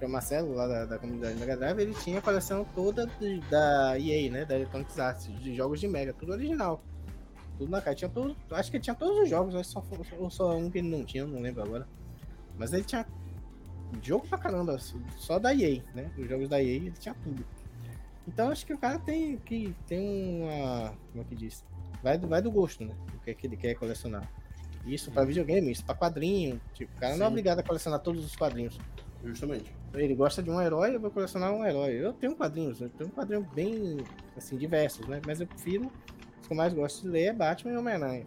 [0.00, 3.38] é o Marcelo, lá da, da comunidade Mega Drive, ele tinha a coleção toda de,
[3.42, 4.44] da EA, né?
[4.44, 6.82] Da Electronic Arts, de jogos de Mega, tudo original.
[7.56, 7.94] Tudo na cara.
[7.94, 8.10] Tinha
[8.50, 9.80] acho que tinha todos os jogos, só,
[10.28, 11.86] só um que ele não tinha, não lembro agora.
[12.58, 13.06] Mas ele tinha
[14.02, 14.76] jogo pra caramba,
[15.18, 16.10] só da EA, né?
[16.18, 17.46] Os jogos da EA ele tinha tudo.
[18.26, 20.92] Então acho que o cara tem que tem uma.
[21.12, 21.64] Como é que diz?
[22.02, 22.94] Vai do, vai do gosto, né?
[23.14, 24.28] O que é que ele quer colecionar.
[24.86, 26.60] Isso para videogame, isso para quadrinho.
[26.74, 27.18] Tipo, o cara Sim.
[27.18, 28.78] não é obrigado a colecionar todos os quadrinhos.
[29.24, 29.74] Justamente.
[29.94, 31.92] Ele gosta de um herói, eu vou colecionar um herói.
[31.92, 33.98] Eu tenho quadrinhos, eu tenho um quadrinho bem
[34.36, 35.20] assim, diversos, né?
[35.26, 35.90] Mas eu prefiro.
[36.40, 38.26] Os que eu mais gosto de ler é Batman e Homem-Aranha.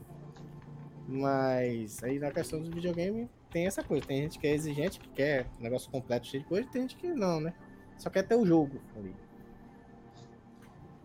[1.07, 4.05] Mas aí na questão do videogame tem essa coisa.
[4.07, 6.81] Tem gente que é exigente, que quer um negócio completo, cheio de coisa, e tem
[6.81, 7.53] gente que não, né?
[7.97, 9.15] Só quer ter o jogo ali.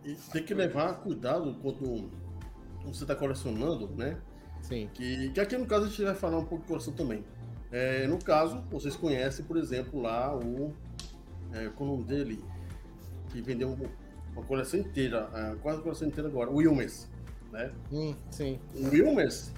[0.05, 2.11] E tem que levar cuidado quando
[2.85, 4.19] você está colecionando, né?
[4.63, 4.89] Sim.
[4.95, 7.23] Que, que aqui no caso a gente vai falar um pouco de coleção também.
[7.71, 10.73] É, no caso, vocês conhecem, por exemplo, lá o.
[11.53, 12.43] É, qual é o nome dele?
[13.31, 13.89] Que vendeu um-
[14.35, 17.11] uma coleção inteira, é, quase a coleção inteira agora, o Wilmes.
[17.51, 17.71] Né?
[17.93, 18.59] Hum, sim.
[18.75, 19.53] O Wilmes,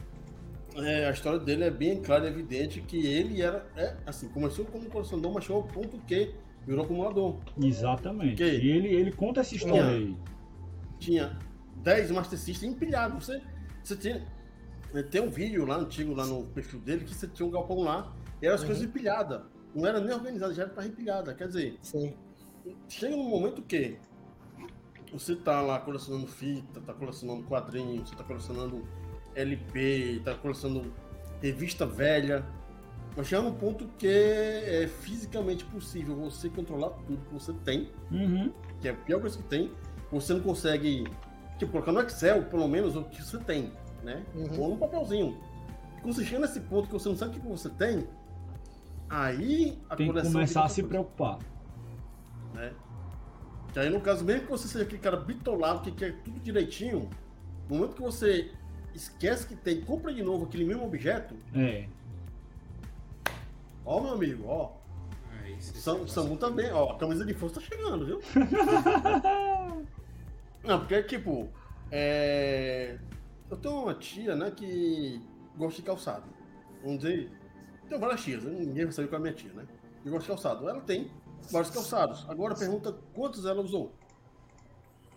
[0.76, 4.64] é, a história dele é bem clara e evidente que ele era, é, assim, começou
[4.64, 6.34] como colecionador, mas chegou ao ponto que
[6.66, 7.36] virou acumulador.
[7.62, 8.42] Exatamente.
[8.42, 9.90] E ele, ele conta essa história Não.
[9.90, 10.16] aí.
[10.98, 11.38] tinha
[11.76, 13.26] 10 Master System empilhados.
[13.26, 13.40] Você,
[13.82, 14.26] você tinha,
[15.02, 18.12] tem um vídeo lá antigo lá no perfil dele que você tinha um galpão lá
[18.40, 18.66] e eram as Uhum.
[18.68, 19.40] coisas empilhadas.
[19.74, 21.34] Não era nem organizada, já era para empilhada.
[21.34, 22.14] Quer dizer, Sim.
[22.88, 23.98] chega num momento que
[25.12, 28.86] você tá lá colecionando fita, tá colecionando quadrinhos, você tá colecionando
[29.34, 30.92] LP, tá colecionando
[31.40, 32.44] revista velha.
[33.16, 38.52] Mas chega num ponto que é fisicamente possível você controlar tudo que você tem Uhum.
[38.80, 39.70] que é a pior coisa que tem,
[40.10, 41.04] você não consegue,
[41.58, 43.72] tipo, colocar no Excel, pelo menos, o que você tem,
[44.04, 44.22] né?
[44.34, 44.60] Uhum.
[44.60, 45.36] Ou num papelzinho.
[46.00, 48.06] Quando você chega nesse ponto que você não sabe o que você tem,
[49.08, 51.34] aí a Tem que começar a se outra preocupar.
[51.38, 51.48] coisa,
[52.54, 52.72] né?
[53.72, 57.08] Que aí, no caso, mesmo que você seja aquele cara bitolado, que quer tudo direitinho,
[57.68, 58.52] no momento que você
[58.94, 61.88] esquece que tem, compra de novo aquele mesmo objeto, É.
[63.84, 64.70] ó, meu amigo, ó,
[65.42, 68.20] Aí, Sam, Samu também, ó, a camisa de força tá chegando, viu?
[70.62, 71.48] Não, porque, tipo,
[71.90, 72.96] é...
[73.54, 75.20] eu tenho uma tia, né, que
[75.56, 76.24] gosta de calçado.
[76.82, 77.30] Vamos dizer,
[77.88, 78.50] tem várias tias, né?
[78.60, 79.66] ninguém vai saber qual é a minha tia, né?
[80.02, 80.68] Que gosta de calçado.
[80.68, 81.10] Ela tem
[81.50, 82.26] vários calçados.
[82.28, 83.92] Agora pergunta quantos ela usou.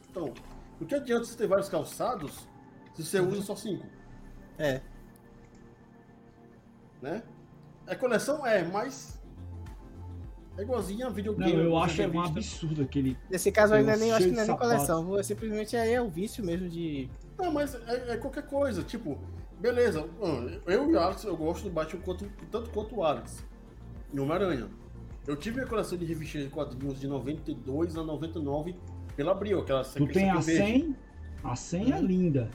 [0.09, 0.33] Então,
[0.79, 2.47] o que adianta você ter vários calçados
[2.95, 3.85] se você usa só cinco,
[4.57, 4.81] É.
[7.01, 7.23] né?
[7.85, 9.21] A coleção é, mas
[10.57, 11.53] é igualzinha a Não, videogame.
[11.53, 13.17] eu acho é um absurdo aquele.
[13.29, 15.05] Nesse caso eu ainda nem acho que não é nem coleção.
[15.05, 17.09] vou- Simplesmente aí é o vício mesmo de.
[17.37, 19.17] Não, mas é, é qualquer coisa, tipo,
[19.59, 23.45] beleza, hum, eu e o Alex, eu gosto do Batman quanto, tanto quanto o Alex.
[24.13, 24.67] E Homem-Aranha.
[25.27, 28.75] Eu tive minha coleção de revistas de quadrinhos de 92 a 99
[29.15, 30.63] pela Abril, aquela Tu tem a que eu vejo.
[30.63, 30.95] 100.
[31.43, 32.49] A 100 é linda.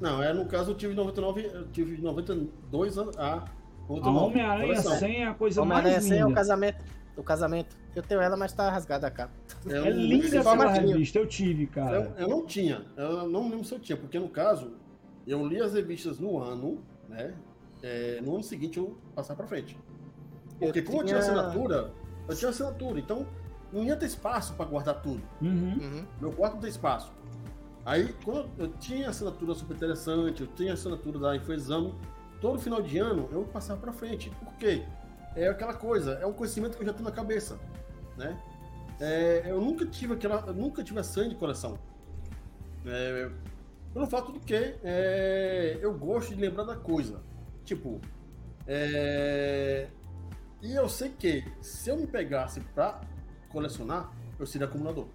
[0.00, 3.44] Não, é, no caso eu tive 99, eu tive de 92 a, a A
[3.88, 4.08] 99.
[4.18, 4.98] Homem-Aranha coleção.
[4.98, 6.40] 100 é a coisa Homem-Aranha mais sem é o linda.
[6.40, 6.84] casamento.
[7.16, 7.76] O casamento.
[7.94, 9.32] Eu tenho ela, mas tá rasgada a capa.
[9.66, 10.88] Eu É não- linda formatinho.
[10.88, 11.96] revista, eu tive, cara.
[12.18, 14.72] Eu, eu não tinha, eu não lembro se eu tinha, porque no caso,
[15.26, 17.34] eu li as revistas no ano, né?
[17.82, 19.78] é, no ano seguinte eu passar pra frente.
[20.58, 21.92] Porque como eu tinha assinatura,
[22.26, 23.26] eu tinha assinatura, então
[23.72, 25.22] não ia ter espaço pra guardar tudo.
[25.42, 25.78] Uhum.
[25.80, 26.06] Uhum.
[26.20, 27.12] Meu quarto não tem espaço.
[27.84, 31.94] Aí, quando eu tinha assinatura super interessante, eu tinha assinatura da Infoexame,
[32.40, 34.30] todo final de ano eu passava pra frente.
[34.30, 34.82] Por quê?
[35.36, 37.58] É aquela coisa, é um conhecimento que eu já tenho na cabeça,
[38.16, 38.40] né?
[39.00, 41.78] É, eu nunca tive aquela, eu nunca tive a sangue de coleção.
[42.86, 43.30] É,
[43.92, 47.20] pelo fato do que é, eu gosto de lembrar da coisa.
[47.64, 48.00] Tipo,
[48.66, 49.88] é,
[50.62, 53.00] e eu sei que se eu me pegasse pra
[53.48, 55.06] colecionar, eu seria acumulador.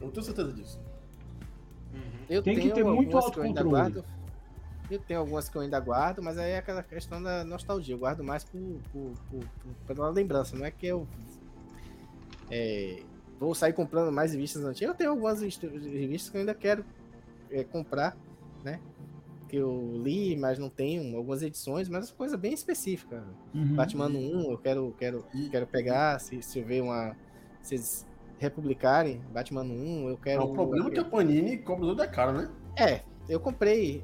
[0.00, 0.80] Eu tenho certeza disso.
[2.28, 4.04] Eu Tem que tenho ter muito autocontrole.
[4.90, 7.94] Eu tenho algumas que eu ainda guardo, mas aí é aquela questão da nostalgia.
[7.94, 8.58] Eu guardo mais por,
[8.92, 9.40] por, por-
[9.86, 10.56] por- pela lembrança.
[10.56, 11.06] Não é que eu
[12.50, 13.02] é,
[13.38, 14.92] vou sair comprando mais revistas antigas.
[14.92, 16.84] Eu tenho algumas revista- revistas que eu ainda quero
[17.50, 18.16] é, comprar,
[18.64, 18.80] né?
[19.48, 21.16] Que eu li, mas não tenho.
[21.16, 23.24] Algumas edições, mas coisa bem específica.
[23.54, 23.74] Uhum.
[23.74, 26.18] Batman 1, eu quero, quero, quero pegar.
[26.20, 27.16] Se, se eu ver uma.
[27.62, 28.06] Se
[28.38, 30.44] republicarem Batman 1, eu É, quero.
[30.44, 32.50] o problema é que a Panini cobra tudo da cara, né?
[32.76, 34.02] É, eu comprei,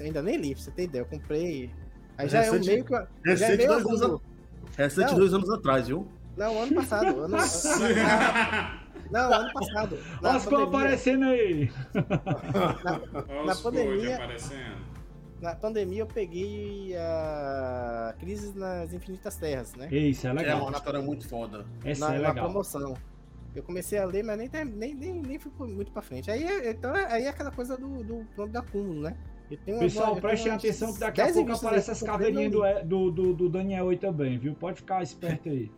[0.00, 1.70] ainda nem li, pra você ter ideia, eu comprei.
[2.18, 2.92] Aí já é um Recente- meio que.
[2.92, 5.18] Já é Recente meio dois anos, a- recente Não.
[5.18, 6.06] dois anos atrás, viu?
[6.36, 7.20] Não, ano passado.
[7.20, 7.36] Ano,
[9.10, 9.98] não, ano passado.
[10.20, 11.70] Na Olha as coisas pandemia, aparecendo aí.
[13.28, 14.76] Olha Na os pandemia- aparecendo.
[15.40, 19.88] na pandemia eu peguei a Crise nas Infinitas Terras, né?
[19.92, 20.62] Isso é É legal.
[20.66, 21.64] uma história muito foda.
[21.84, 22.44] Essa na, é na legal.
[22.46, 22.94] promoção.
[23.54, 26.30] Eu comecei a ler, mas nem, nem, nem, nem fui muito pra frente.
[26.30, 29.16] Aí, é- então, aí é aquela coisa do, do plano da acúmulo, né?
[29.50, 32.52] Eu tenho Pessoal, prestem tenho atenção que daqui a 10 pouco aparece aí as caveirinhas
[32.52, 34.54] do, do, do, do Daniel aí também, viu?
[34.54, 35.70] Pode ficar esperto aí.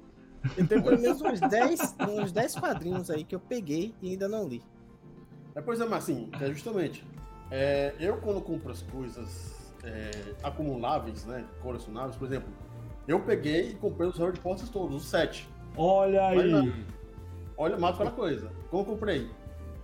[0.57, 4.29] Eu tenho pelo menos uns 10, uns 10 quadrinhos aí que eu peguei e ainda
[4.29, 4.63] não li.
[5.55, 7.05] É, pois é, mas assim, é justamente.
[7.51, 10.11] é, eu quando compro as coisas é,
[10.43, 11.45] acumuláveis, né?
[11.61, 12.49] Colecionáveis, por exemplo,
[13.09, 15.49] eu peguei e comprei os Harry Potter todos, os sete.
[15.77, 16.63] Olha Vai lá.
[17.57, 18.51] Olha, mata aquela coisa.
[18.71, 19.31] Como eu comprei?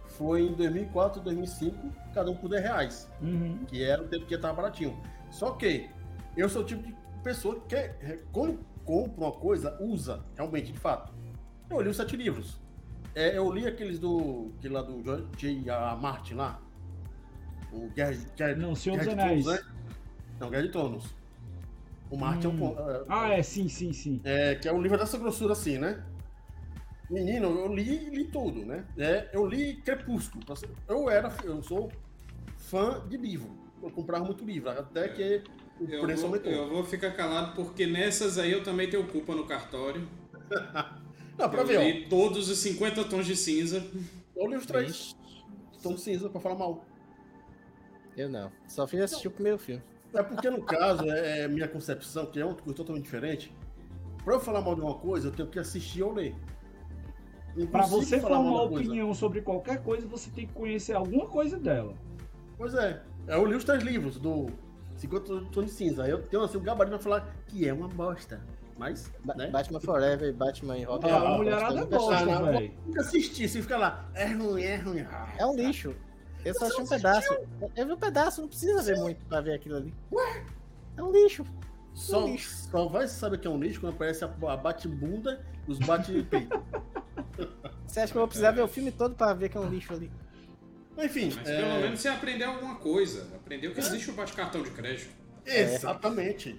[0.09, 1.77] Foi em 2004, 2005,
[2.13, 3.11] cada um por 10 reais.
[3.21, 3.65] Uhum.
[3.67, 4.99] que era o tempo que tava baratinho.
[5.31, 5.89] Só que
[6.37, 10.79] eu sou o tipo de pessoa que quer, quando compra uma coisa, usa, realmente, de
[10.79, 11.13] fato.
[11.71, 12.61] Eu li os sete livros.
[13.15, 14.53] É, eu li aqueles do.
[14.59, 15.03] aquele lá do
[15.37, 15.97] J.R.
[16.01, 16.61] Martin lá.
[17.73, 19.45] O Guerra, Guerra, Não, Senhor Guerra dos Anéis.
[19.45, 19.73] Tronos, né?
[20.41, 21.17] Não, Guerra de Tronos.
[22.11, 22.51] O Martin Hum.
[22.77, 22.91] é um.
[22.91, 24.21] é, Ah, é, sim, sim, sim.
[24.25, 26.05] é, que é um livro dessa grossura assim, né?
[27.13, 28.87] Menino, eu li, li tudo, né?
[28.97, 30.43] É, eu li Crepúsculo.
[30.89, 31.93] Eu era, eu sou
[32.57, 33.51] fã de livro.
[33.83, 35.43] Eu comprava muito livro, até que
[35.79, 36.53] o Eu preço vou, aumentou.
[36.53, 40.09] eu vou ficar calado porque nessas aí eu também tenho culpa no cartório.
[41.39, 41.83] Não, pra eu ver, ó.
[41.83, 43.85] li todos os 50 tons de cinza.
[44.35, 45.15] Eu li os três.
[45.83, 46.85] Tom cinza pra falar mal.
[48.17, 48.53] Eu não.
[48.69, 49.83] Só fiz assistir o primeiro filme.
[50.15, 53.53] É porque, no caso, é, é minha concepção, que é uma coisa totalmente diferente.
[54.23, 56.35] Pra eu falar mal de uma coisa, eu tenho que assistir ou ler.
[57.55, 58.85] Consigo você falar formar uma da coisa.
[58.89, 61.95] opinião sobre qualquer coisa, você tem que conhecer alguma coisa dela.
[62.57, 63.03] Pois é.
[63.29, 64.47] Eu li os três livros do
[64.97, 66.05] 50 Tons de Cinza.
[66.05, 68.41] Aí eu tenho assim, um gabarito pra falar que é uma bosta.
[68.79, 69.49] Mas, Ba- né?
[69.49, 71.07] Batman Forever e Batman e Robin.
[71.07, 72.73] É, a mulherada gosta, velho.
[72.87, 75.01] Nunca assisti, você fica lá, é ruim, é ruim.
[75.03, 75.95] Ah, É um lixo.
[76.45, 77.33] Eu só achei um pedaço.
[77.77, 79.95] Eu vi um pedaço, não precisa ver muito pra ver aquilo ali.
[80.97, 81.45] É um lixo.
[81.95, 82.51] Só, lixo.
[82.71, 86.61] só vai saber que é um lixo quando aparece a, a bate-bunda e os bate-peito.
[87.87, 89.69] Você acha que eu vou precisar ver o filme todo pra ver que é um
[89.69, 90.11] lixo ali?
[90.99, 93.29] Enfim, Mas é, pelo menos você aprendeu alguma coisa.
[93.35, 95.11] Aprendeu que existe o bate-cartão de crédito.
[95.47, 96.57] exatamente.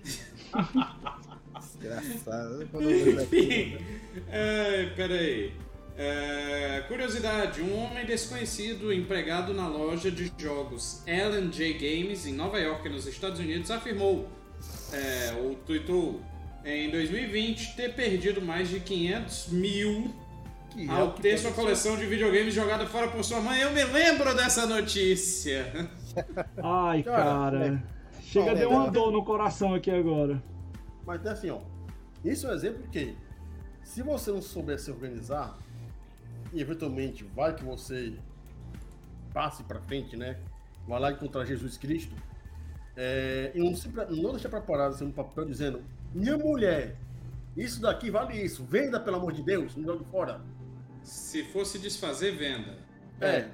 [1.79, 2.67] Desgraçado.
[2.71, 3.77] Quando eu vejo aquilo, Enfim,
[4.29, 5.53] é, peraí.
[5.95, 12.59] É, curiosidade: um homem desconhecido empregado na loja de jogos Ellen J Games em Nova
[12.59, 14.27] York, nos Estados Unidos, afirmou,
[14.91, 16.21] é, ou tweetou,
[16.65, 20.22] em 2020 ter perdido mais de 500 mil
[20.74, 23.61] Que é ao que ter sua coleção de videogames jogada fora por sua mãe.
[23.61, 25.89] Eu me lembro dessa notícia.
[26.61, 27.84] Ai, Cara, cara.
[28.21, 28.91] Chega Bom, deu uma né?
[28.91, 30.41] dor no coração aqui agora.
[31.05, 31.59] Mas é assim, ó.
[32.26, 33.15] Isso é um exemplo que,
[33.84, 35.57] se você não souber se organizar,
[36.51, 38.13] e eventualmente vai que você
[39.34, 40.38] passe pra frente, né?
[40.88, 42.15] Vai lá encontrar Jesus Cristo,
[42.95, 45.82] é, e não, se, não deixar preparado assim, um papel dizendo:
[46.13, 46.95] Minha mulher,
[47.57, 50.41] isso daqui vale isso, venda pelo amor de Deus, não jogue fora.
[51.03, 52.77] Se fosse desfazer, venda.
[53.19, 53.49] É.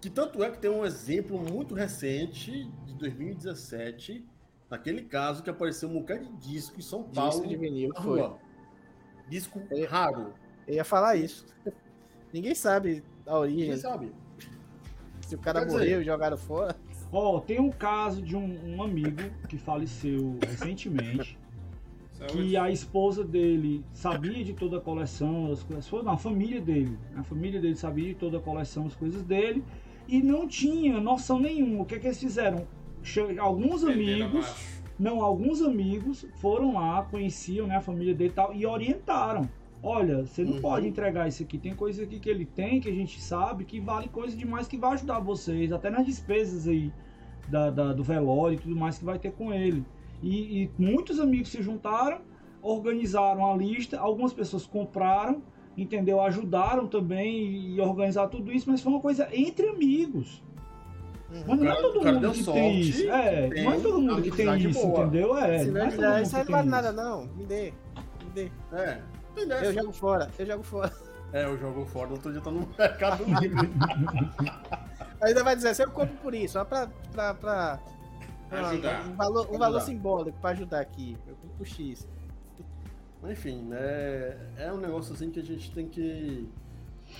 [0.00, 4.24] Que tanto é que tem um exemplo muito recente, de 2017,
[4.70, 7.30] naquele caso que apareceu um bocado de disco em São Paulo.
[7.30, 8.20] Disco de vinil, foi.
[8.20, 8.38] rua.
[9.28, 9.84] Disco É.
[9.84, 10.32] raro.
[10.66, 11.44] Eu ia falar isso.
[12.32, 13.62] Ninguém sabe a origem.
[13.62, 14.12] Ninguém sabe.
[15.26, 16.76] Se o cara Quer morreu e jogaram fora.
[17.10, 21.37] Ó, tem um caso de um, um amigo que faleceu recentemente.
[22.18, 22.32] Saúde.
[22.48, 26.98] que a esposa dele sabia de toda a coleção, as coisas, não, a família dele,
[27.16, 29.62] a família dele sabia de toda a coleção, as coisas dele,
[30.08, 31.82] e não tinha noção nenhuma.
[31.82, 32.66] O que é que eles fizeram?
[33.38, 34.54] Alguns amigos,
[34.98, 39.48] não, alguns amigos foram lá, conheciam né, a família dele e tal, e orientaram.
[39.80, 40.60] Olha, você não Uhum.
[40.60, 41.56] pode entregar isso aqui.
[41.56, 44.76] Tem coisa aqui que ele tem, que a gente sabe, que vale coisa demais que
[44.76, 46.90] vai ajudar vocês, até nas despesas aí
[47.46, 49.84] da, da- do velório e tudo mais que vai ter com ele.
[50.22, 52.20] E, e muitos amigos se juntaram,
[52.62, 55.42] organizaram a lista, algumas pessoas compraram,
[55.76, 56.20] entendeu?
[56.20, 60.42] Ajudaram também e, e organizar tudo isso, mas foi uma coisa entre amigos.
[61.30, 63.10] Mas não é cara- todo o cara mundo que tem isso.
[63.10, 65.36] É, não é todo mundo que tem isso, entendeu?
[65.36, 67.26] É, Se não não é todo é mundo isso aí não vale nada, não.
[67.26, 67.72] Me dê.
[68.24, 68.50] Me dê.
[68.72, 69.00] É.
[69.36, 70.30] Eu jogo fora.
[70.38, 70.92] Eu jogo fora.
[71.32, 73.68] É, eu jogo fora, outro dia tá no mercado livre.
[75.20, 76.88] Ainda vai dizer, assim, eu compro por isso, só pra.
[77.12, 77.78] pra, pra
[78.48, 79.06] pra- Ajudar.
[79.08, 79.58] Um valor, um Ajudar.
[79.58, 81.16] valor simbólico pra ajudar aqui.
[81.58, 82.06] Eu X.
[83.22, 86.48] Mas, Enfim, é, é um negócio assim que a gente tem que.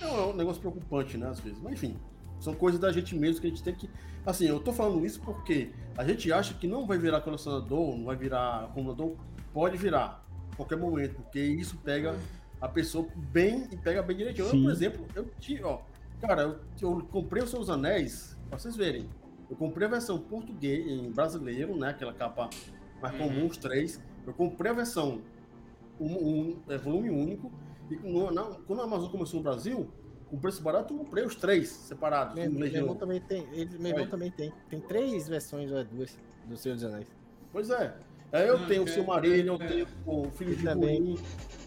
[0.01, 1.59] É um, é um negócio preocupante, né, às vezes.
[1.61, 1.97] Mas enfim,
[2.39, 3.89] são coisas da gente mesmo que a gente tem que.
[4.25, 8.05] Assim, eu tô falando isso porque a gente acha que não vai virar colecionador, não
[8.05, 9.15] vai virar acumulador.
[9.53, 12.15] Pode virar a qualquer momento, porque isso pega
[12.61, 14.47] a pessoa bem e pega bem direitinho.
[14.47, 15.79] Eu, por exemplo, eu tive, ó.
[16.21, 19.09] Cara, eu, eu comprei os seus anéis, pra vocês verem.
[19.49, 21.89] Eu comprei a versão português, em brasileiro, né?
[21.89, 22.49] Aquela capa
[23.01, 23.27] mais Uhum.
[23.27, 23.99] comum, os três.
[24.25, 25.21] Eu comprei a versão
[25.99, 27.51] um, um- é, volume único.
[27.89, 29.89] E no- na- quando a Amazon começou no Brasil,
[30.29, 32.35] com preço barato, eu comprei os três separados.
[32.35, 33.47] Meu, meu irmão também tem.
[33.51, 34.09] Ele, meu irmão Oi.
[34.09, 34.53] também tem.
[34.69, 37.07] Tem três versões, ou é duas, do Senhor dos Anéis.
[37.51, 37.95] Pois é.
[38.31, 39.67] Aí eu Ah, tenho o é, Silmarillion, eu é.
[39.67, 41.17] tenho o Filho de Também.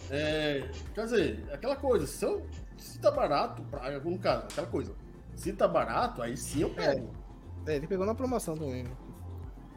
[0.09, 4.95] É, quer dizer, aquela coisa, se, eu, se tá barato, pra, no caso, aquela coisa.
[5.35, 7.09] Se tá barato, aí sim eu pego.
[7.09, 7.22] É,
[7.67, 8.85] ele pegou na promoção também.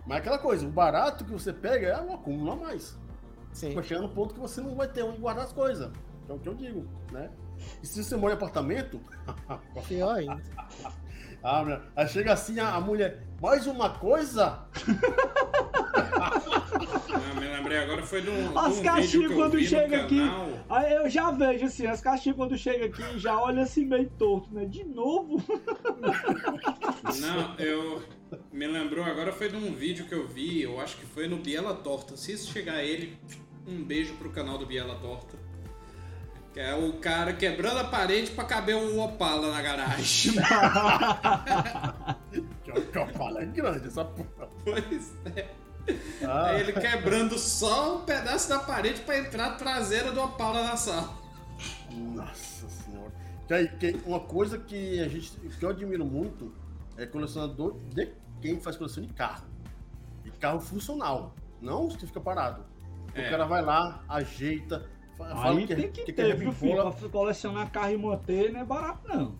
[0.05, 2.97] Mas aquela coisa, o barato que você pega é um acúmulo a mais.
[3.51, 3.73] Sim.
[3.73, 5.91] Vai chegar no ponto que você não vai ter onde guardar as coisas.
[6.27, 7.29] É o que eu digo, né?
[7.81, 8.99] E se você mora em apartamento,
[9.87, 10.41] Pior ainda.
[11.41, 14.65] ah, minha- aí chega assim a, a mulher, mais uma coisa?
[18.05, 20.21] foi num, As num caixinhas vídeo que eu quando chega aqui,
[20.69, 24.53] aí eu já vejo assim, as caixinhas quando chega aqui já olha assim meio torto,
[24.53, 24.65] né?
[24.65, 25.43] De novo?
[27.19, 28.03] Não, eu.
[28.51, 31.73] Me lembrou agora, foi num vídeo que eu vi, eu acho que foi no Biela
[31.75, 32.17] Torta.
[32.17, 33.17] Se isso chegar a ele,
[33.67, 35.37] um beijo pro canal do Biela Torta.
[36.53, 40.33] Que é o cara quebrando a parede pra caber um Opala na garagem.
[42.63, 44.49] Que falo, é grande essa porra.
[44.63, 45.64] pois é.
[46.23, 50.63] Ah, Aí ele quebrando só um pedaço da parede pra entrar a traseira do Opala
[50.63, 51.13] na sala.
[51.91, 53.11] Nossa senhora.
[53.47, 55.31] Que, aí, que uma coisa que a gente.
[55.31, 56.53] que eu admiro muito
[56.97, 58.09] é colecionador de
[58.41, 59.45] quem faz coleção de carro.
[60.23, 61.35] E carro funcional.
[61.61, 62.63] Não os que fica parado.
[63.13, 63.27] É.
[63.27, 66.51] O cara vai lá, ajeita, fa- fala Aí que, tem que, que, ter, é viu,
[66.51, 66.71] filho?
[66.71, 66.91] rebibola.
[66.93, 69.35] Pra colecionar carro e manter não é barato, não.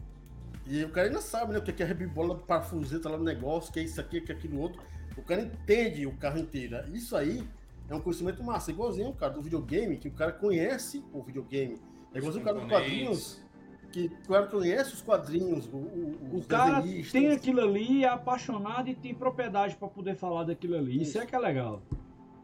[0.67, 1.59] E o cara ainda sabe, né?
[1.59, 4.59] O que é rebibola, parafuseta lá no negócio, que é isso aqui, que é aquilo
[4.59, 4.81] outro.
[5.17, 6.77] O cara entende o carro inteiro.
[6.93, 7.47] Isso aí
[7.89, 8.71] é um conhecimento massa.
[8.71, 11.79] Igualzinho, cara, do videogame, que o cara conhece o videogame.
[12.13, 13.41] É igualzinho o cara dos quadrinhos,
[13.91, 18.09] que o cara conhece os quadrinhos, o, o, O os cara tem aquilo ali, é
[18.09, 21.01] apaixonado e tem propriedade pra poder falar daquilo ali.
[21.01, 21.81] Isso é que é legal.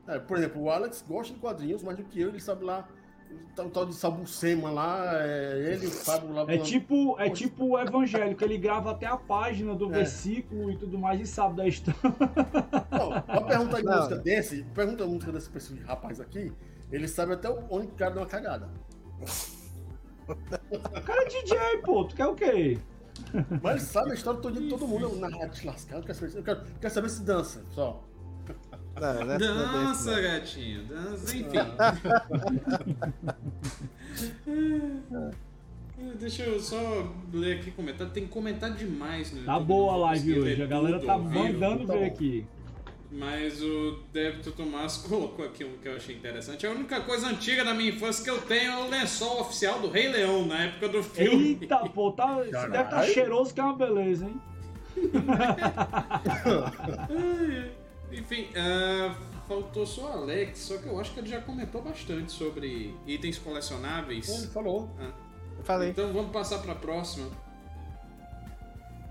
[0.07, 2.87] É, por exemplo, o Alex gosta de quadrinhos, mais do que eu, ele sabe lá,
[3.33, 6.45] o tal, o tal de Sabucema lá, é, ele, o Fábio lá.
[6.47, 9.97] É tipo, é tipo o evangélico, ele grava até a página do É.
[9.99, 11.99] versículo e tudo mais e sabe da história.
[12.91, 16.51] Não, uma pergunta de música desse, pergunta a música desse pessoal, rapaz aqui,
[16.91, 18.69] ele sabe até onde o cara deu uma cagada.
[20.27, 22.77] O cara é DJ, pô, tu quer o quê?
[23.61, 25.03] Mas ele sabe a história toda de todo mundo.
[25.05, 28.03] Eu, na rádio te lascar, eu quero saber, eu quero, quero saber se dança, só.
[28.99, 31.57] Não, não é- é Dança, gatinho, dança, enfim.
[34.47, 35.31] É,
[36.19, 38.11] Deixa eu só ler aqui comentário.
[38.11, 41.93] Tem comentário demais no Tá YouTube, boa a live hoje, a galera tá mandando tá
[41.93, 42.45] ver aqui.
[43.11, 46.65] Mas o Débito Tomás colocou aqui um que eu achei interessante.
[46.65, 49.89] A única coisa antiga da minha infância que eu tenho é o lençol oficial do
[49.89, 51.57] Rei Leão, na época do filme.
[51.61, 53.13] Eita, pô, tá, deve tá Caralho.
[53.13, 54.41] cheiroso que é uma beleza, hein?
[58.11, 59.15] Enfim, ah,
[59.47, 63.37] faltou só o Alex, só que eu acho que ele já comentou bastante sobre itens
[63.37, 64.29] colecionáveis.
[64.29, 64.89] Ele falou.
[65.57, 65.89] Eu falei.
[65.89, 67.27] Então vamos passar para a próxima.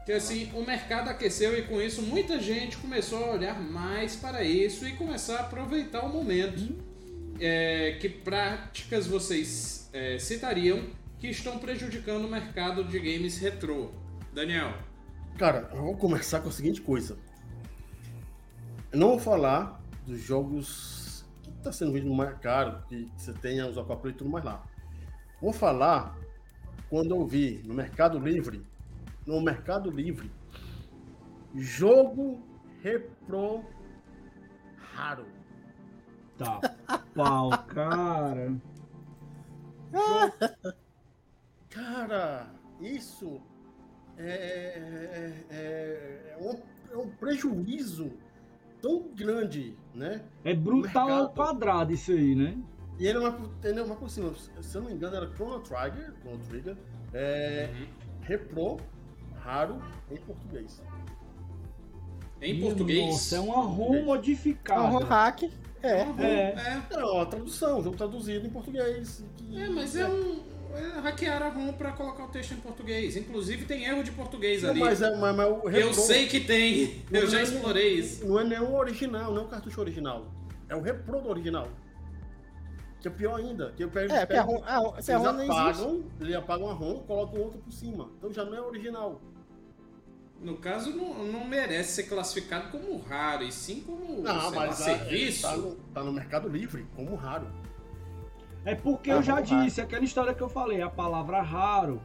[0.04, 4.42] Que assim, o mercado aqueceu e com isso muita gente começou a olhar mais para
[4.42, 6.90] isso e começar a aproveitar o momento.
[7.42, 10.84] É, que práticas vocês é, citariam
[11.18, 13.90] que estão prejudicando o mercado de games retrô?
[14.32, 14.74] Daniel.
[15.38, 17.16] Cara, vou começar com a seguinte coisa.
[18.92, 23.78] Não vou falar dos jogos que tá sendo vendido mais caro, que você tenha os
[23.78, 24.64] aquaplay e tudo mais lá.
[25.40, 26.18] Vou falar
[26.88, 28.66] quando eu vi no Mercado Livre,
[29.24, 30.30] no Mercado Livre,
[31.54, 32.42] jogo
[32.82, 33.64] repro
[34.76, 35.26] raro.
[36.36, 36.60] Tá.
[37.14, 38.56] Pau, cara.
[41.68, 43.40] Cara, isso
[44.18, 48.12] é, é, é, um, é um prejuízo
[48.80, 50.22] tão grande, né?
[50.44, 52.56] É brutal ao quadrado isso aí, né?
[52.98, 55.30] E ele é uma, ele é uma por cima, se eu não me engano, era
[55.34, 56.76] Chrono Trigger, Chrono Trigger,
[57.14, 57.70] é,
[58.22, 58.76] repro,
[59.36, 60.82] raro, em português.
[62.42, 63.06] Em português?
[63.10, 65.04] Nossa, é uma ROM É um modificada.
[65.04, 65.42] hack.
[65.82, 65.88] É.
[65.88, 66.04] É.
[66.18, 69.24] É, É uma tradução, um jogo traduzido em português.
[69.36, 70.40] que- é, mas é um.
[70.74, 73.16] É, hackearam a ROM pra colocar o texto em português.
[73.16, 74.80] Inclusive tem erro de português Não, ali.
[74.80, 77.02] mas, é, mas, mas o Eu sei que tem.
[77.10, 78.26] Eu já é- explorei isso.
[78.26, 80.26] Não é nem o original, não é o cartucho original.
[80.68, 81.68] É o repro do original.
[83.00, 83.72] Que é pior ainda.
[83.76, 85.42] Que eu pego, É, porque a pego- ROM, a ROM, se a Eles ROM não
[85.42, 85.60] existe.
[85.60, 88.10] apagam, eles apagam a ROM, colocam outra por cima.
[88.18, 89.20] Então já não é original.
[90.40, 94.66] No caso, não, não merece ser classificado como raro, e sim como Não, sei lá,
[94.66, 95.42] mas a- serviço.
[95.42, 97.46] Tá no, tá no Mercado Livre, como raro.
[98.64, 99.64] É porque Ah, eu já vamos lá.
[99.64, 102.00] disse, aquela história que eu falei, a palavra raro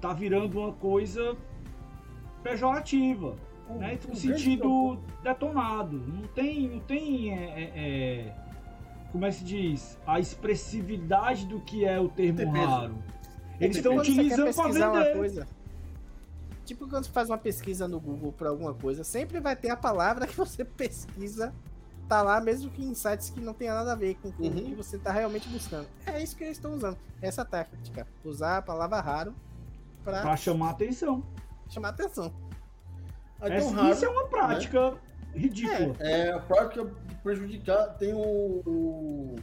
[0.00, 1.36] tá virando uma coisa
[2.42, 3.34] pejorativa,
[3.70, 3.98] né?
[4.04, 5.98] O- No o sentido detonado.
[5.98, 8.34] Não tem, não tem é, é, é,
[9.12, 9.98] como é que se diz?
[10.06, 12.94] A expressividade do que é o termo raro.
[13.60, 14.68] Eles estão quer utilizando para
[15.02, 15.12] vender.
[15.16, 15.48] coisa.
[16.64, 19.76] Tipo quando você faz uma pesquisa no Google pra alguma coisa, sempre vai ter a
[19.76, 21.54] palavra que você pesquisa,
[22.08, 24.46] tá lá, mesmo que em sites que não tenha nada a ver com com o
[24.46, 24.54] Uhum.
[24.54, 25.88] que você tá realmente buscando.
[26.06, 26.96] É isso que eles estão usando.
[27.20, 28.06] Essa tática.
[28.24, 29.34] Usar a palavra raro
[30.04, 31.22] pra Para chamar atenção.
[31.68, 32.32] chamar atenção.
[33.40, 33.92] Aí Essa- tão raro.
[33.94, 34.94] isso é uma prática
[35.34, 35.96] ridícula.
[36.00, 39.34] É, a prática de prejudicar tem o, o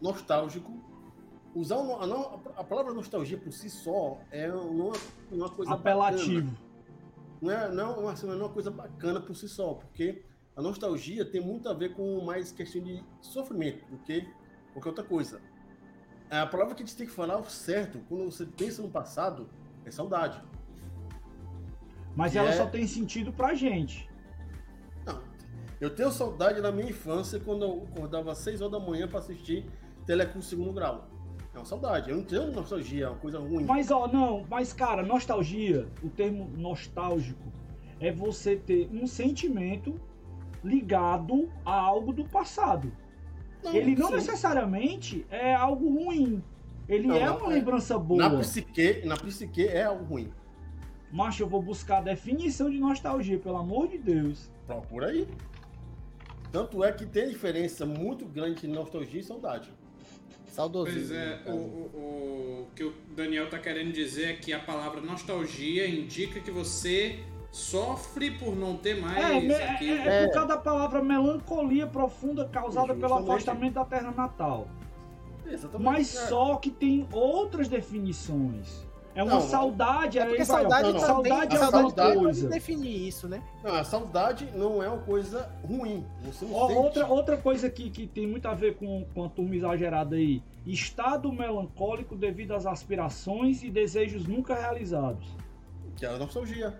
[0.00, 0.72] nostálgico.
[1.54, 4.92] Usar o a, no- a palavra nostalgia por si só é uma,
[5.32, 6.46] uma coisa Apelativo.
[6.50, 6.70] bacana.
[7.42, 10.22] Não é, não, é uma, não é uma coisa bacana por si só, porque
[10.60, 14.28] a nostalgia tem muito a ver com mais questão de sofrimento do que
[14.72, 15.40] qualquer outra coisa.
[16.30, 19.48] A palavra que a gente tem que falar certo, quando você pensa no passado,
[19.84, 20.40] é saudade.
[22.14, 24.08] Mas ela é- só tem sentido pra gente.
[25.04, 25.20] Não.
[25.80, 29.18] Eu tenho saudade da minha infância quando eu acordava às 6 horas da manhã para
[29.18, 29.64] assistir
[30.06, 31.08] Telecurso Segundo Grau.
[31.54, 32.10] É uma saudade.
[32.10, 33.64] Eu não tenho nostalgia, é uma coisa ruim.
[33.64, 37.50] Mas ó, não, mas cara, nostalgia, o termo nostálgico
[37.98, 39.98] é você ter um sentimento
[40.62, 42.92] ligado a algo do passado.
[43.64, 44.14] Ele não sim.
[44.14, 46.42] necessariamente é algo ruim.
[46.88, 47.54] Ele Não, é não, uma é.
[47.56, 48.28] lembrança boa.
[48.28, 50.32] Na psique, na psique é algo ruim.
[51.12, 54.50] Mas eu vou buscar a definição de nostalgia, pelo amor de Deus.
[54.66, 55.26] Procura aí.
[56.50, 59.70] Tanto é que tem diferença muito grande entre nostalgia e saudade.
[60.48, 61.00] Saudosismo.
[61.00, 65.00] Pois é, o, o, o que o Daniel tá querendo dizer é que a palavra
[65.00, 67.20] nostalgia indica que você
[67.50, 69.24] sofre por não ter mais É,
[69.70, 69.92] aquilo.
[70.02, 70.26] é, é É.
[70.26, 74.68] por causa da palavra melancolia profunda causada pelo afastamento da terra natal.
[75.46, 75.82] Exatamente.
[75.84, 76.26] Mas É.
[76.28, 78.88] só que tem outras definições.
[79.12, 81.00] É uma Não, saudade, É porque saudade não, não.
[81.00, 82.48] saudade é a outra saudade coisa.
[82.48, 83.42] definir isso, né?
[83.64, 86.06] Não, a saudade não é uma coisa ruim.
[86.32, 86.52] Sente.
[86.52, 90.40] outra, outra coisa que, que tem muito a ver com, com a turma exagerada aí.
[90.64, 95.26] Estado melancólico devido às aspirações e desejos nunca realizados.
[95.96, 96.78] Que é a nostalgia.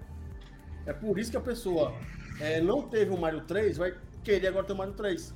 [0.87, 1.93] É por isso que a pessoa
[2.41, 5.35] é, não teve o Mario 3, vai querer agora ter o Mario 3.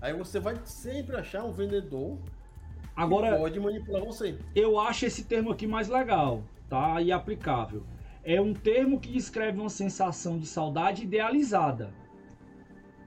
[0.00, 4.38] Aí você vai sempre achar um vendedor que Agora, pode manipular você.
[4.54, 7.00] eu acho esse termo aqui mais legal, tá?
[7.00, 7.82] E aplicável.
[8.24, 11.92] É um termo que descreve uma sensação de saudade idealizada.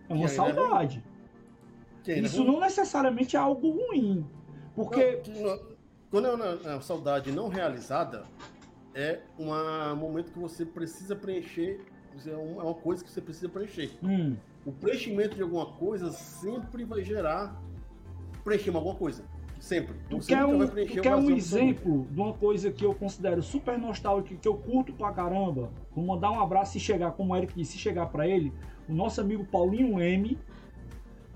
[0.08, 1.04] É uma Que é saudade.
[2.04, 4.26] Que Isso não- necessariamente é algo ruim.
[4.76, 5.60] Porque Não, que não-
[6.10, 8.24] quando é uma, uma saudade não realizada,
[8.94, 11.80] é um momento que você precisa preencher.
[12.26, 13.92] É uma é uma coisa que você precisa preencher.
[14.04, 14.36] hum,
[14.66, 17.62] O preenchimento de alguma coisa sempre vai gerar
[18.44, 19.24] preencher alguma coisa.
[19.60, 19.96] Sempre.
[20.10, 23.44] Tu Você quer um, vai tu quer um exemplo de uma coisa que eu considero
[23.44, 25.70] super nostálgica, que eu curto pra caramba?
[25.94, 28.54] Vou mandar um abraço se chegar, como o Eric disse, se chegar pra ele,
[28.88, 30.38] o nosso amigo Paulinho M,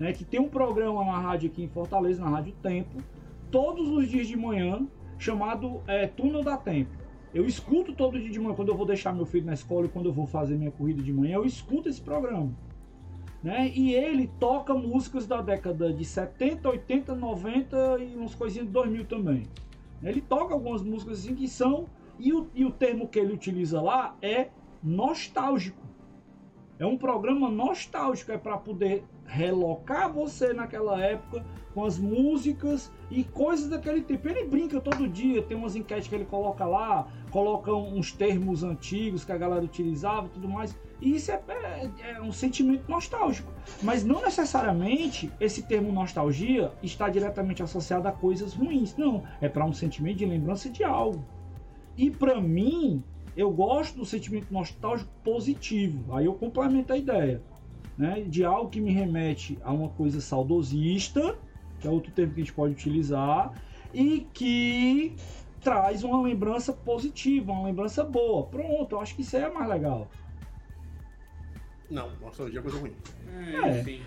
[0.00, 2.98] né, que tem um programa na rádio aqui em Fortaleza, na Rádio Tempo,
[3.50, 4.86] todos os dias de manhã,
[5.18, 7.03] chamado é, Túnel da Tempo.
[7.34, 9.88] Eu escuto todo dia de manhã, quando eu vou deixar meu filho na escola e
[9.88, 12.52] quando eu vou fazer minha corrida de manhã, eu escuto esse programa.
[13.42, 13.72] Né?
[13.74, 19.04] E ele toca músicas da década de 70, 80, 90 e umas coisinhas de 2000
[19.06, 19.42] também.
[20.00, 21.86] Ele toca algumas músicas assim que são.
[22.20, 24.48] E o, e o termo que ele utiliza lá é
[24.80, 25.82] nostálgico.
[26.78, 31.44] É um programa nostálgico, é para poder relocar você naquela época
[31.74, 34.28] com as músicas e coisas daquele tipo.
[34.28, 39.24] Ele brinca todo dia, tem umas enquetes que ele coloca lá, coloca uns termos antigos
[39.24, 40.76] que a galera utilizava e tudo mais.
[41.00, 43.52] E isso é, é- é um sentimento nostálgico.
[43.82, 48.96] Mas não necessariamente esse termo nostalgia está diretamente associado a coisas ruins.
[48.96, 51.24] Não, é para um sentimento de lembrança de algo.
[51.96, 53.02] E para mim,
[53.36, 56.14] eu gosto do sentimento nostálgico positivo.
[56.14, 57.42] Aí eu complemento a ideia.
[57.96, 61.38] Né, de algo que me remete a uma coisa saudosista,
[61.78, 63.52] que é outro termo que a gente pode utilizar,
[63.92, 65.14] e que
[65.60, 68.46] traz uma lembrança positiva, uma lembrança boa.
[68.46, 70.10] Pronto, eu acho que isso aí é mais legal.
[71.88, 72.92] Não, nostalgia é coisa ruim.
[73.32, 73.80] É, É.
[73.80, 74.02] enfim.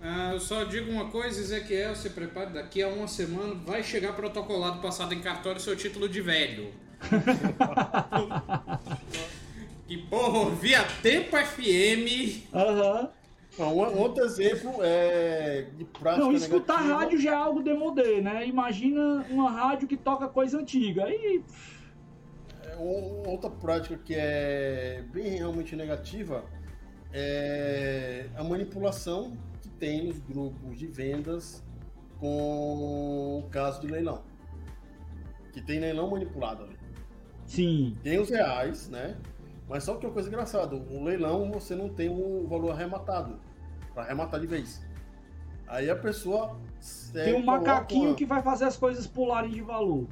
[0.00, 4.12] Ah, eu só digo uma coisa, Ezequiel, se prepare, daqui a uma semana vai chegar
[4.12, 6.70] protocolado passado em cartório seu título de velho.
[9.88, 12.44] que porra, ouvia Tempo FM.
[12.54, 13.10] Aham.
[13.58, 16.98] Não, um outro exemplo é de prática Não, escutar negativa.
[16.98, 18.46] rádio já é algo demodê, né?
[18.46, 21.04] Imagina uma rádio que toca coisa antiga.
[21.04, 21.42] Aí,
[22.64, 26.44] É, Outra prática que é bem realmente negativa
[27.12, 31.64] é a manipulação que tem nos grupos de vendas
[32.20, 34.22] com o caso de leilão.
[35.52, 36.76] Que tem leilão manipulado ali.
[37.46, 39.16] sim, Tem os reais, né?
[39.68, 43.40] Mas só que é uma coisa engraçada, o leilão você não tem o valor arrematado,
[43.96, 44.84] para arrematar de vez.
[45.66, 46.54] Aí a pessoa
[47.14, 50.06] tem um macaquinho uma- que vai fazer as coisas pularem de valor.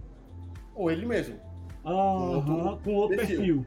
[0.74, 1.38] Ou ele mesmo.
[1.84, 3.36] Aham, outro com outro perfil.
[3.36, 3.66] perfil.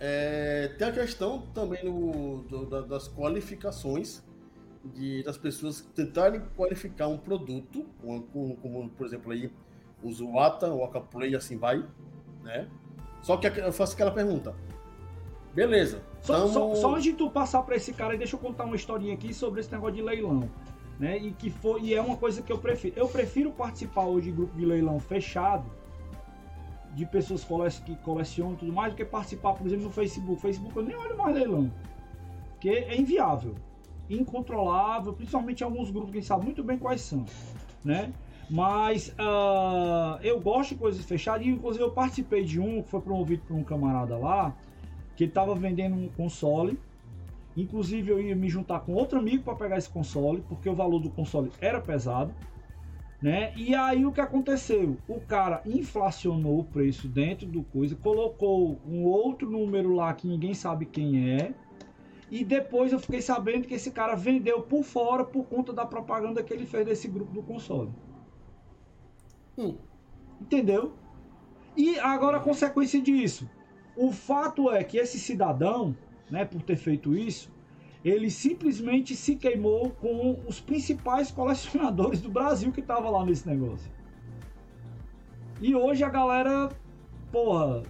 [0.00, 4.24] É, tem a questão também no- do- da- das qualificações
[4.94, 9.52] de, das pessoas tentarem qualificar um produto, como, como- como, por exemplo aí
[10.02, 11.84] o Zuata, o Acaplay, assim vai,
[12.42, 12.68] né?
[13.22, 14.54] Só que eu faço aquela pergunta.
[15.56, 16.02] Beleza.
[16.20, 18.76] Só, tamo- só, só antes de tu passar pra esse cara, deixa eu contar uma
[18.76, 20.48] historinha aqui sobre esse negócio de leilão.
[21.00, 21.18] Né?
[21.18, 22.94] E que foi, e é uma coisa que eu prefiro.
[22.96, 25.64] Eu prefiro participar hoje de grupo de leilão fechado,
[26.94, 27.44] de pessoas
[27.80, 30.40] que colecionam e tudo mais, do que participar, por exemplo, no Facebook.
[30.40, 31.70] Facebook eu nem olho mais leilão.
[32.52, 33.54] porque é inviável,
[34.08, 37.24] incontrolável, principalmente em alguns grupos que a gente sabe muito bem quais são,
[37.84, 38.12] né?
[38.48, 43.00] Mas uh, eu gosto de coisas fechadas, e inclusive eu participei de um que foi
[43.00, 44.56] promovido por um camarada lá,
[45.16, 46.78] que ele estava vendendo um console.
[47.56, 51.00] Inclusive eu ia me juntar com outro amigo para pegar esse console, porque o valor
[51.00, 52.34] do console era pesado.
[53.20, 53.54] Né?
[53.56, 54.98] E aí o que aconteceu?
[55.08, 60.52] O cara inflacionou o preço dentro do coisa, colocou um outro número lá que ninguém
[60.52, 61.54] sabe quem é.
[62.30, 66.42] E depois eu fiquei sabendo que esse cara vendeu por fora por conta da propaganda
[66.42, 67.90] que ele fez desse grupo do console.
[69.56, 69.76] Hum.
[70.40, 70.92] Entendeu?
[71.74, 73.48] E agora a consequência disso.
[73.96, 75.96] O fato é que esse cidadão,
[76.30, 77.50] né, por ter feito isso,
[78.04, 83.90] ele simplesmente se queimou com os principais colecionadores do Brasil que estavam lá nesse negócio.
[85.60, 86.68] E hoje a galera,
[87.32, 87.82] porra,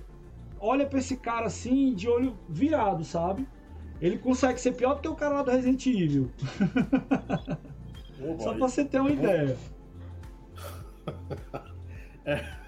[0.61, 3.47] olha pra esse cara assim de olho virado, sabe?
[4.01, 6.31] Ele consegue ser pior do que o cara lá do Resident Evil.
[8.21, 9.57] Oh, Só pra você ter uma ideia.
[12.25, 12.66] é.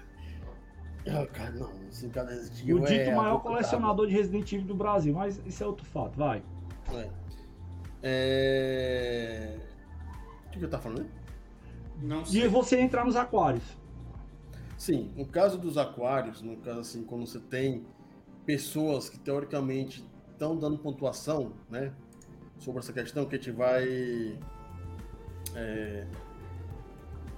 [1.07, 1.69] Oh, cara, não,
[2.11, 5.67] cara Evil O dito é maior colecionador de Resident Evil do Brasil, mas isso é
[5.67, 6.43] outro fato, vai.
[6.93, 7.09] É.
[8.01, 9.57] É...
[10.47, 11.07] O que, eu tava falando?
[12.01, 12.43] Não sei.
[12.43, 13.63] E você entrar nos aquários.
[14.77, 17.85] Sim, no caso dos aquários, no caso assim, quando você tem
[18.45, 21.91] pessoas que teoricamente estão dando pontuação, né,
[22.57, 24.39] sobre essa questão que a gente vai
[25.55, 26.07] é,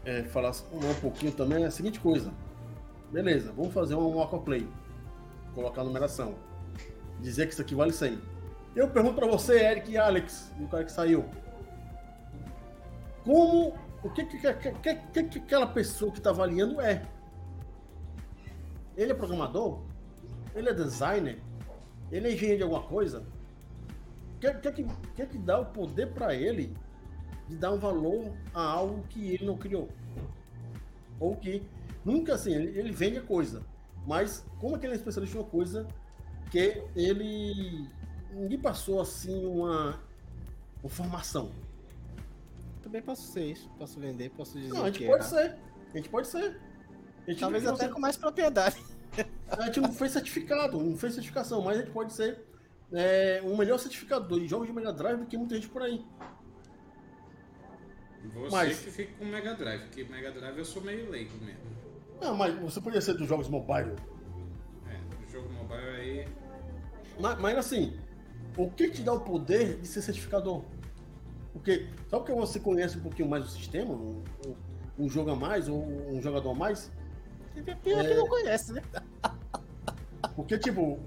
[0.05, 2.31] é, falar um pouquinho também é a seguinte coisa.
[3.11, 4.65] Beleza, vamos fazer um aquaplay,
[5.53, 6.35] colocar a numeração,
[7.19, 8.17] dizer que isso aqui vale 100.
[8.73, 11.25] Eu pergunto para você, Eric e Alex, o cara que saiu.
[13.25, 13.75] Como.
[14.01, 17.05] O que, que, que, que, que aquela pessoa que está avaliando é?
[18.95, 19.81] Ele é programador?
[20.55, 21.39] Ele é designer?
[22.09, 23.23] Ele é engenheiro de alguma coisa?
[24.35, 24.83] O que, que,
[25.15, 26.75] que, que dá o poder para ele
[27.47, 29.89] de dar um valor a algo que ele não criou?
[31.19, 31.61] Ou que
[32.03, 33.65] nunca assim, ele, ele vende a coisa,
[34.05, 35.87] mas como é que ele é especialista em uma coisa
[36.49, 37.87] que ele
[38.33, 39.99] ninguém passou assim uma,
[40.81, 41.51] uma formação.
[42.81, 44.73] Também posso ser isso, posso vender, posso dizer.
[44.73, 45.27] Não, a gente pode é.
[45.27, 45.57] ser.
[45.93, 46.59] A gente pode ser.
[47.27, 48.81] Gente Talvez até com mais propriedade.
[49.51, 52.39] A gente não fez certificado, não fez certificação, mas a gente pode ser
[52.93, 56.01] é, um melhor certificador de jogos de Mega Drive do que muita gente por aí.
[58.33, 58.79] Você mas...
[58.79, 61.80] que fica com Mega Drive, porque Mega Drive eu sou meio leigo mesmo.
[62.21, 63.95] Não, mas você poderia ser dos jogos mobile.
[64.87, 66.27] É, do jogo mobile aí.
[67.19, 67.99] Mas, mas assim,
[68.55, 70.63] o que te dá o poder de ser certificador?
[71.51, 74.23] Porque só porque você conhece um pouquinho mais o sistema, um,
[74.97, 76.91] um jogo a mais ou um jogador a mais.
[77.83, 78.07] Pior é...
[78.07, 78.81] que não conhece, né?
[80.35, 80.99] Porque, tipo,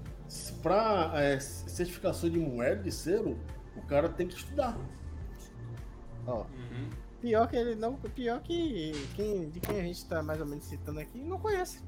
[0.61, 3.39] pra é, certificação de moeda, de selo,
[3.75, 4.77] o cara tem que estudar.
[6.27, 6.41] Ó.
[6.41, 6.89] Uhum.
[7.25, 7.95] Pior que ele não.
[7.95, 11.83] Pior que quem, de quem a gente tá mais ou menos citando aqui não conhece.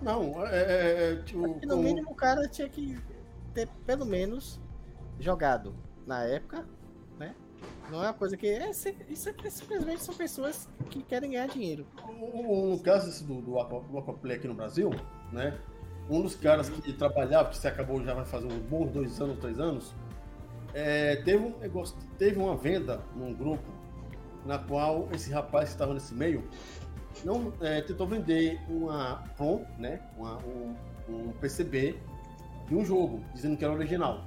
[0.00, 0.56] Não, é.
[0.56, 1.82] é, é tipo, no como...
[1.82, 2.98] mínimo o cara tinha que
[3.52, 4.58] ter pelo menos
[5.20, 5.74] jogado
[6.06, 6.66] na época,
[7.18, 7.34] né?
[7.90, 8.46] Não é uma coisa que.
[8.46, 11.86] É, isso aqui simplesmente são pessoas que querem ganhar dinheiro.
[12.08, 14.92] No caso do, do, do Aquaplay aqui no Brasil,
[15.30, 15.60] né?
[16.08, 19.38] Um dos caras que trabalhava, que se acabou já vai fazer uns bons dois anos,
[19.40, 19.94] três anos,
[20.72, 23.75] é, teve um negócio, teve uma venda num grupo
[24.46, 26.48] na qual esse rapaz que estava nesse meio
[27.24, 30.00] não é, tentou vender uma ROM, né?
[30.16, 30.74] Uma, um,
[31.08, 31.98] um PCB
[32.68, 34.24] de um jogo, dizendo que era original.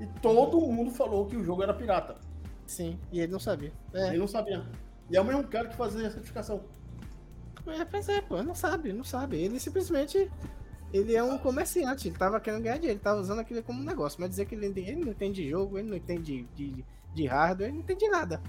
[0.00, 2.16] E todo mundo falou que o jogo era pirata.
[2.66, 3.72] Sim, e ele não sabia.
[3.94, 4.08] É.
[4.08, 4.64] Ele não sabia.
[5.08, 6.62] E é o mesmo cara que fazia a certificação.
[7.66, 9.36] É, pois é, pô, não sabe, não sabe.
[9.38, 10.30] Ele simplesmente.
[10.92, 13.84] Ele é um comerciante, ele tava querendo ganhar dinheiro, ele tava usando aquilo como um
[13.84, 14.20] negócio.
[14.20, 17.26] Mas dizer que ele, ele não entende de jogo, ele não entende de, de, de
[17.26, 18.40] hardware, ele não entende de nada.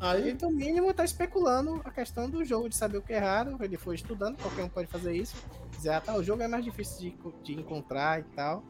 [0.00, 3.18] Aí, ele, no mínimo, tá especulando a questão do jogo, de saber o que é
[3.18, 3.56] raro.
[3.60, 5.36] Ele foi estudando, qualquer um pode fazer isso.
[5.72, 8.62] Dizer, ah, tá, o jogo é mais difícil de, de encontrar e tal.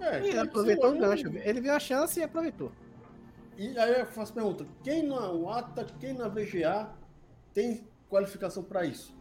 [0.00, 1.28] É, ele aproveitou o gancho.
[1.28, 2.72] Ele viu a chance e aproveitou.
[3.56, 6.90] E aí eu faço a pergunta: quem na UATA, quem na VGA
[7.52, 9.14] tem qualificação para isso?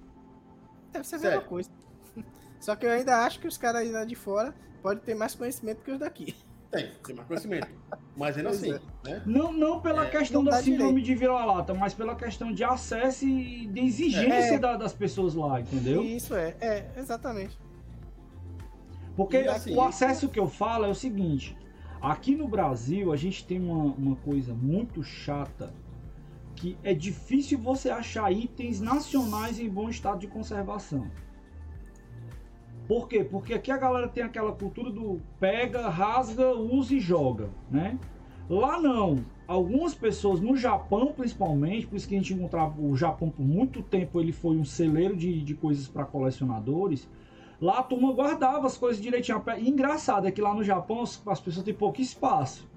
[0.91, 1.70] Deve ser a mesma coisa.
[2.60, 5.82] Só que eu ainda acho que os caras lá de fora podem ter mais conhecimento
[5.84, 6.36] que os daqui.
[6.71, 7.67] Tem, tem mais conhecimento.
[8.15, 8.71] Mas ainda assim.
[8.73, 8.79] É.
[9.09, 9.23] Né?
[9.25, 13.65] Não, não pela é, questão da síndrome de vira-lata, mas pela questão de acesso e
[13.65, 14.59] de exigência é.
[14.59, 16.03] da, das pessoas lá, entendeu?
[16.03, 17.57] Isso é, é, exatamente.
[19.15, 21.57] Porque assim, o acesso que eu falo é o seguinte:
[21.99, 25.73] aqui no Brasil a gente tem uma, uma coisa muito chata
[26.55, 31.09] que é difícil você achar itens nacionais em bom estado de conservação.
[32.90, 33.24] Por quê?
[33.24, 37.99] Porque aqui a galera tem aquela cultura do pega, rasga, usa e joga, né?
[38.49, 39.24] Lá não.
[39.48, 43.84] Algumas pessoas, no Japão principalmente, por isso que a gente encontrava o Japão por muito
[43.84, 47.07] tempo, ele foi um celeiro de, de coisas para colecionadores.
[47.61, 49.40] Lá a turma guardava as coisas direitinho.
[49.60, 52.68] E engraçado é que lá no Japão as, as pessoas têm pouco espaço.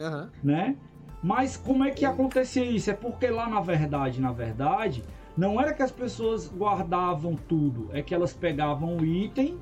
[0.00, 0.30] Aham.
[0.42, 0.76] né?
[1.22, 2.90] Mas como é que acontecia isso?
[2.90, 5.02] É porque lá na verdade, na verdade,
[5.36, 9.58] não era que as pessoas guardavam tudo, é que elas pegavam o item,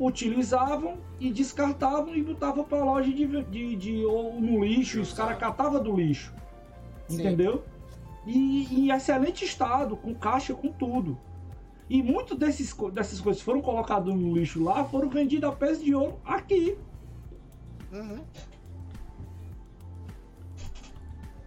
[0.00, 5.12] utilizavam e descartavam e botavam para loja de, de, de- ou no lixo, e os
[5.12, 6.32] caras catavam do lixo.
[7.08, 7.20] Sim.
[7.20, 7.62] Entendeu?
[8.26, 11.18] E em excelente estado, com caixa, com tudo.
[11.88, 15.94] E muitas dessas coisas que foram colocadas no lixo lá foram vendidas a peso de
[15.94, 16.78] ouro aqui.
[17.92, 18.20] Uhum.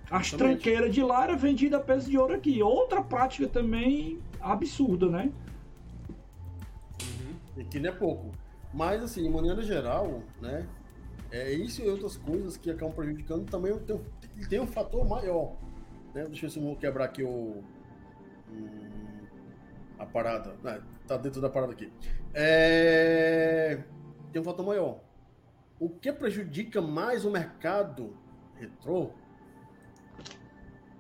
[0.10, 0.38] As Exatamente.
[0.62, 2.62] tranqueiras de lá era vendida a peso de ouro aqui.
[2.64, 5.32] Outra prática também absurda, né?
[7.58, 8.32] E que não é pouco.
[8.74, 10.66] Mas, assim, de maneira geral, né?
[11.32, 15.56] É isso e outras coisas que acabam prejudicando também tem, um- tem um fator maior.
[16.14, 16.24] Né?
[16.26, 17.62] Deixa eu ver se eu vou quebrar aqui o.
[18.50, 19.26] hum,
[20.00, 20.56] a parada.
[20.64, 21.92] Ah, tá dentro da parada aqui.
[22.34, 23.84] É,
[24.32, 25.00] tem um fator maior.
[25.80, 28.16] O que prejudica mais o mercado
[28.56, 29.10] retrô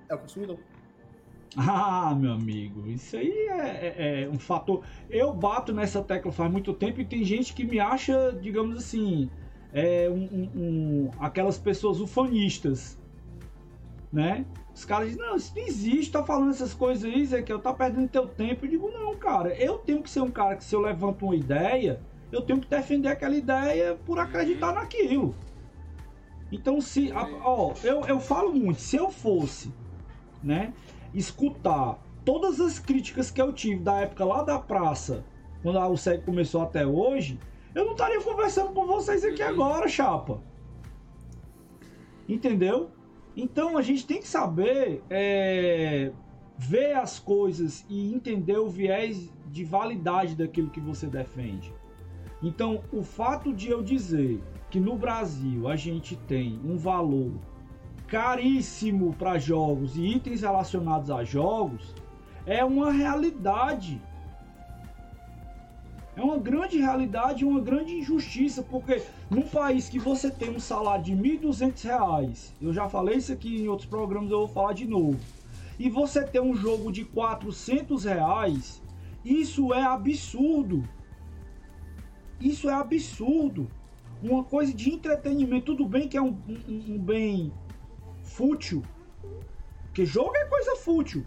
[0.09, 0.59] é o consumidor.
[1.55, 4.85] Ah, meu amigo, isso aí é, é- é um fator.
[5.09, 9.29] Eu bato nessa tecla faz muito tempo e tem gente que me acha, digamos assim,
[9.71, 12.97] é um, um- um- aquelas pessoas ufanistas,
[14.11, 14.45] né?
[14.73, 17.59] Os caras dizem, não, isso não existe, tá falando essas coisas aí, Zé, que eu
[17.59, 18.65] tá perdendo teu tempo.
[18.65, 21.35] Eu digo, não, cara, eu tenho que ser um cara que se eu levanto uma
[21.35, 21.99] ideia,
[22.31, 25.33] eu tenho que defender aquela ideia por acreditar naquilo.
[26.51, 27.11] Então, se.
[27.11, 29.73] ó, eu, eu falo muito, se eu fosse,
[30.43, 30.73] né,
[31.13, 35.23] escutar todas as críticas que eu tive da época lá da praça,
[35.63, 37.39] quando a USEG começou até hoje,
[37.73, 40.41] eu não estaria conversando com vocês aqui agora, chapa.
[42.27, 42.89] Entendeu?
[43.35, 46.11] Então a gente tem que saber é,
[46.57, 51.73] ver as coisas e entender o viés de validade daquilo que você defende.
[52.41, 57.31] Então, o fato de eu dizer que no Brasil a gente tem um valor
[58.07, 61.93] caríssimo para jogos e itens relacionados a jogos
[62.45, 64.01] é uma realidade.
[66.15, 71.03] É uma grande realidade, uma grande injustiça, porque num país que você tem um salário
[71.03, 74.87] de 1.200 reais, eu já falei isso aqui em outros programas, eu vou falar de
[74.87, 75.19] novo,
[75.77, 78.81] e você tem um jogo de 400 reais,
[79.23, 80.83] isso é absurdo.
[82.39, 83.67] Isso é absurdo.
[84.23, 87.51] Uma coisa de entretenimento, tudo bem que é um, um- um bem
[88.27, 88.83] fútil,
[89.85, 91.25] porque jogo é coisa fútil.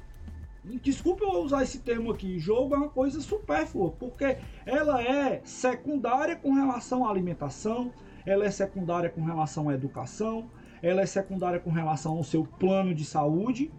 [0.83, 4.37] Desculpa eu usar esse termo aqui, jogo é uma coisa supérflua, porque
[4.67, 7.93] ela é secundária com relação à alimentação,
[8.27, 10.51] ela é secundária com relação à educação,
[10.83, 13.73] ela é secundária com relação ao seu plano de saúde.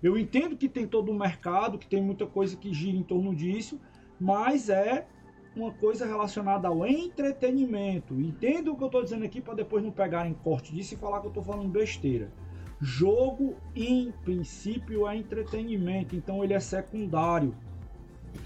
[0.00, 3.34] Eu entendo que tem todo um mercado, que tem muita coisa que gira em torno
[3.34, 3.80] disso,
[4.20, 5.06] mas é
[5.58, 8.20] uma coisa relacionada ao entretenimento.
[8.20, 11.20] Entenda o que eu estou dizendo aqui para depois não pegarem corte disso e falar
[11.20, 12.30] que eu estou falando besteira.
[12.80, 17.54] Jogo, em princípio, é entretenimento, então ele é secundário.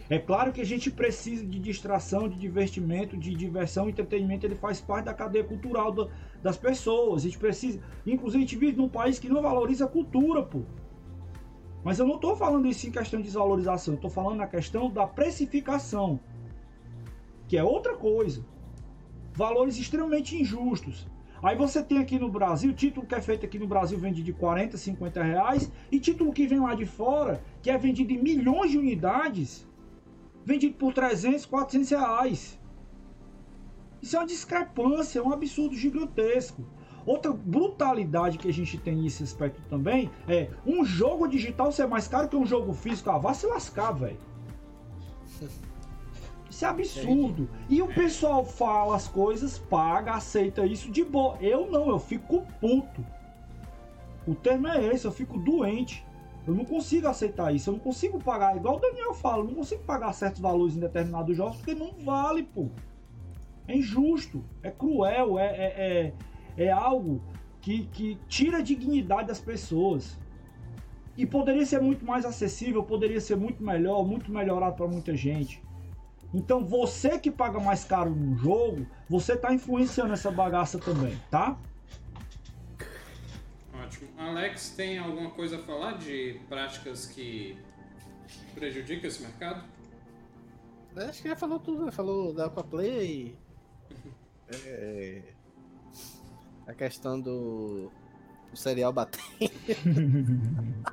[0.08, 4.80] É claro que a gente precisa de distração, de divertimento, de diversão, entretenimento, ele faz
[4.80, 6.08] parte da cadeia cultural da-
[6.42, 7.22] das pessoas.
[7.22, 7.80] A gente precisa.
[8.06, 10.62] Inclusive, a gente vive num país que não valoriza a cultura, pô.
[11.84, 15.06] Mas eu não estou falando isso em questão de desvalorização, estou falando na questão da
[15.06, 16.20] precificação,
[17.52, 18.42] que é outra coisa.
[19.34, 21.06] Valores extremamente injustos.
[21.42, 24.32] Aí você tem aqui no Brasil, título que é feito aqui no Brasil vende de
[24.32, 28.70] 40, 50 reais, e título que vem lá de fora, que é vendido em milhões
[28.70, 29.68] de unidades,
[30.42, 32.58] vendido por 300, 400 reais.
[34.00, 36.64] Isso é uma discrepância, é um absurdo gigantesco.
[37.04, 42.08] Outra brutalidade que a gente tem nesse aspecto também é um jogo digital ser mais
[42.08, 43.10] caro que um jogo físico.
[43.10, 44.16] Ah, vá se lascar, velho.
[46.52, 47.48] Isso é absurdo.
[47.66, 51.38] E o pessoal fala as coisas, paga, aceita isso de boa.
[51.40, 53.02] Eu não, eu fico puto.
[54.26, 56.04] O termo é esse, eu fico doente.
[56.46, 59.54] Eu não consigo aceitar isso, eu não consigo pagar, igual o Daniel fala, eu não
[59.54, 62.68] consigo pagar certos valores em determinados jogos porque não vale, pô.
[63.66, 66.12] É injusto, é cruel, é, é,
[66.58, 67.22] é, é algo
[67.62, 70.18] que, que tira a dignidade das pessoas.
[71.16, 75.62] E poderia ser muito mais acessível, poderia ser muito melhor, muito melhorado para muita gente.
[76.34, 81.58] Então você que paga mais caro num jogo, você tá influenciando essa bagaça também, tá?
[83.74, 84.08] Ótimo.
[84.16, 87.58] Alex, tem alguma coisa a falar de práticas que
[88.54, 89.64] prejudicam esse mercado?
[90.96, 91.90] Acho que já falou tudo, né?
[91.90, 93.36] Falou da Aquaplay.
[94.66, 95.22] É...
[96.66, 97.90] a questão do,
[98.50, 99.22] do serial batendo.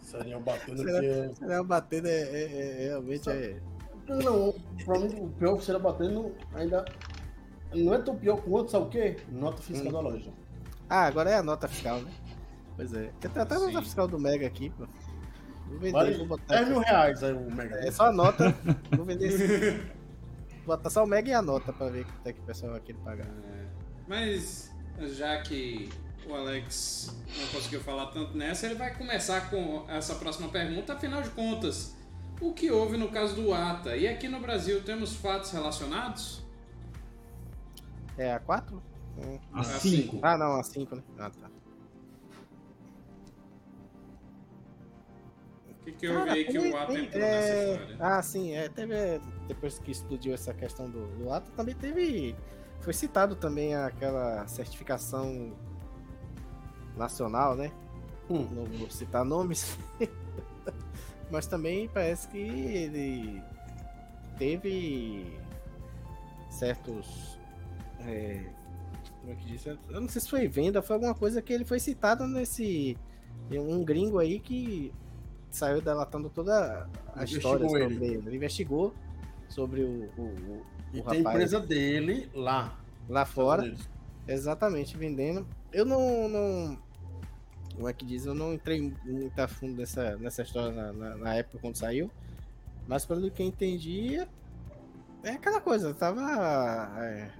[0.00, 1.34] Serial batendo Serial- aqui é.
[1.34, 3.60] serial batendo é, é- é- realmente é.
[4.08, 4.54] Não,
[4.84, 6.84] pra mim o pior que serial batendo ainda.
[7.74, 9.16] Não é tão pior quanto, sabe o quê?
[9.28, 9.92] Nota fiscal Hum.
[9.92, 10.30] da loja.
[10.88, 12.10] Ah, agora é a nota fiscal, né?
[12.76, 13.10] Pois é.
[13.20, 13.82] Tem até a nota Sim.
[13.82, 14.86] fiscal do Mega aqui, pô.
[15.66, 16.54] Vou vender, Vale vou botar.
[16.54, 17.74] 10 mil reais aí o Mega.
[17.86, 18.54] É só a nota.
[18.96, 19.98] vou vender esse.
[20.64, 22.72] Vou botar só o Mega e a nota pra ver quanto é que o pessoal
[22.72, 23.24] vai querer pagar.
[23.26, 23.64] É,
[24.06, 24.70] Mas
[25.16, 25.88] já que
[26.28, 30.92] o Alex não conseguiu falar tanto nessa, ele vai começar com essa próxima pergunta.
[30.92, 31.96] Afinal de contas,
[32.40, 33.96] o que houve no caso do ATA?
[33.96, 36.42] E aqui no Brasil temos fatos relacionados?
[38.16, 38.82] É a 4?
[39.52, 40.18] A A 5.
[40.22, 41.02] Ah, não, a 5, né?
[41.18, 41.50] Ah, tá.
[45.68, 47.96] O que, que houve Cara, aí que o ATA entrou é, nessa história?
[48.00, 48.94] Ah, sim, é, teve.
[48.94, 52.36] é, Depois que explodiu essa questão do, do ato, também teve.
[52.80, 55.52] Foi citado também aquela certificação
[56.96, 57.72] nacional, né?
[58.30, 58.46] Hum.
[58.52, 59.76] Não vou citar nomes.
[61.30, 63.42] Mas também parece que ele
[64.38, 65.26] teve
[66.50, 67.38] certos.
[68.00, 68.44] é,
[69.20, 69.66] como é que diz?
[69.66, 72.96] Eu não sei se foi venda, foi alguma coisa que ele foi citado nesse.
[73.50, 74.92] Um gringo aí que
[75.50, 78.14] saiu delatando toda a Investigou história sobre ele.
[78.26, 78.36] ele.
[78.36, 78.94] Investigou
[79.48, 82.78] sobre o, o- o- E o tem rapaz empresa dele lá.
[83.08, 83.74] lá fora.
[84.26, 85.46] Exatamente, vendendo.
[85.72, 86.78] Eu não, não.
[87.78, 88.26] Como é que diz?
[88.26, 92.10] Eu não entrei muito a fundo nessa, nessa história na, na- na época quando saiu.
[92.88, 94.16] Mas pelo que eu entendi,
[95.22, 96.20] é aquela coisa, tava
[97.02, 97.30] é,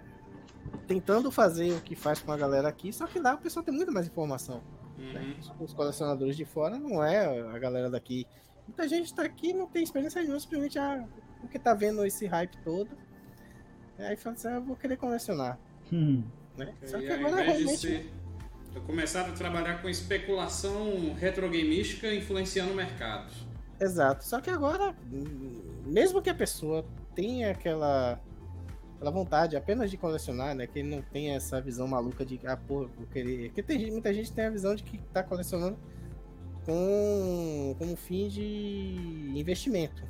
[0.86, 3.74] tentando fazer o que faz com a galera aqui, só que lá o pessoal tem
[3.74, 4.62] muito mais informação.
[4.97, 5.20] né?
[5.20, 5.35] Uhum.
[5.40, 8.27] Os- Os colecionadores de fora não é a galera daqui.
[8.66, 11.05] Muita gente tá aqui e não tem experiência nenhuma, simplesmente ah,
[11.40, 12.90] porque tá vendo esse hype todo.
[13.98, 15.59] Aí fala assim, ah, eu vou querer colecionar.
[15.93, 16.23] Hum.
[16.56, 16.74] Né?
[16.85, 17.77] Só que agora realmente.
[17.78, 18.12] ser.
[18.74, 23.32] Eu começaram a trabalhar com especulação retrogamística influenciando o mercado.
[23.81, 24.24] Exato.
[24.24, 24.95] Só que agora,
[25.86, 26.85] mesmo que a pessoa
[27.15, 28.20] tenha aquela,
[28.97, 30.66] aquela vontade apenas de colecionar, né?
[30.66, 33.49] Que ele não tenha essa visão maluca de, ah, vou querer.
[33.49, 35.78] Porque tem, gente- muita gente tem a visão de que tá colecionando
[36.65, 40.03] com, com um fim de investimento.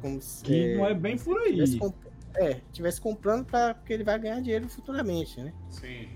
[0.00, 1.52] Como se, Que não é bem por aí.
[1.54, 2.06] tivesse, comp-
[2.36, 5.52] é, tivesse comprando pra, porque ele vai ganhar dinheiro futuramente, né?
[5.70, 6.08] Sim.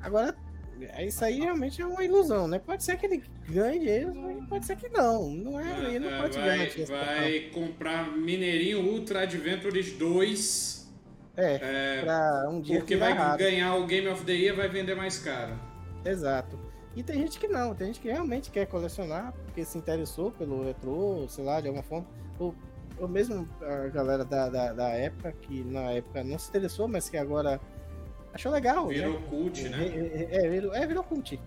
[0.00, 0.34] Agora,
[1.06, 2.58] isso aí realmente é uma ilusão, né?
[2.58, 4.12] Pode ser que ele ganhe dinheiro,
[4.48, 5.30] pode ser que não.
[5.30, 10.92] Não é, ele não Ah, pode vai, garantir vai comprar Mineirinho Ultra Adventures 2
[11.36, 13.38] É, é, pra um dia porque vai raro.
[13.38, 15.58] ganhar o Game of the Year vai vender mais caro.
[16.04, 16.58] Exato.
[16.94, 20.62] E tem gente que não, tem gente que realmente quer colecionar, porque se interessou pelo
[20.64, 22.06] retrô, sei lá, de alguma forma.
[22.38, 22.54] Ou,
[22.98, 27.08] ou mesmo a galera da, da, da época, que na época não se interessou, mas
[27.08, 27.58] que agora
[28.32, 28.88] achou legal.
[28.88, 29.26] Virou né?
[29.28, 29.86] cult, né?
[29.86, 31.40] É, é, é, virou, é, virou cult.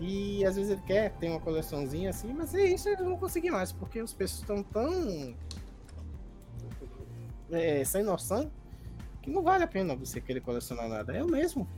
[0.00, 3.50] E às vezes ele quer ter uma coleçãozinha assim, mas é isso eles vão conseguir
[3.50, 5.34] mais, porque os preços estão tão.
[7.50, 8.50] é, sem noção
[9.22, 11.16] que não vale a pena você querer colecionar nada.
[11.16, 11.68] É o mesmo.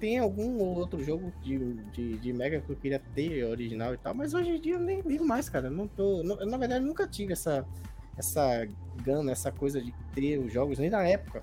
[0.00, 4.14] Tem algum outro jogo de, de, de Mega que eu queria ter original e tal,
[4.14, 5.70] mas hoje em dia eu nem ligo mais, cara.
[5.70, 7.64] Não tô, não- eu, na verdade, nunca tive essa,
[8.16, 8.66] essa
[9.02, 11.42] gana, essa coisa de ter os jogos, nem na época.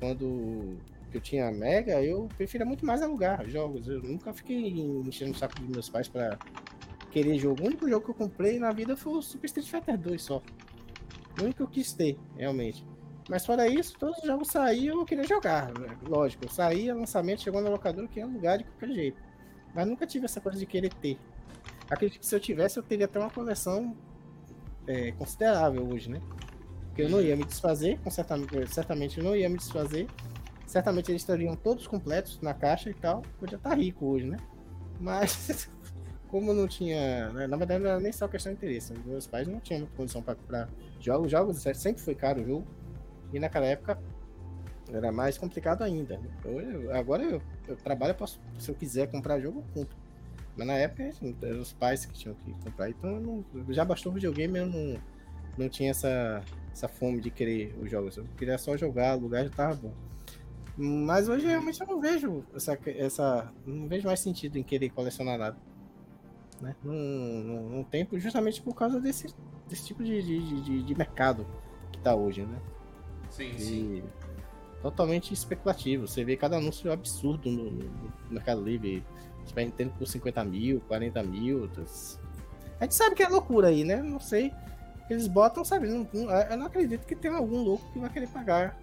[0.00, 0.76] Quando
[1.16, 3.88] eu tinha Mega, eu preferia muito mais alugar jogos.
[3.88, 6.38] Eu nunca fiquei enchendo o saco dos meus pais pra
[7.10, 7.62] querer jogo.
[7.62, 10.42] O único jogo que eu comprei na vida foi o Super Street Fighter 2 só.
[11.38, 12.84] O único que eu quis ter, realmente.
[13.28, 15.72] Mas fora isso, todos os jogos saíam eu queria jogar.
[15.78, 15.96] né?
[16.06, 19.22] Lógico, saía, lançamento, chegou na locadora, eu queria alugar de qualquer jeito.
[19.74, 21.18] Mas nunca tive essa coisa de querer ter.
[21.88, 23.96] Acredito que se eu tivesse, eu teria até uma coleção
[24.86, 26.20] é, considerável hoje, né?
[26.86, 30.06] Porque eu não ia me desfazer, certamente, certamente eu não ia me desfazer.
[30.74, 33.22] Certamente eles estariam todos completos na caixa e tal.
[33.38, 34.36] Podia estar rico hoje, né?
[34.98, 35.70] Mas,
[36.26, 37.28] como não tinha.
[37.32, 38.92] né, Na verdade, não era nem só questão de interesse.
[39.06, 40.68] Meus pais não tinham condição para comprar
[40.98, 41.30] jogos.
[41.30, 42.66] Jogos sempre foi caro o jogo.
[43.32, 43.96] E naquela época
[44.92, 46.20] era mais complicado ainda.
[46.44, 49.96] Eu- agora eu, eu trabalho, posso, se eu quiser comprar jogo, eu compro.
[50.56, 52.90] Mas na época assim, eram os pais que tinham que comprar.
[52.90, 54.96] Então não- já bastou o videogame, eu não,
[55.56, 56.42] não tinha essa,
[56.72, 58.16] essa fome de querer os jogos.
[58.16, 59.92] Eu queria só jogar, alugar já tava bom.
[60.76, 63.52] Mas hoje realmente eu não vejo essa, essa.
[63.66, 65.56] Não vejo mais sentido em querer colecionar nada.
[66.60, 66.74] Né?
[66.82, 69.26] Não, não, não tem, justamente por causa desse,
[69.68, 71.46] desse tipo de, de, de, de mercado
[71.92, 72.58] que tá hoje, né?
[73.30, 73.96] Sim, sim.
[73.98, 74.04] E
[74.82, 76.06] totalmente especulativo.
[76.08, 79.04] Você vê cada anúncio absurdo no, no- Mercado Livre.
[79.44, 81.68] Você vai entender por 50 mil, 40 mil.
[81.68, 82.18] tas-
[82.80, 84.02] A gente sabe que é loucura aí, né?
[84.02, 84.52] Não sei.
[85.08, 85.86] Eles botam, sabe?
[85.88, 86.08] Não-
[86.50, 88.76] eu não acredito que tenha algum louco que vai querer pagar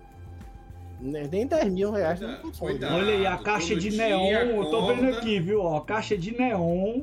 [1.02, 2.72] Nem nem 10 mil reais não Cuidado, consome.
[2.72, 2.96] cuidado.
[2.96, 5.62] Olha aí, a caixa de neon, eu tô vendo aqui, viu?
[5.62, 7.02] Ó, caixa de neon,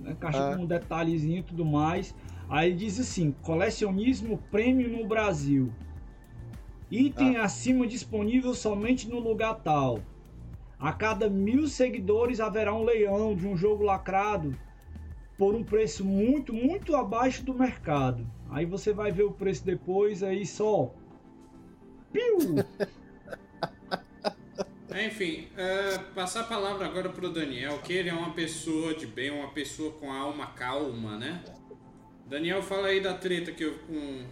[0.00, 0.16] né?
[0.20, 0.56] caixa Ah.
[0.56, 2.14] com detalhezinho e tudo mais.
[2.48, 5.72] Aí diz assim: colecionismo prêmio no Brasil.
[6.90, 7.44] Item Ah.
[7.44, 9.98] acima disponível somente no lugar tal.
[10.78, 14.56] A cada mil seguidores haverá um leilão de um jogo lacrado
[15.38, 18.26] por um preço muito, muito abaixo do mercado.
[18.50, 20.92] Aí você vai ver o preço depois, aí só.
[22.12, 22.38] Piu!
[25.00, 29.30] Enfim, é, passar a palavra agora pro Daniel, que ele é uma pessoa de bem,
[29.30, 31.42] uma pessoa com a alma calma, né?
[32.26, 34.24] Daniel, fala aí da treta que eu com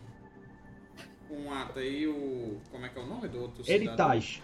[1.31, 2.59] com o Ata aí, o.
[2.71, 3.65] Como é que é o nome do outro?
[3.65, 3.87] cidadão?
[3.87, 4.43] Heritage.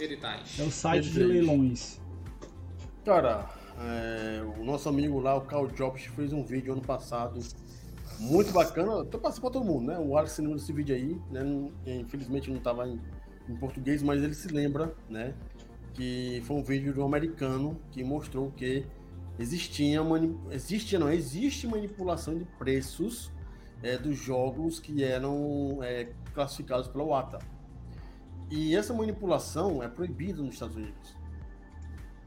[0.00, 0.62] Heritage.
[0.62, 1.46] É o site de Heritage.
[1.46, 2.00] leilões.
[3.04, 7.38] Cara, é, o nosso amigo lá, o Carl Jobs, fez um vídeo ano passado
[8.18, 9.04] muito bacana.
[9.04, 9.98] Tô passando pra todo mundo, né?
[9.98, 11.42] O Alex se lembra desse vídeo aí, né?
[11.86, 12.98] Infelizmente não tava em,
[13.48, 15.34] em português, mas ele se lembra, né?
[15.94, 18.86] Que foi um vídeo de um americano que mostrou que
[19.38, 23.30] existia, mani- existia não, existe manipulação de preços
[23.82, 27.38] é, dos jogos que eram é, classificados pela WATA.
[28.50, 31.16] E essa manipulação é proibida nos Estados Unidos.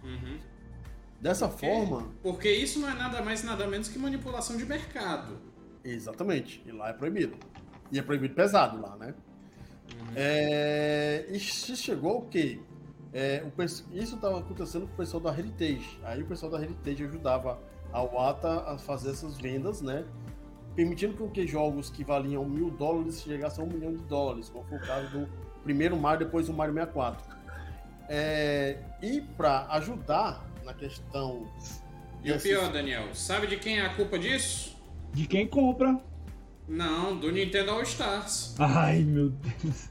[0.03, 0.37] Uhum.
[1.21, 5.39] Dessa Porque- forma, Porque isso não é nada mais nada menos que manipulação de mercado.
[5.83, 6.61] Exatamente.
[6.65, 7.35] E lá é proibido.
[7.91, 9.13] E é proibido pesado lá, né?
[10.15, 12.59] É, e se chegou o quê?
[13.13, 15.99] É, o, isso estava acontecendo com o pessoal da Heritage.
[16.03, 17.59] Aí o pessoal da Heritage ajudava
[17.91, 20.05] a Wata a fazer essas vendas, né?
[20.75, 24.65] Permitindo com que jogos que valiam mil dólares chegassem a um milhão de dólares, como
[24.65, 25.29] foi o caso do
[25.63, 27.35] primeiro Mario depois do Mario 64.
[28.09, 31.47] É, e para ajudar na questão.
[32.23, 34.75] E o pior, Daniel, sabe de quem é a culpa disso?
[35.13, 35.97] De quem compra.
[36.67, 38.55] Não, do Nintendo All Stars.
[38.59, 39.89] Ai, meu Deus.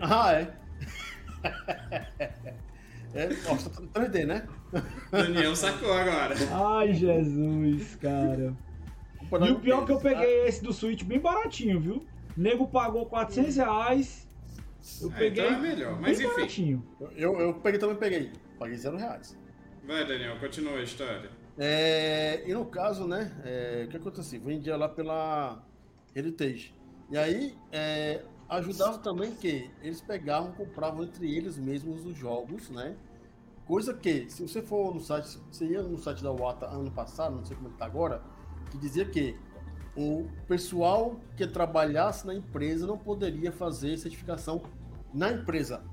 [0.00, 0.54] Ah, é.
[3.14, 4.46] É, nossa, 3D, né?
[5.10, 6.34] Daniel sacou agora.
[6.78, 8.54] Ai, Jesus, cara.
[9.22, 11.94] E o pior é que eu peguei esse do Switch bem baratinho, viu?
[12.36, 14.28] O nego pagou 400 reais.
[15.02, 16.36] Eu É, peguei então é melhor, mas bem enfim.
[16.36, 16.86] baratinho.
[17.16, 18.30] Eu, eu peguei também peguei.
[18.58, 19.36] Paguei zero reais.
[19.86, 21.30] Vai, Daniel, continua a história.
[21.62, 24.40] É, e no caso, né, é, o que aconteceu?
[24.40, 25.62] Vendia lá pela
[26.16, 26.74] Heritage.
[27.10, 32.96] E aí, é, ajudava também que eles pegavam, compravam entre eles mesmos os jogos, né?
[33.66, 37.36] Coisa que, se você for no site, você ia no site da Wata ano passado,
[37.36, 38.22] não sei como é que tá agora,
[38.70, 39.36] que dizia que
[39.94, 44.62] o pessoal que trabalhasse na empresa não poderia fazer certificação
[45.12, 45.84] na empresa.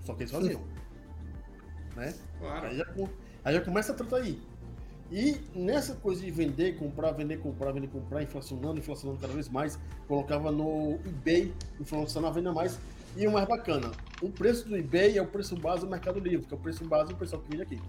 [0.00, 0.62] Só que eles faziam.
[1.94, 2.14] né?
[2.38, 2.68] Claro.
[2.68, 2.80] Aí
[3.46, 4.40] aí já começa a tratar aí.
[5.10, 9.78] E nessa coisa de vender, comprar, vender, comprar, vender, comprar, inflacionando, inflacionando cada vez mais,
[10.08, 12.78] colocava no eBay, inflacionava ainda mais.
[13.16, 16.44] E o mais bacana, o preço do eBay é o preço base do Mercado Livre,
[16.46, 17.80] que é o preço base do pessoal que vende aqui.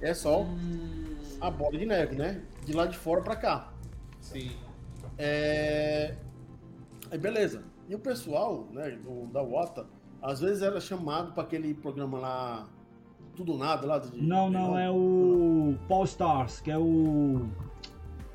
[0.00, 2.42] É só Hum, a bola de neve, né?
[2.64, 3.72] De lá de fora para cá.
[4.20, 4.50] sim.
[5.18, 6.16] É...
[7.10, 7.64] Aí beleza.
[7.88, 9.86] E o pessoal, né, do, da Wata,
[10.22, 12.68] às vezes era chamado para aquele programa lá,
[13.36, 14.22] Tudo Nada, lá de.
[14.22, 17.48] Não, não, é o Paul Stars, que é o.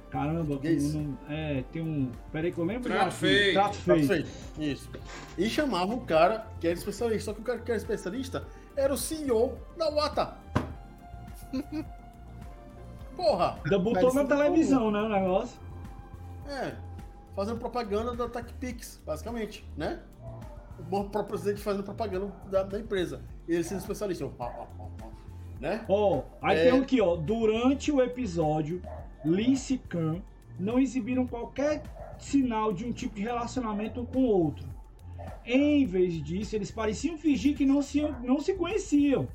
[0.10, 2.12] Caramba, não- é, tem um.
[2.32, 3.54] Peraí que eu lembro Trato já.
[3.54, 3.78] Trato.
[4.58, 4.90] Isso.
[5.38, 7.26] E chamava o cara que era especialista.
[7.26, 8.46] Só que o cara que era especialista
[8.76, 10.38] era o CEO da Wata.
[13.16, 13.60] Porra!
[13.64, 15.60] Ainda botou na televisão, né, o negócio.
[16.48, 16.76] É.
[17.36, 20.00] Fazendo propaganda da TechPix, basicamente, né?
[20.80, 23.22] O próprio presidente fazendo propaganda da, da empresa.
[23.48, 24.24] Ele sendo especialista.
[24.24, 25.08] Eu, pá, pá, pá, pá.
[25.60, 25.86] Né?
[25.90, 26.64] Ó, aí É.
[26.66, 27.16] tem um aqui, ó.
[27.16, 28.82] Durante o episódio,
[29.26, 30.22] Liz e Khan
[30.60, 31.82] não exibiram qualquer
[32.20, 34.66] sinal de um tipo de relacionamento um com o outro.
[35.46, 39.28] Em vez disso, eles pareciam fingir que não se, não se conheciam.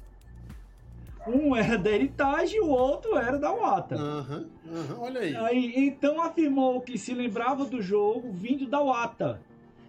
[1.27, 3.95] Um era da Heritage e o outro era da Wata.
[3.95, 5.37] Aham, aham, olha aí.
[5.37, 9.41] Aí, então afirmou que se lembrava do jogo vindo da Wata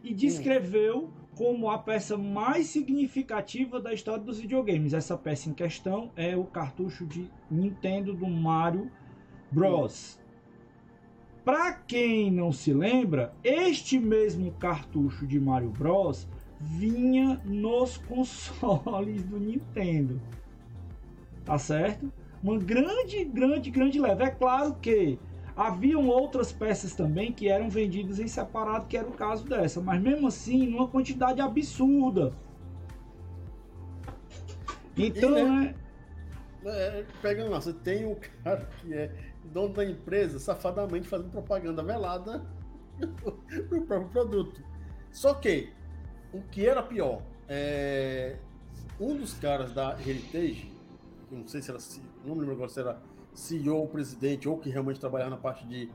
[0.04, 4.93] e descreveu como a peça mais significativa da história dos videogames.
[4.93, 8.91] Essa peça em questão é o cartucho de Nintendo do Mario
[9.51, 10.19] Bros.
[11.43, 16.27] Para quem não se lembra, este mesmo cartucho de Mario Bros
[16.60, 20.22] vinha nos consoles do Nintendo.
[21.43, 22.11] Tá certo?
[22.41, 24.23] Uma grande, grande, grande leve.
[24.23, 25.19] É claro que
[25.55, 30.01] haviam outras peças também que eram vendidas em separado, que era o caso dessa, mas
[30.01, 32.34] mesmo assim, numa quantidade absurda.
[34.97, 35.75] Então, E, né?
[36.65, 39.11] É, pegando lá, você tem um cara que é
[39.45, 42.45] dono da empresa, safadamente fazendo propaganda velada
[43.01, 44.63] o próprio produto.
[45.11, 45.71] Só que
[46.31, 48.38] o que era pior, é,
[48.99, 50.71] um dos caras da Heritage,
[51.30, 51.80] não sei se era,
[52.25, 53.01] não me lembro agora se era
[53.34, 55.89] CEO, presidente, ou que realmente trabalhava na parte de,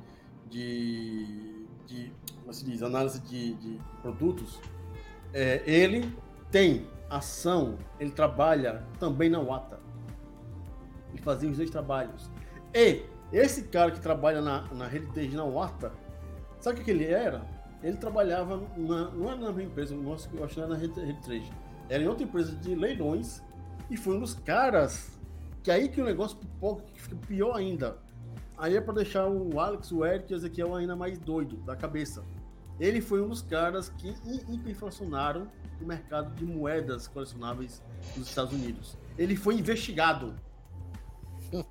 [0.48, 4.60] de, de como se diz, análise de, de produtos,
[5.32, 6.16] é, ele
[6.51, 9.78] tem ação, ele trabalha também na Wata.
[11.10, 12.31] Ele fazia os dois trabalhos.
[12.74, 13.02] E
[13.32, 15.93] esse cara que trabalha na, na Heritage, na Wata,
[16.60, 17.47] sabe o que ele era?
[17.82, 21.52] Ele trabalhava, na, não era na mesma empresa, eu acho que era na Heritage,
[21.89, 23.43] era em outra empresa de leilões
[23.90, 25.18] e foi um dos caras
[25.62, 27.98] que aí que o negócio pipoca, que fica pior ainda.
[28.56, 31.76] Aí é para deixar o Alex, o Eric e o Ezequiel ainda mais doido da
[31.76, 32.24] cabeça.
[32.80, 34.14] Ele foi um dos caras que
[34.48, 35.48] hiperinflacionaram
[35.80, 37.82] o mercado de moedas colecionáveis
[38.16, 38.97] dos Estados Unidos.
[39.16, 40.35] Ele foi investigado.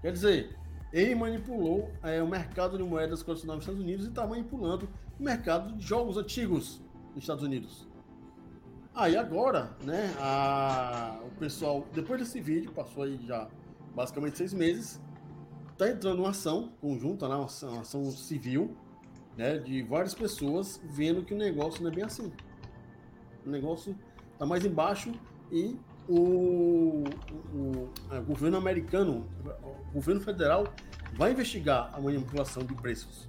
[0.00, 0.56] Quer dizer,
[0.92, 5.22] ele manipulou é, o mercado de moedas colecionáveis nos Estados Unidos e está manipulando o
[5.22, 6.80] mercado de jogos antigos
[7.14, 7.87] nos Estados Unidos.
[8.98, 13.46] Aí ah, agora, né, a, o pessoal, depois desse vídeo, passou aí já
[13.94, 15.00] basicamente seis meses,
[15.76, 18.76] tá entrando uma ação conjunta, né, uma ação, uma ação civil,
[19.36, 22.32] né, de várias pessoas vendo que o negócio não é bem assim.
[23.46, 23.96] O negócio
[24.36, 25.12] tá mais embaixo
[25.52, 27.04] e o,
[27.54, 29.28] o, o governo americano,
[29.90, 30.64] o governo federal,
[31.14, 33.28] vai investigar a manipulação de preços.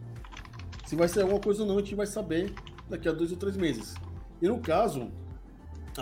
[0.87, 2.55] Se vai ser alguma coisa ou não, a gente vai saber
[2.89, 3.93] daqui a dois ou três meses.
[4.41, 5.11] E no caso,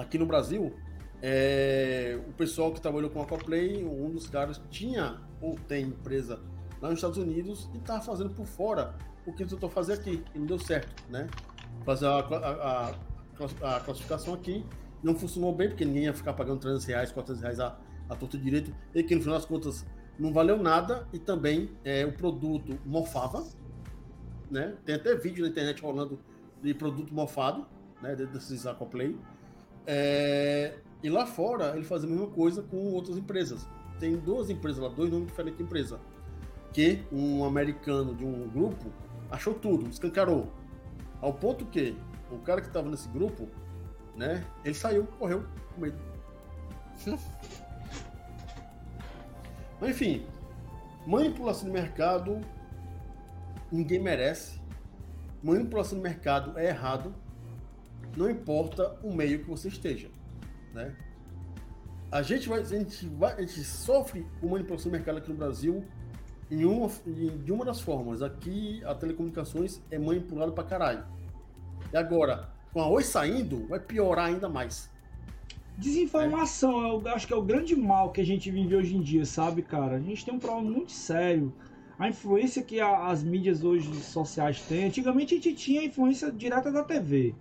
[0.02, 0.74] aqui no Brasil,
[1.22, 6.40] é, o pessoal que trabalhou com a Aquaplay, um dos caras tinha ou tem empresa
[6.82, 8.96] lá nos Estados Unidos e estava fazendo por fora
[9.26, 11.28] o que eu tentou fazer aqui, e não deu certo, né?
[11.84, 14.66] Fazer a, a, a, a classificação aqui
[15.04, 17.78] não funcionou bem, porque ninguém ia ficar pagando 300 reais, 400 reais a,
[18.10, 19.86] a torta direito, e que no final das contas
[20.18, 23.46] não valeu nada, e também é, o produto mofava,
[24.50, 24.76] né?
[24.86, 26.20] Tem até vídeo na internet rolando
[26.62, 27.66] de produto mofado,
[28.02, 28.16] né?
[28.16, 29.18] Desses Aquaplay.
[29.88, 33.68] É, e lá fora ele faz a mesma coisa com outras empresas.
[34.00, 36.00] Tem duas empresas lá, dois nomes diferentes de empresa.
[36.72, 38.92] Que um americano de um grupo
[39.32, 40.52] achou tudo, escancarou.
[41.22, 41.96] Ao ponto que
[42.30, 43.48] o cara que estava nesse grupo
[44.18, 44.44] né?
[44.66, 45.46] Ele saiu, correu
[45.76, 45.98] com medo.
[49.80, 50.26] Mas enfim,
[51.06, 52.42] manipulação de mercado
[53.72, 54.60] ninguém merece.
[55.44, 57.14] Manipulação de mercado é errado.
[58.18, 60.10] Não importa o meio que você esteja,
[60.74, 60.96] né?
[62.12, 65.36] A gente vai, a gente vai, a gente sofre com manipulação de mercado aqui no
[65.36, 65.86] Brasil
[66.50, 66.90] em uma,
[67.44, 68.24] de uma das formas.
[68.24, 71.06] Aqui a telecomunicações é manipulado pra caralho.
[71.94, 74.90] E agora, com a Oi saindo, vai piorar ainda mais.
[75.78, 76.90] Desinformação, é.
[76.90, 79.62] eu acho que é o grande mal que a gente vive hoje em dia, sabe,
[79.62, 79.98] cara?
[79.98, 81.54] A gente tem um problema muito sério.
[82.00, 84.86] A influência que a, as mídias hoje sociais têm.
[84.86, 87.36] Antigamente a gente tinha a influência direta da TV,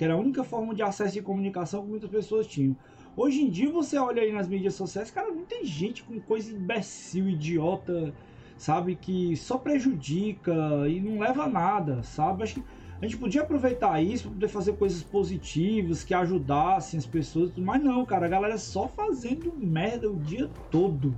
[0.00, 2.74] que era a única forma de acesso de comunicação que muitas pessoas tinham.
[3.14, 6.50] Hoje em dia você olha aí nas mídias sociais, cara, não tem gente com coisa
[6.50, 8.14] imbecil, idiota,
[8.56, 10.54] sabe, que só prejudica
[10.88, 12.44] e não leva a nada, sabe?
[12.44, 12.64] Acho que
[12.98, 17.84] a gente podia aproveitar isso para poder fazer coisas positivas que ajudassem as pessoas, mas
[17.84, 21.14] não, cara, a galera só fazendo merda o dia todo.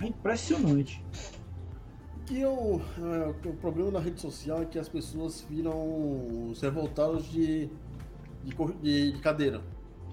[0.00, 1.02] É impressionante.
[2.30, 7.28] E o, é, o problema da rede social é que as pessoas viram os revoltados
[7.28, 7.68] de,
[8.44, 9.60] de, de, de cadeira.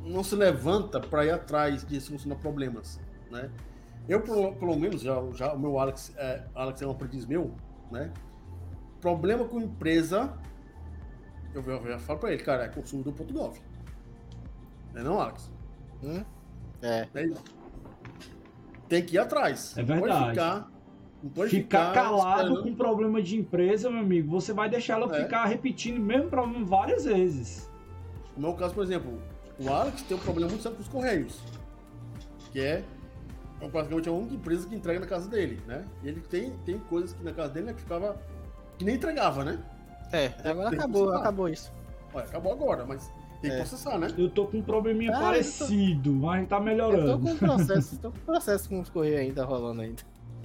[0.03, 2.99] Não se levanta para ir atrás de solucionar problemas,
[3.29, 3.49] né?
[4.07, 7.53] Eu, pelo, pelo menos, já, já o meu Alex é, Alex é um aprendiz meu,
[7.91, 8.11] né?
[9.01, 10.33] Problema com empresa
[11.53, 13.59] eu, eu já falo pra ele, cara, é consumidor.gov.
[14.93, 15.51] Não é não, Alex?
[16.03, 16.23] Hum?
[16.81, 17.07] É.
[17.13, 17.29] é
[18.87, 19.75] Tem que ir atrás.
[19.77, 20.11] É verdade.
[20.11, 20.71] Pode ficar,
[21.23, 22.63] não pode ficar, ficar calado esperando.
[22.63, 24.29] com problema de empresa, meu amigo.
[24.29, 25.23] Você vai deixar ela é.
[25.23, 27.66] ficar repetindo o mesmo problema várias vezes.
[28.37, 29.19] No meu caso, por exemplo,
[29.59, 31.39] o Alex tem um problema muito sério com os Correios.
[32.51, 32.83] Que é
[33.71, 35.83] praticamente a única empresa que entrega na casa dele, né?
[36.03, 38.15] E ele tem, tem coisas que na casa dele né, que ficava.
[38.77, 39.59] que nem entregava, né?
[40.11, 41.71] É, agora acabou, acabou isso.
[42.13, 43.11] Olha, acabou agora, mas
[43.41, 43.57] tem que é.
[43.57, 44.07] processar, né?
[44.17, 46.15] Eu tô com um probleminha ah, parecido, tô...
[46.17, 47.07] mas tá melhorando.
[47.07, 50.03] Eu tô com um processo, tô com processo com os Correios ainda rolando ainda.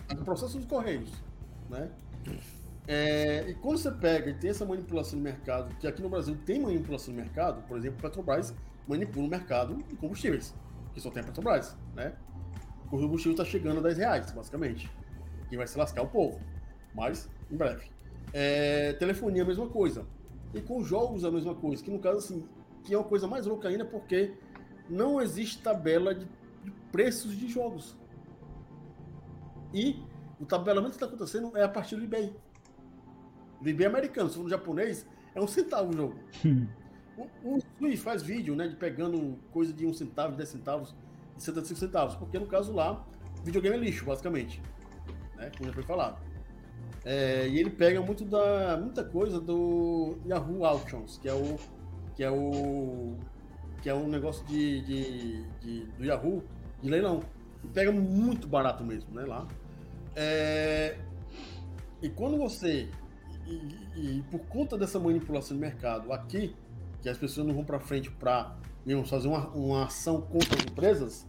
[0.09, 1.11] Tá com processo dos Correios,
[1.69, 1.91] né?
[2.87, 6.37] É, e quando você pega e tem essa manipulação de mercado, que aqui no Brasil
[6.45, 8.55] tem manipulação de mercado, por exemplo, Petrobras
[8.89, 10.55] manipula o mercado de combustíveis,
[10.93, 12.13] que só tem a Petrobras, né?
[12.87, 14.91] O combustível está chegando a 10 reais, basicamente.
[15.51, 16.41] E vai se lascar o povo.
[16.95, 17.91] Mas, em breve.
[18.33, 20.07] É, telefonia, a mesma coisa.
[20.53, 21.83] E com jogos, a mesma coisa.
[21.83, 22.47] Que no caso, assim,
[22.85, 24.35] que é uma coisa mais louca ainda, porque
[24.89, 26.27] não existe tabela de,
[26.63, 27.97] de preços de jogos.
[29.73, 30.03] E
[30.39, 32.35] o tabelamento que está acontecendo é a partir do eBay.
[33.63, 34.29] Ele bem americano.
[34.29, 36.19] Se for no japonês, é um centavo o jogo.
[36.45, 36.67] Hum.
[37.17, 38.69] O, o Sui faz vídeo, né?
[38.69, 40.95] De pegando coisa de um centavo, de 10 centavos,
[41.37, 42.15] de 75 centavos.
[42.17, 43.05] Porque no caso lá,
[43.45, 44.61] videogame é lixo, basicamente.
[45.37, 45.51] Né?
[45.57, 46.21] Como já foi falado.
[47.05, 51.59] É, e ele pega muito da muita coisa do Yahoo Auctions, que é o
[52.15, 53.17] que é o
[53.81, 56.43] que é um negócio de, de, de do Yahoo
[56.81, 57.21] de leilão.
[57.65, 59.25] E pega muito barato mesmo, né?
[59.25, 59.47] Lá.
[60.15, 60.97] É,
[62.01, 62.89] e quando você
[63.97, 66.55] e, e- por conta dessa manipulação de mercado aqui,
[67.01, 68.57] que as pessoas não vão para frente para
[69.07, 71.27] fazer uma, uma ação contra as empresas,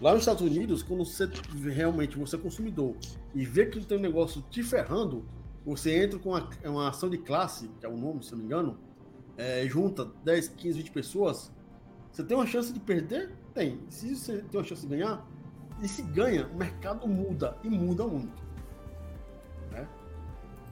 [0.00, 1.28] lá nos Estados Unidos, quando você
[1.62, 2.94] realmente você é consumidor
[3.34, 5.24] e vê que tem um negócio te ferrando,
[5.64, 8.44] você entra com uma, uma ação de classe, que é o nome, se não me
[8.44, 8.78] engano,
[9.36, 11.50] é, junta 10, 15, 20 pessoas,
[12.12, 13.32] você tem uma chance de perder?
[13.52, 13.80] Tem.
[13.88, 15.26] Se você tem uma chance de ganhar,
[15.82, 18.43] e se ganha, o mercado muda, e muda muito.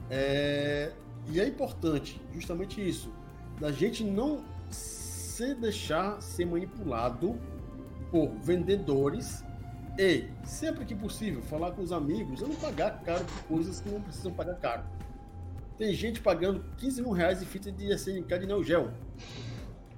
[0.09, 0.91] É,
[1.27, 3.11] e é importante, justamente isso,
[3.59, 7.39] da gente não se deixar ser manipulado
[8.11, 9.43] por vendedores
[9.97, 13.89] e, sempre que possível, falar com os amigos e não pagar caro por coisas que
[13.89, 14.83] não precisam pagar caro.
[15.77, 18.91] Tem gente pagando 15 mil reais de fita de SNK de Neo Geo.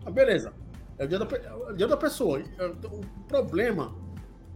[0.06, 0.54] Ah, beleza.
[0.98, 2.40] É o dia da, é o dia da pessoa.
[2.40, 3.94] É, O problema,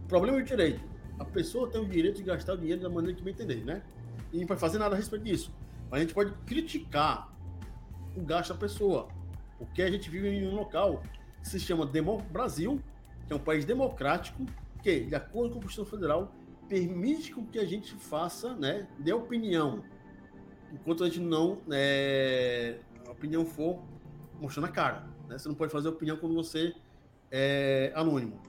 [0.04, 0.80] o problema é o direito.
[1.18, 3.82] A pessoa tem o direito de gastar o dinheiro da maneira que bem entender, né?
[4.32, 5.52] E não pode fazer nada a respeito disso.
[5.90, 7.32] Mas a gente pode criticar
[8.16, 9.08] o gasto da pessoa.
[9.58, 11.02] Porque a gente vive em um local
[11.42, 12.80] que se chama Demo Brasil,
[13.26, 14.44] que é um país democrático,
[14.82, 16.32] que, de acordo com a Constituição Federal,
[16.68, 19.82] permite que a gente faça, né, dê opinião.
[20.72, 23.82] Enquanto a gente não, é, a opinião for
[24.40, 25.04] mostrando a cara.
[25.28, 25.36] Né?
[25.36, 26.74] Você não pode fazer opinião quando você
[27.30, 28.40] é anônimo.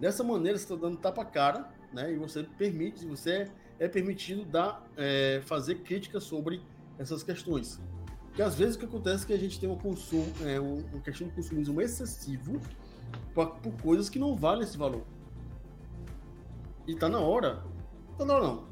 [0.00, 2.12] Dessa maneira, você está dando tapa a cara, né?
[2.12, 6.60] E você permite, você é permitido dar, é, fazer críticas sobre
[6.98, 7.80] essas questões.
[8.26, 10.78] Porque às vezes o que acontece é que a gente tem um consumo, é, um,
[10.92, 12.60] uma questão de consumismo excessivo
[13.32, 15.04] por, por coisas que não valem esse valor.
[16.86, 17.62] E tá na hora.
[18.18, 18.64] Tá na hora não.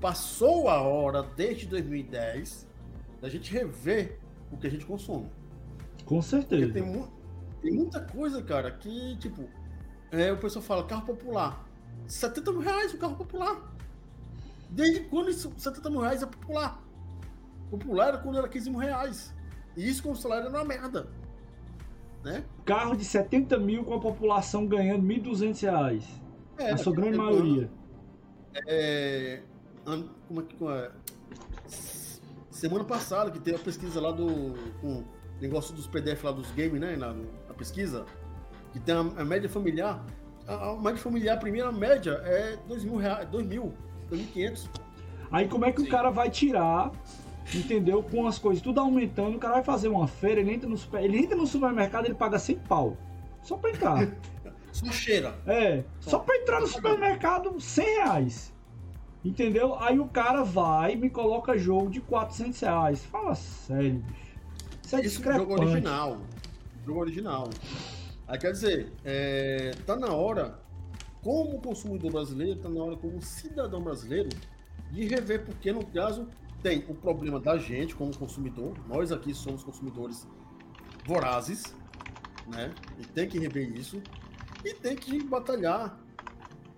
[0.00, 2.66] Passou a hora desde 2010
[3.20, 4.18] da gente rever
[4.50, 5.26] o que a gente consome.
[6.04, 6.72] Com Porque certeza.
[6.72, 7.08] tem, mu-
[7.60, 9.48] tem muita coisa, cara, que, tipo,
[10.10, 11.64] é, o pessoal fala carro popular.
[12.06, 13.71] 70 mil reais o carro popular.
[14.72, 16.82] Desde quando isso, 70 mil reais é popular?
[17.70, 19.34] Popular era quando era 15 mil reais.
[19.76, 21.08] E isso com o salário era uma merda.
[22.24, 22.42] Né?
[22.64, 26.04] Carro de 70 mil com a população ganhando 1.200 reais.
[26.58, 27.70] É, a sua grande é, maioria.
[28.66, 29.42] É,
[30.26, 30.56] como é que.
[30.56, 30.90] como é?
[32.50, 34.54] Semana passada, que teve a pesquisa lá do.
[34.80, 35.04] Com o
[35.40, 36.96] negócio dos PDF lá dos games, né?
[36.96, 38.06] Na, na pesquisa.
[38.72, 40.02] Que tem a, a média familiar.
[40.46, 43.28] A, a média familiar, a primeira média é 2 mil reais.
[43.28, 43.74] 2 mil,
[44.16, 44.68] 2.500.
[45.30, 45.86] Aí como é que Sim.
[45.86, 46.90] o cara vai tirar,
[47.54, 48.02] entendeu?
[48.02, 51.02] Com as coisas tudo aumentando, o cara vai fazer uma feira, ele entra no, super-
[51.02, 52.96] ele entra no supermercado, ele paga 100 pau.
[53.42, 54.08] Só pra entrar.
[54.72, 55.34] Só cheira.
[55.46, 58.54] É, só pra entrar no supermercado, 100 reais.
[59.22, 59.78] Entendeu?
[59.78, 63.04] Aí o cara vai e me coloca jogo de 400 reais.
[63.04, 64.32] Fala sério, bicho.
[64.82, 65.60] Isso é Isso é jogo discrepante.
[65.72, 66.16] original.
[66.86, 67.50] Jogo original.
[68.26, 70.58] Aí quer dizer, é, tá na hora,
[71.22, 74.28] como consumidor brasileiro, tá na hora como cidadão brasileiro,
[74.90, 76.28] de rever, porque no caso
[76.62, 80.26] tem o problema da gente como consumidor, nós aqui somos consumidores
[81.06, 81.74] vorazes,
[82.46, 82.72] né?
[82.98, 84.02] E tem que rever isso,
[84.64, 85.98] e tem que batalhar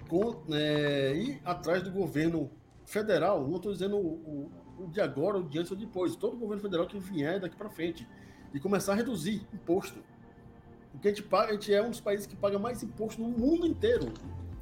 [0.09, 2.51] com, é, ir atrás do governo
[2.85, 6.37] federal, não estou dizendo o, o, o de agora, o de antes ou depois, todo
[6.37, 8.07] governo federal que vier daqui para frente,
[8.53, 9.99] e começar a reduzir imposto.
[10.95, 13.29] Porque a gente, paga, a gente é um dos países que paga mais imposto no
[13.29, 14.13] mundo inteiro.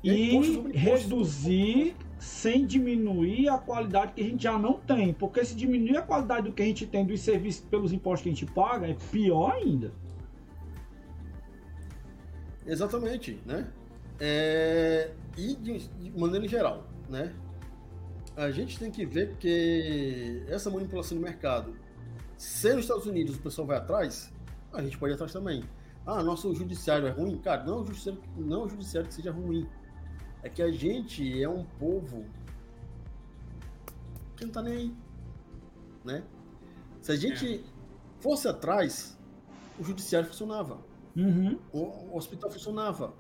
[0.05, 0.69] é E imposto.
[0.73, 5.13] reduzir sem diminuir a qualidade que a gente já não tem.
[5.13, 8.29] Porque se diminuir a qualidade do que a gente tem dos serviços pelos impostos que
[8.31, 9.93] a gente paga, é pior ainda.
[12.67, 13.71] Exatamente, né?
[14.21, 17.35] É, e de, de maneira geral, né?
[18.37, 21.75] A gente tem que ver que essa manipulação do mercado,
[22.39, 24.33] se nos Estados Unidos o pessoal vai atrás,
[24.73, 25.63] a gente pode ir atrás também.
[26.07, 27.39] Ah, nosso judiciário é ruim?
[27.39, 29.69] Cara, não é o judiciário, não é o judiciário que seja ruim.
[30.43, 32.25] É que a gente é um povo
[34.37, 34.97] que não tá nem aí,
[36.05, 36.25] né?
[37.01, 37.65] Se a gente
[38.21, 39.19] fosse atrás,
[39.79, 40.79] o judiciário funcionava
[41.17, 41.59] Uhum.
[41.73, 43.13] o, hospital funcionava.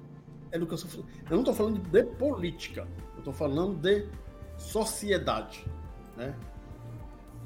[0.52, 4.08] A educação fun- Eu não estou falando de política, eu estou falando de
[4.58, 5.64] sociedade,
[6.16, 6.34] né?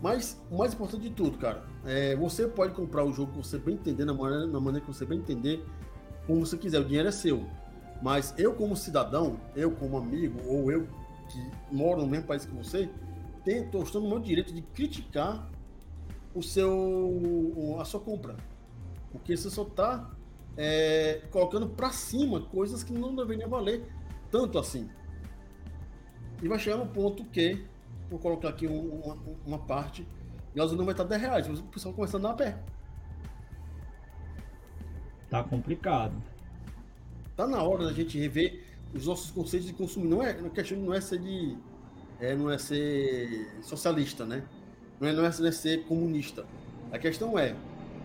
[0.02, 3.59] Mas o mais importante de tudo, cara, é você pode comprar o jogo que você
[3.59, 5.64] bem entender, na maneira, na maneira que você bem entender,
[6.27, 7.44] como você quiser, o dinheiro é seu.
[8.02, 10.86] Mas eu, como cidadão, eu, como amigo, ou eu
[11.28, 12.90] que moro no mesmo país que você,
[13.47, 15.48] estou no meu direito de criticar
[16.35, 18.36] o seu, a sua compra.
[19.10, 20.10] Porque você só está
[20.56, 23.86] é, colocando para cima coisas que não deveriam valer
[24.31, 24.89] tanto assim.
[26.43, 27.64] E vai chegar no ponto que,
[28.09, 30.07] vou colocar aqui uma, uma parte,
[30.55, 32.59] gasolina vai estar 10 reais, o pessoal começando a pé.
[35.28, 36.15] Tá complicado.
[37.37, 38.65] Tá na hora da gente rever
[38.95, 40.07] os nossos conceitos de consumo.
[40.07, 41.57] Não é, a questão não é ser de.
[42.20, 44.43] É, não é ser socialista, né?
[45.01, 46.47] Não é, não é ser comunista.
[46.91, 47.55] A questão é,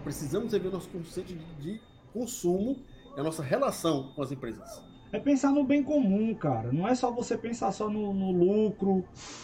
[0.04, 2.84] precisamos rever nosso conceito de, de consumo
[3.16, 4.91] e a nossa relação com as empresas.
[5.12, 6.72] É pensar no bem comum, cara.
[6.72, 9.04] Não é só você pensar só no, no lucro,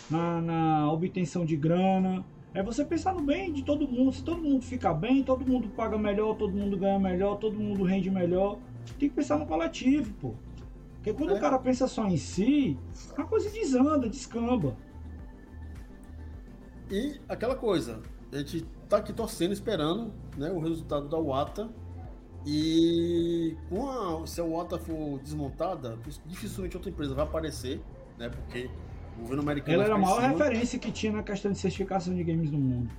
[0.10, 2.24] na, na, obtenção de grana.
[2.54, 4.14] É você pensar no bem de todo mundo.
[4.14, 7.84] Se todo mundo ficar bem, todo mundo paga melhor, todo mundo ganha melhor, todo mundo
[7.84, 8.60] rende melhor.
[8.98, 10.34] Tem que pensar no coletivo, pô.
[10.96, 11.38] Porque quando é.
[11.38, 12.78] o cara pensa só em si,
[13.18, 14.76] a coisa desanda, descamba.
[16.90, 21.70] E aquela coisa, a gente tá aqui torcendo, esperando né, o resultado da UATA.
[22.50, 27.82] E com a, se a UATA for desmontada, dificilmente outra empresa vai aparecer,
[28.18, 28.30] né?
[28.30, 28.70] Porque
[29.18, 29.74] o governo americano.
[29.74, 32.90] Ela era a maior referência que tinha na questão de certificação de games no mundo.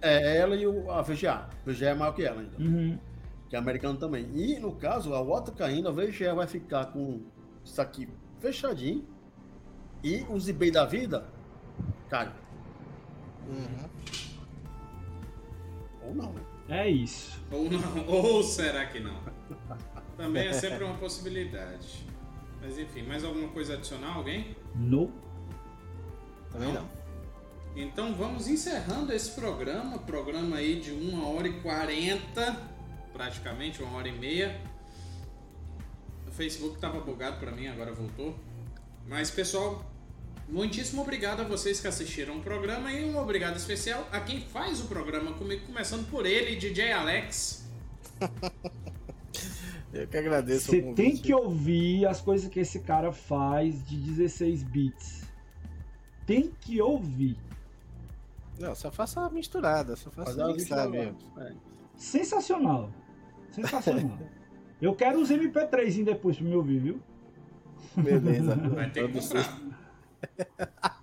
[0.00, 1.32] É, ela e o, a VGA.
[1.32, 2.56] A VGA é maior que ela ainda.
[2.58, 2.98] Uhum.
[3.50, 4.30] Que é americano também.
[4.32, 7.20] E no caso, a UATA caindo, a VGA vai ficar com
[7.62, 8.08] isso aqui
[8.38, 9.04] fechadinho.
[10.02, 11.26] E os eBay da vida,
[12.08, 12.32] cara,
[13.46, 13.88] Uhum.
[16.06, 16.40] Ou não, né?
[16.70, 17.38] É isso.
[17.50, 19.18] Ou não, ou será que não?
[20.16, 22.06] Também é sempre uma possibilidade.
[22.62, 24.56] Mas enfim, mais alguma coisa adicional, alguém?
[24.76, 25.10] Não.
[26.52, 26.88] Também não.
[27.74, 32.56] Então vamos encerrando esse programa, programa aí de 1 hora e 40,
[33.12, 34.60] praticamente, 1 hora e meia.
[36.28, 38.36] O Facebook estava bugado para mim, agora voltou.
[39.08, 39.84] Mas pessoal,
[40.50, 44.80] Muitíssimo obrigado a vocês que assistiram o programa e um obrigado especial a quem faz
[44.80, 47.68] o programa comigo, começando por ele, DJ Alex.
[49.94, 50.66] Eu que agradeço.
[50.66, 55.24] Você tem que ouvir as coisas que esse cara faz de 16 bits.
[56.26, 57.36] Tem que ouvir.
[58.58, 61.16] Não, só faça a misturada, só faça a mixada mesmo.
[61.38, 61.52] É.
[61.96, 62.92] Sensacional.
[63.52, 64.18] Sensacional.
[64.82, 67.00] Eu quero os MP3 depois pra me ouvir, viu?
[67.96, 68.54] Beleza.
[68.54, 69.60] Vai ter que comprar.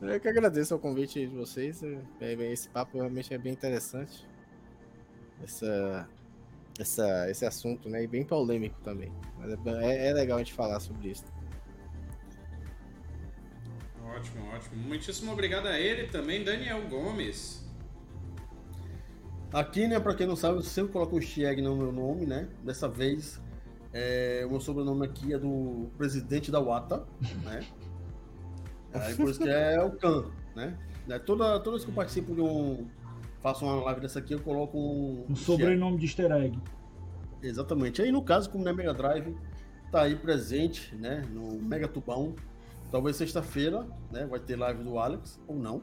[0.00, 1.82] Eu que agradeço o convite de vocês.
[2.20, 4.26] É, esse papo realmente é bem interessante.
[5.42, 6.08] Essa,
[6.78, 8.02] essa, esse assunto, né?
[8.02, 9.12] E bem polêmico também.
[9.38, 11.24] Mas é, é legal a gente falar sobre isso.
[14.04, 14.76] Ótimo, ótimo.
[14.76, 17.64] Muitíssimo obrigado a ele também, Daniel Gomes.
[19.52, 22.48] Aqui, né, pra quem não sabe, eu sempre coloco o Stieg no meu nome, né?
[22.62, 23.40] Dessa vez
[23.94, 27.06] é, o meu sobrenome aqui é do presidente da UATA,
[27.44, 27.64] né?
[28.92, 30.24] Aí por isso que é o Khan,
[30.56, 30.76] né?
[31.08, 32.88] É, toda, toda vez que eu participo de um.
[33.40, 35.26] Faço uma live dessa aqui, eu coloco um.
[35.28, 36.58] Um sobrenome de easter egg.
[37.40, 38.02] Exatamente.
[38.02, 39.36] Aí no caso, como é Mega Drive,
[39.92, 41.22] tá aí presente, né?
[41.30, 42.34] No Mega Tubão.
[42.90, 44.26] Talvez sexta-feira, né?
[44.26, 45.82] Vai ter live do Alex, ou não.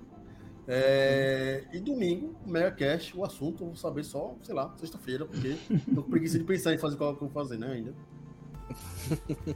[0.68, 5.58] É, e domingo, Mega Cast, o assunto, eu vou saber só, sei lá, sexta-feira, porque
[5.94, 7.94] tô com preguiça de pensar em fazer qual que eu vou fazer, né, ainda.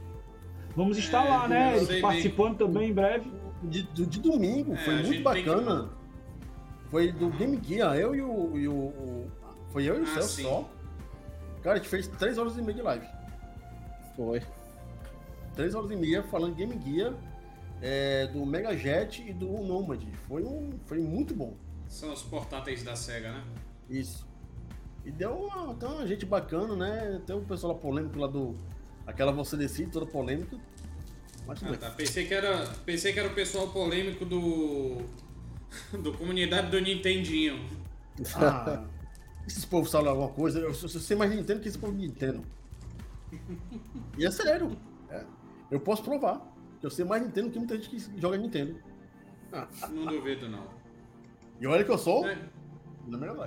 [0.76, 1.76] Vamos estar é, lá, né?
[1.76, 2.66] Eric, participando bem.
[2.66, 3.32] também em breve.
[3.62, 5.88] De, de, de domingo, é, foi muito bacana.
[5.88, 6.90] Que...
[6.90, 8.58] Foi do Game Gear, eu e o.
[8.58, 9.30] E o, o
[9.72, 10.70] foi eu e o ah, Celso só.
[11.62, 13.06] Cara, a gente fez 3 horas e meia de live.
[14.14, 14.42] Foi.
[15.54, 17.14] 3 horas e meia falando Game Gear
[17.80, 20.02] é, do Mega Jet e do Nomad.
[20.28, 21.54] Foi, um, foi muito bom.
[21.88, 23.44] São os portáteis da SEGA, né?
[23.88, 24.26] Isso.
[25.04, 27.22] E deu uma, então, uma gente bacana, né?
[27.26, 28.56] Tem o pessoal lá polêmico lá do.
[29.06, 30.58] Aquela você decide, toda polêmica.
[31.46, 31.90] Mas ah, tá.
[31.90, 34.98] Pensei que, era, pensei que era o pessoal polêmico do.
[36.02, 37.64] do comunidade do Nintendinho.
[38.34, 38.84] Ah,
[39.46, 40.58] esses povos falam alguma coisa.
[40.58, 42.42] Eu, eu sei mais Nintendo que esse povo Nintendo.
[44.18, 44.76] E é sério.
[45.08, 45.24] É.
[45.70, 46.55] Eu posso provar.
[46.86, 48.76] Eu sei mais Nintendo que muita gente que joga Nintendo.
[49.52, 50.68] Ah, não duvido, não.
[51.60, 52.38] E olha que eu sou é.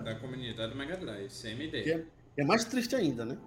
[0.04, 1.84] da comunidade do Mega Drive, CMD.
[1.84, 2.06] Que é,
[2.36, 3.38] é mais triste ainda, né?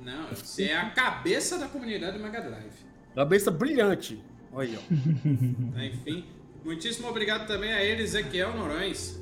[0.00, 2.72] Não, você é a cabeça da comunidade do Mega Drive.
[3.14, 4.18] Cabeça brilhante.
[4.50, 4.80] Olha aí, ó.
[5.84, 6.24] Enfim,
[6.64, 9.20] muitíssimo obrigado também a ele, Ezequiel Norões.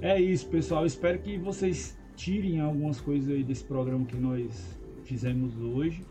[0.00, 0.86] É isso, pessoal.
[0.86, 6.06] Espero que vocês tirem algumas coisas aí desse programa que nós fizemos hoje.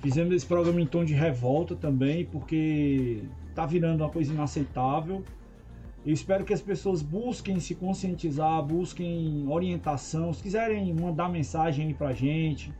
[0.00, 3.24] Fizemos esse programa em tom de revolta também, porque
[3.54, 5.24] tá virando uma coisa inaceitável.
[6.04, 10.32] Eu espero que as pessoas busquem se conscientizar, busquem orientação.
[10.32, 12.72] Se quiserem mandar mensagem aí pra gente,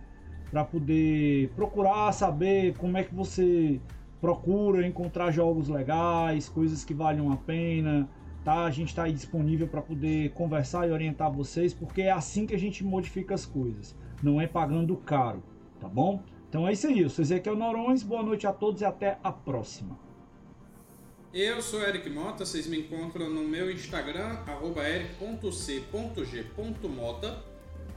[0.51, 3.80] para poder procurar saber como é que você
[4.20, 8.09] procura encontrar jogos legais, coisas que valham a pena,
[8.44, 8.64] tá?
[8.64, 12.55] A gente está aí disponível para poder conversar e orientar vocês, porque é assim que
[12.55, 13.97] a gente modifica as coisas.
[14.22, 15.43] Não é pagando caro,
[15.80, 16.22] tá bom?
[16.57, 17.01] Então é isso aí.
[17.01, 18.03] Eu sou Ezequiel Norões.
[18.03, 19.99] Boa noite a todos e até a próxima.
[21.35, 24.39] Eu sou Eric Mota, vocês me encontram no meu Instagram,
[24.83, 25.45] eric.c.g.mota.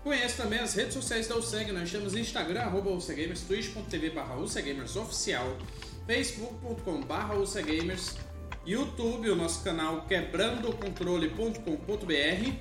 [0.04, 4.98] Conheço também as redes sociais da UCEG, nós temos Instagram, arroba UCEGamers, twitch.tv barra UCEGamers
[4.98, 5.58] oficial,
[6.06, 8.18] facebook.com barra UCEGamers,
[8.66, 12.52] YouTube, o nosso canal quebrandocontrole.com.br,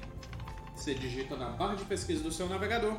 [0.76, 2.96] você digita na barra de pesquisa do seu navegador,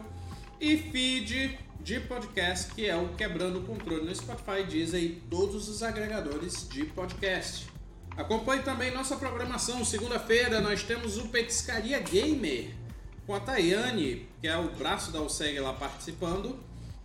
[0.59, 5.69] e feed de podcast, que é o Quebrando o Controle no Spotify, Deezer e todos
[5.69, 7.67] os agregadores de podcast.
[8.17, 9.83] Acompanhe também nossa programação.
[9.85, 12.75] Segunda-feira nós temos o Petiscaria Gamer
[13.25, 16.59] com a Tayane, que é o braço da USEG lá participando.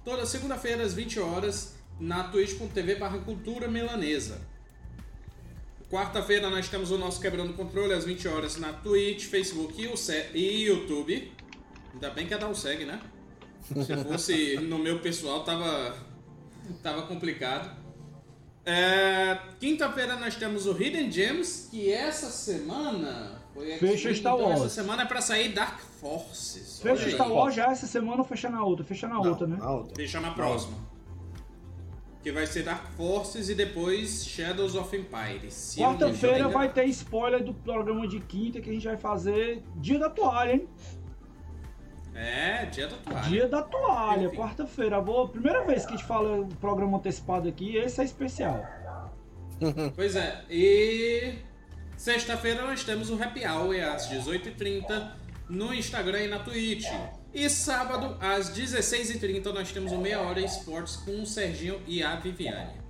[0.05, 4.41] Toda segunda-feira às 20 horas na twitch.tv barra cultura melanesa.
[5.89, 9.81] Quarta-feira nós temos o nosso Quebrando o Controle às 20 horas na Twitch, Facebook
[10.35, 11.33] e YouTube.
[11.93, 13.01] Ainda bem que é da USEG, né?
[13.65, 15.97] Se fosse no meu pessoal, tava,
[16.83, 17.75] tava complicado.
[18.67, 23.43] É, Quinta-feira nós temos o Hidden Gems, que essa semana.
[23.53, 24.61] Foi Fecha aqui, Star então Wars.
[24.61, 26.81] Essa semana é pra sair Dark Forces.
[26.81, 27.31] Fecha Star.
[27.31, 28.85] Wars já essa semana ou fecha na outra?
[28.85, 29.57] Fecha na outra, né?
[29.57, 29.95] Na outra.
[29.95, 30.77] Deixa na próxima.
[32.23, 35.77] Que vai ser Dark Forces e depois Shadows of Empires.
[35.79, 39.99] Não Quarta-feira vai ter spoiler do programa de quinta que a gente vai fazer Dia
[39.99, 40.69] da Toalha, hein?
[42.15, 43.29] É, dia da toalha.
[43.29, 45.01] Dia da Toalha, quarta-feira.
[45.01, 48.65] Vou Primeira vez que a gente fala o programa antecipado aqui, esse é especial.
[49.95, 51.35] Pois é, e
[51.97, 55.13] sexta-feira nós temos o Happy Hour às 18h30
[55.49, 56.87] no Instagram e na Twitch.
[57.33, 62.17] E sábado, às 16h30, nós temos o Meia Hora Esportes com o Serginho e a
[62.17, 62.81] Viviane.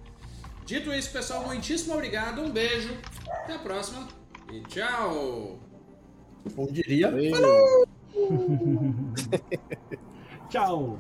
[0.65, 2.97] Dito isso, pessoal, muitíssimo obrigado, um beijo,
[3.29, 4.09] até a próxima
[4.53, 5.59] e tchau!
[6.55, 7.11] Como diria.
[7.11, 7.89] Valeu.
[10.51, 10.99] Tchau.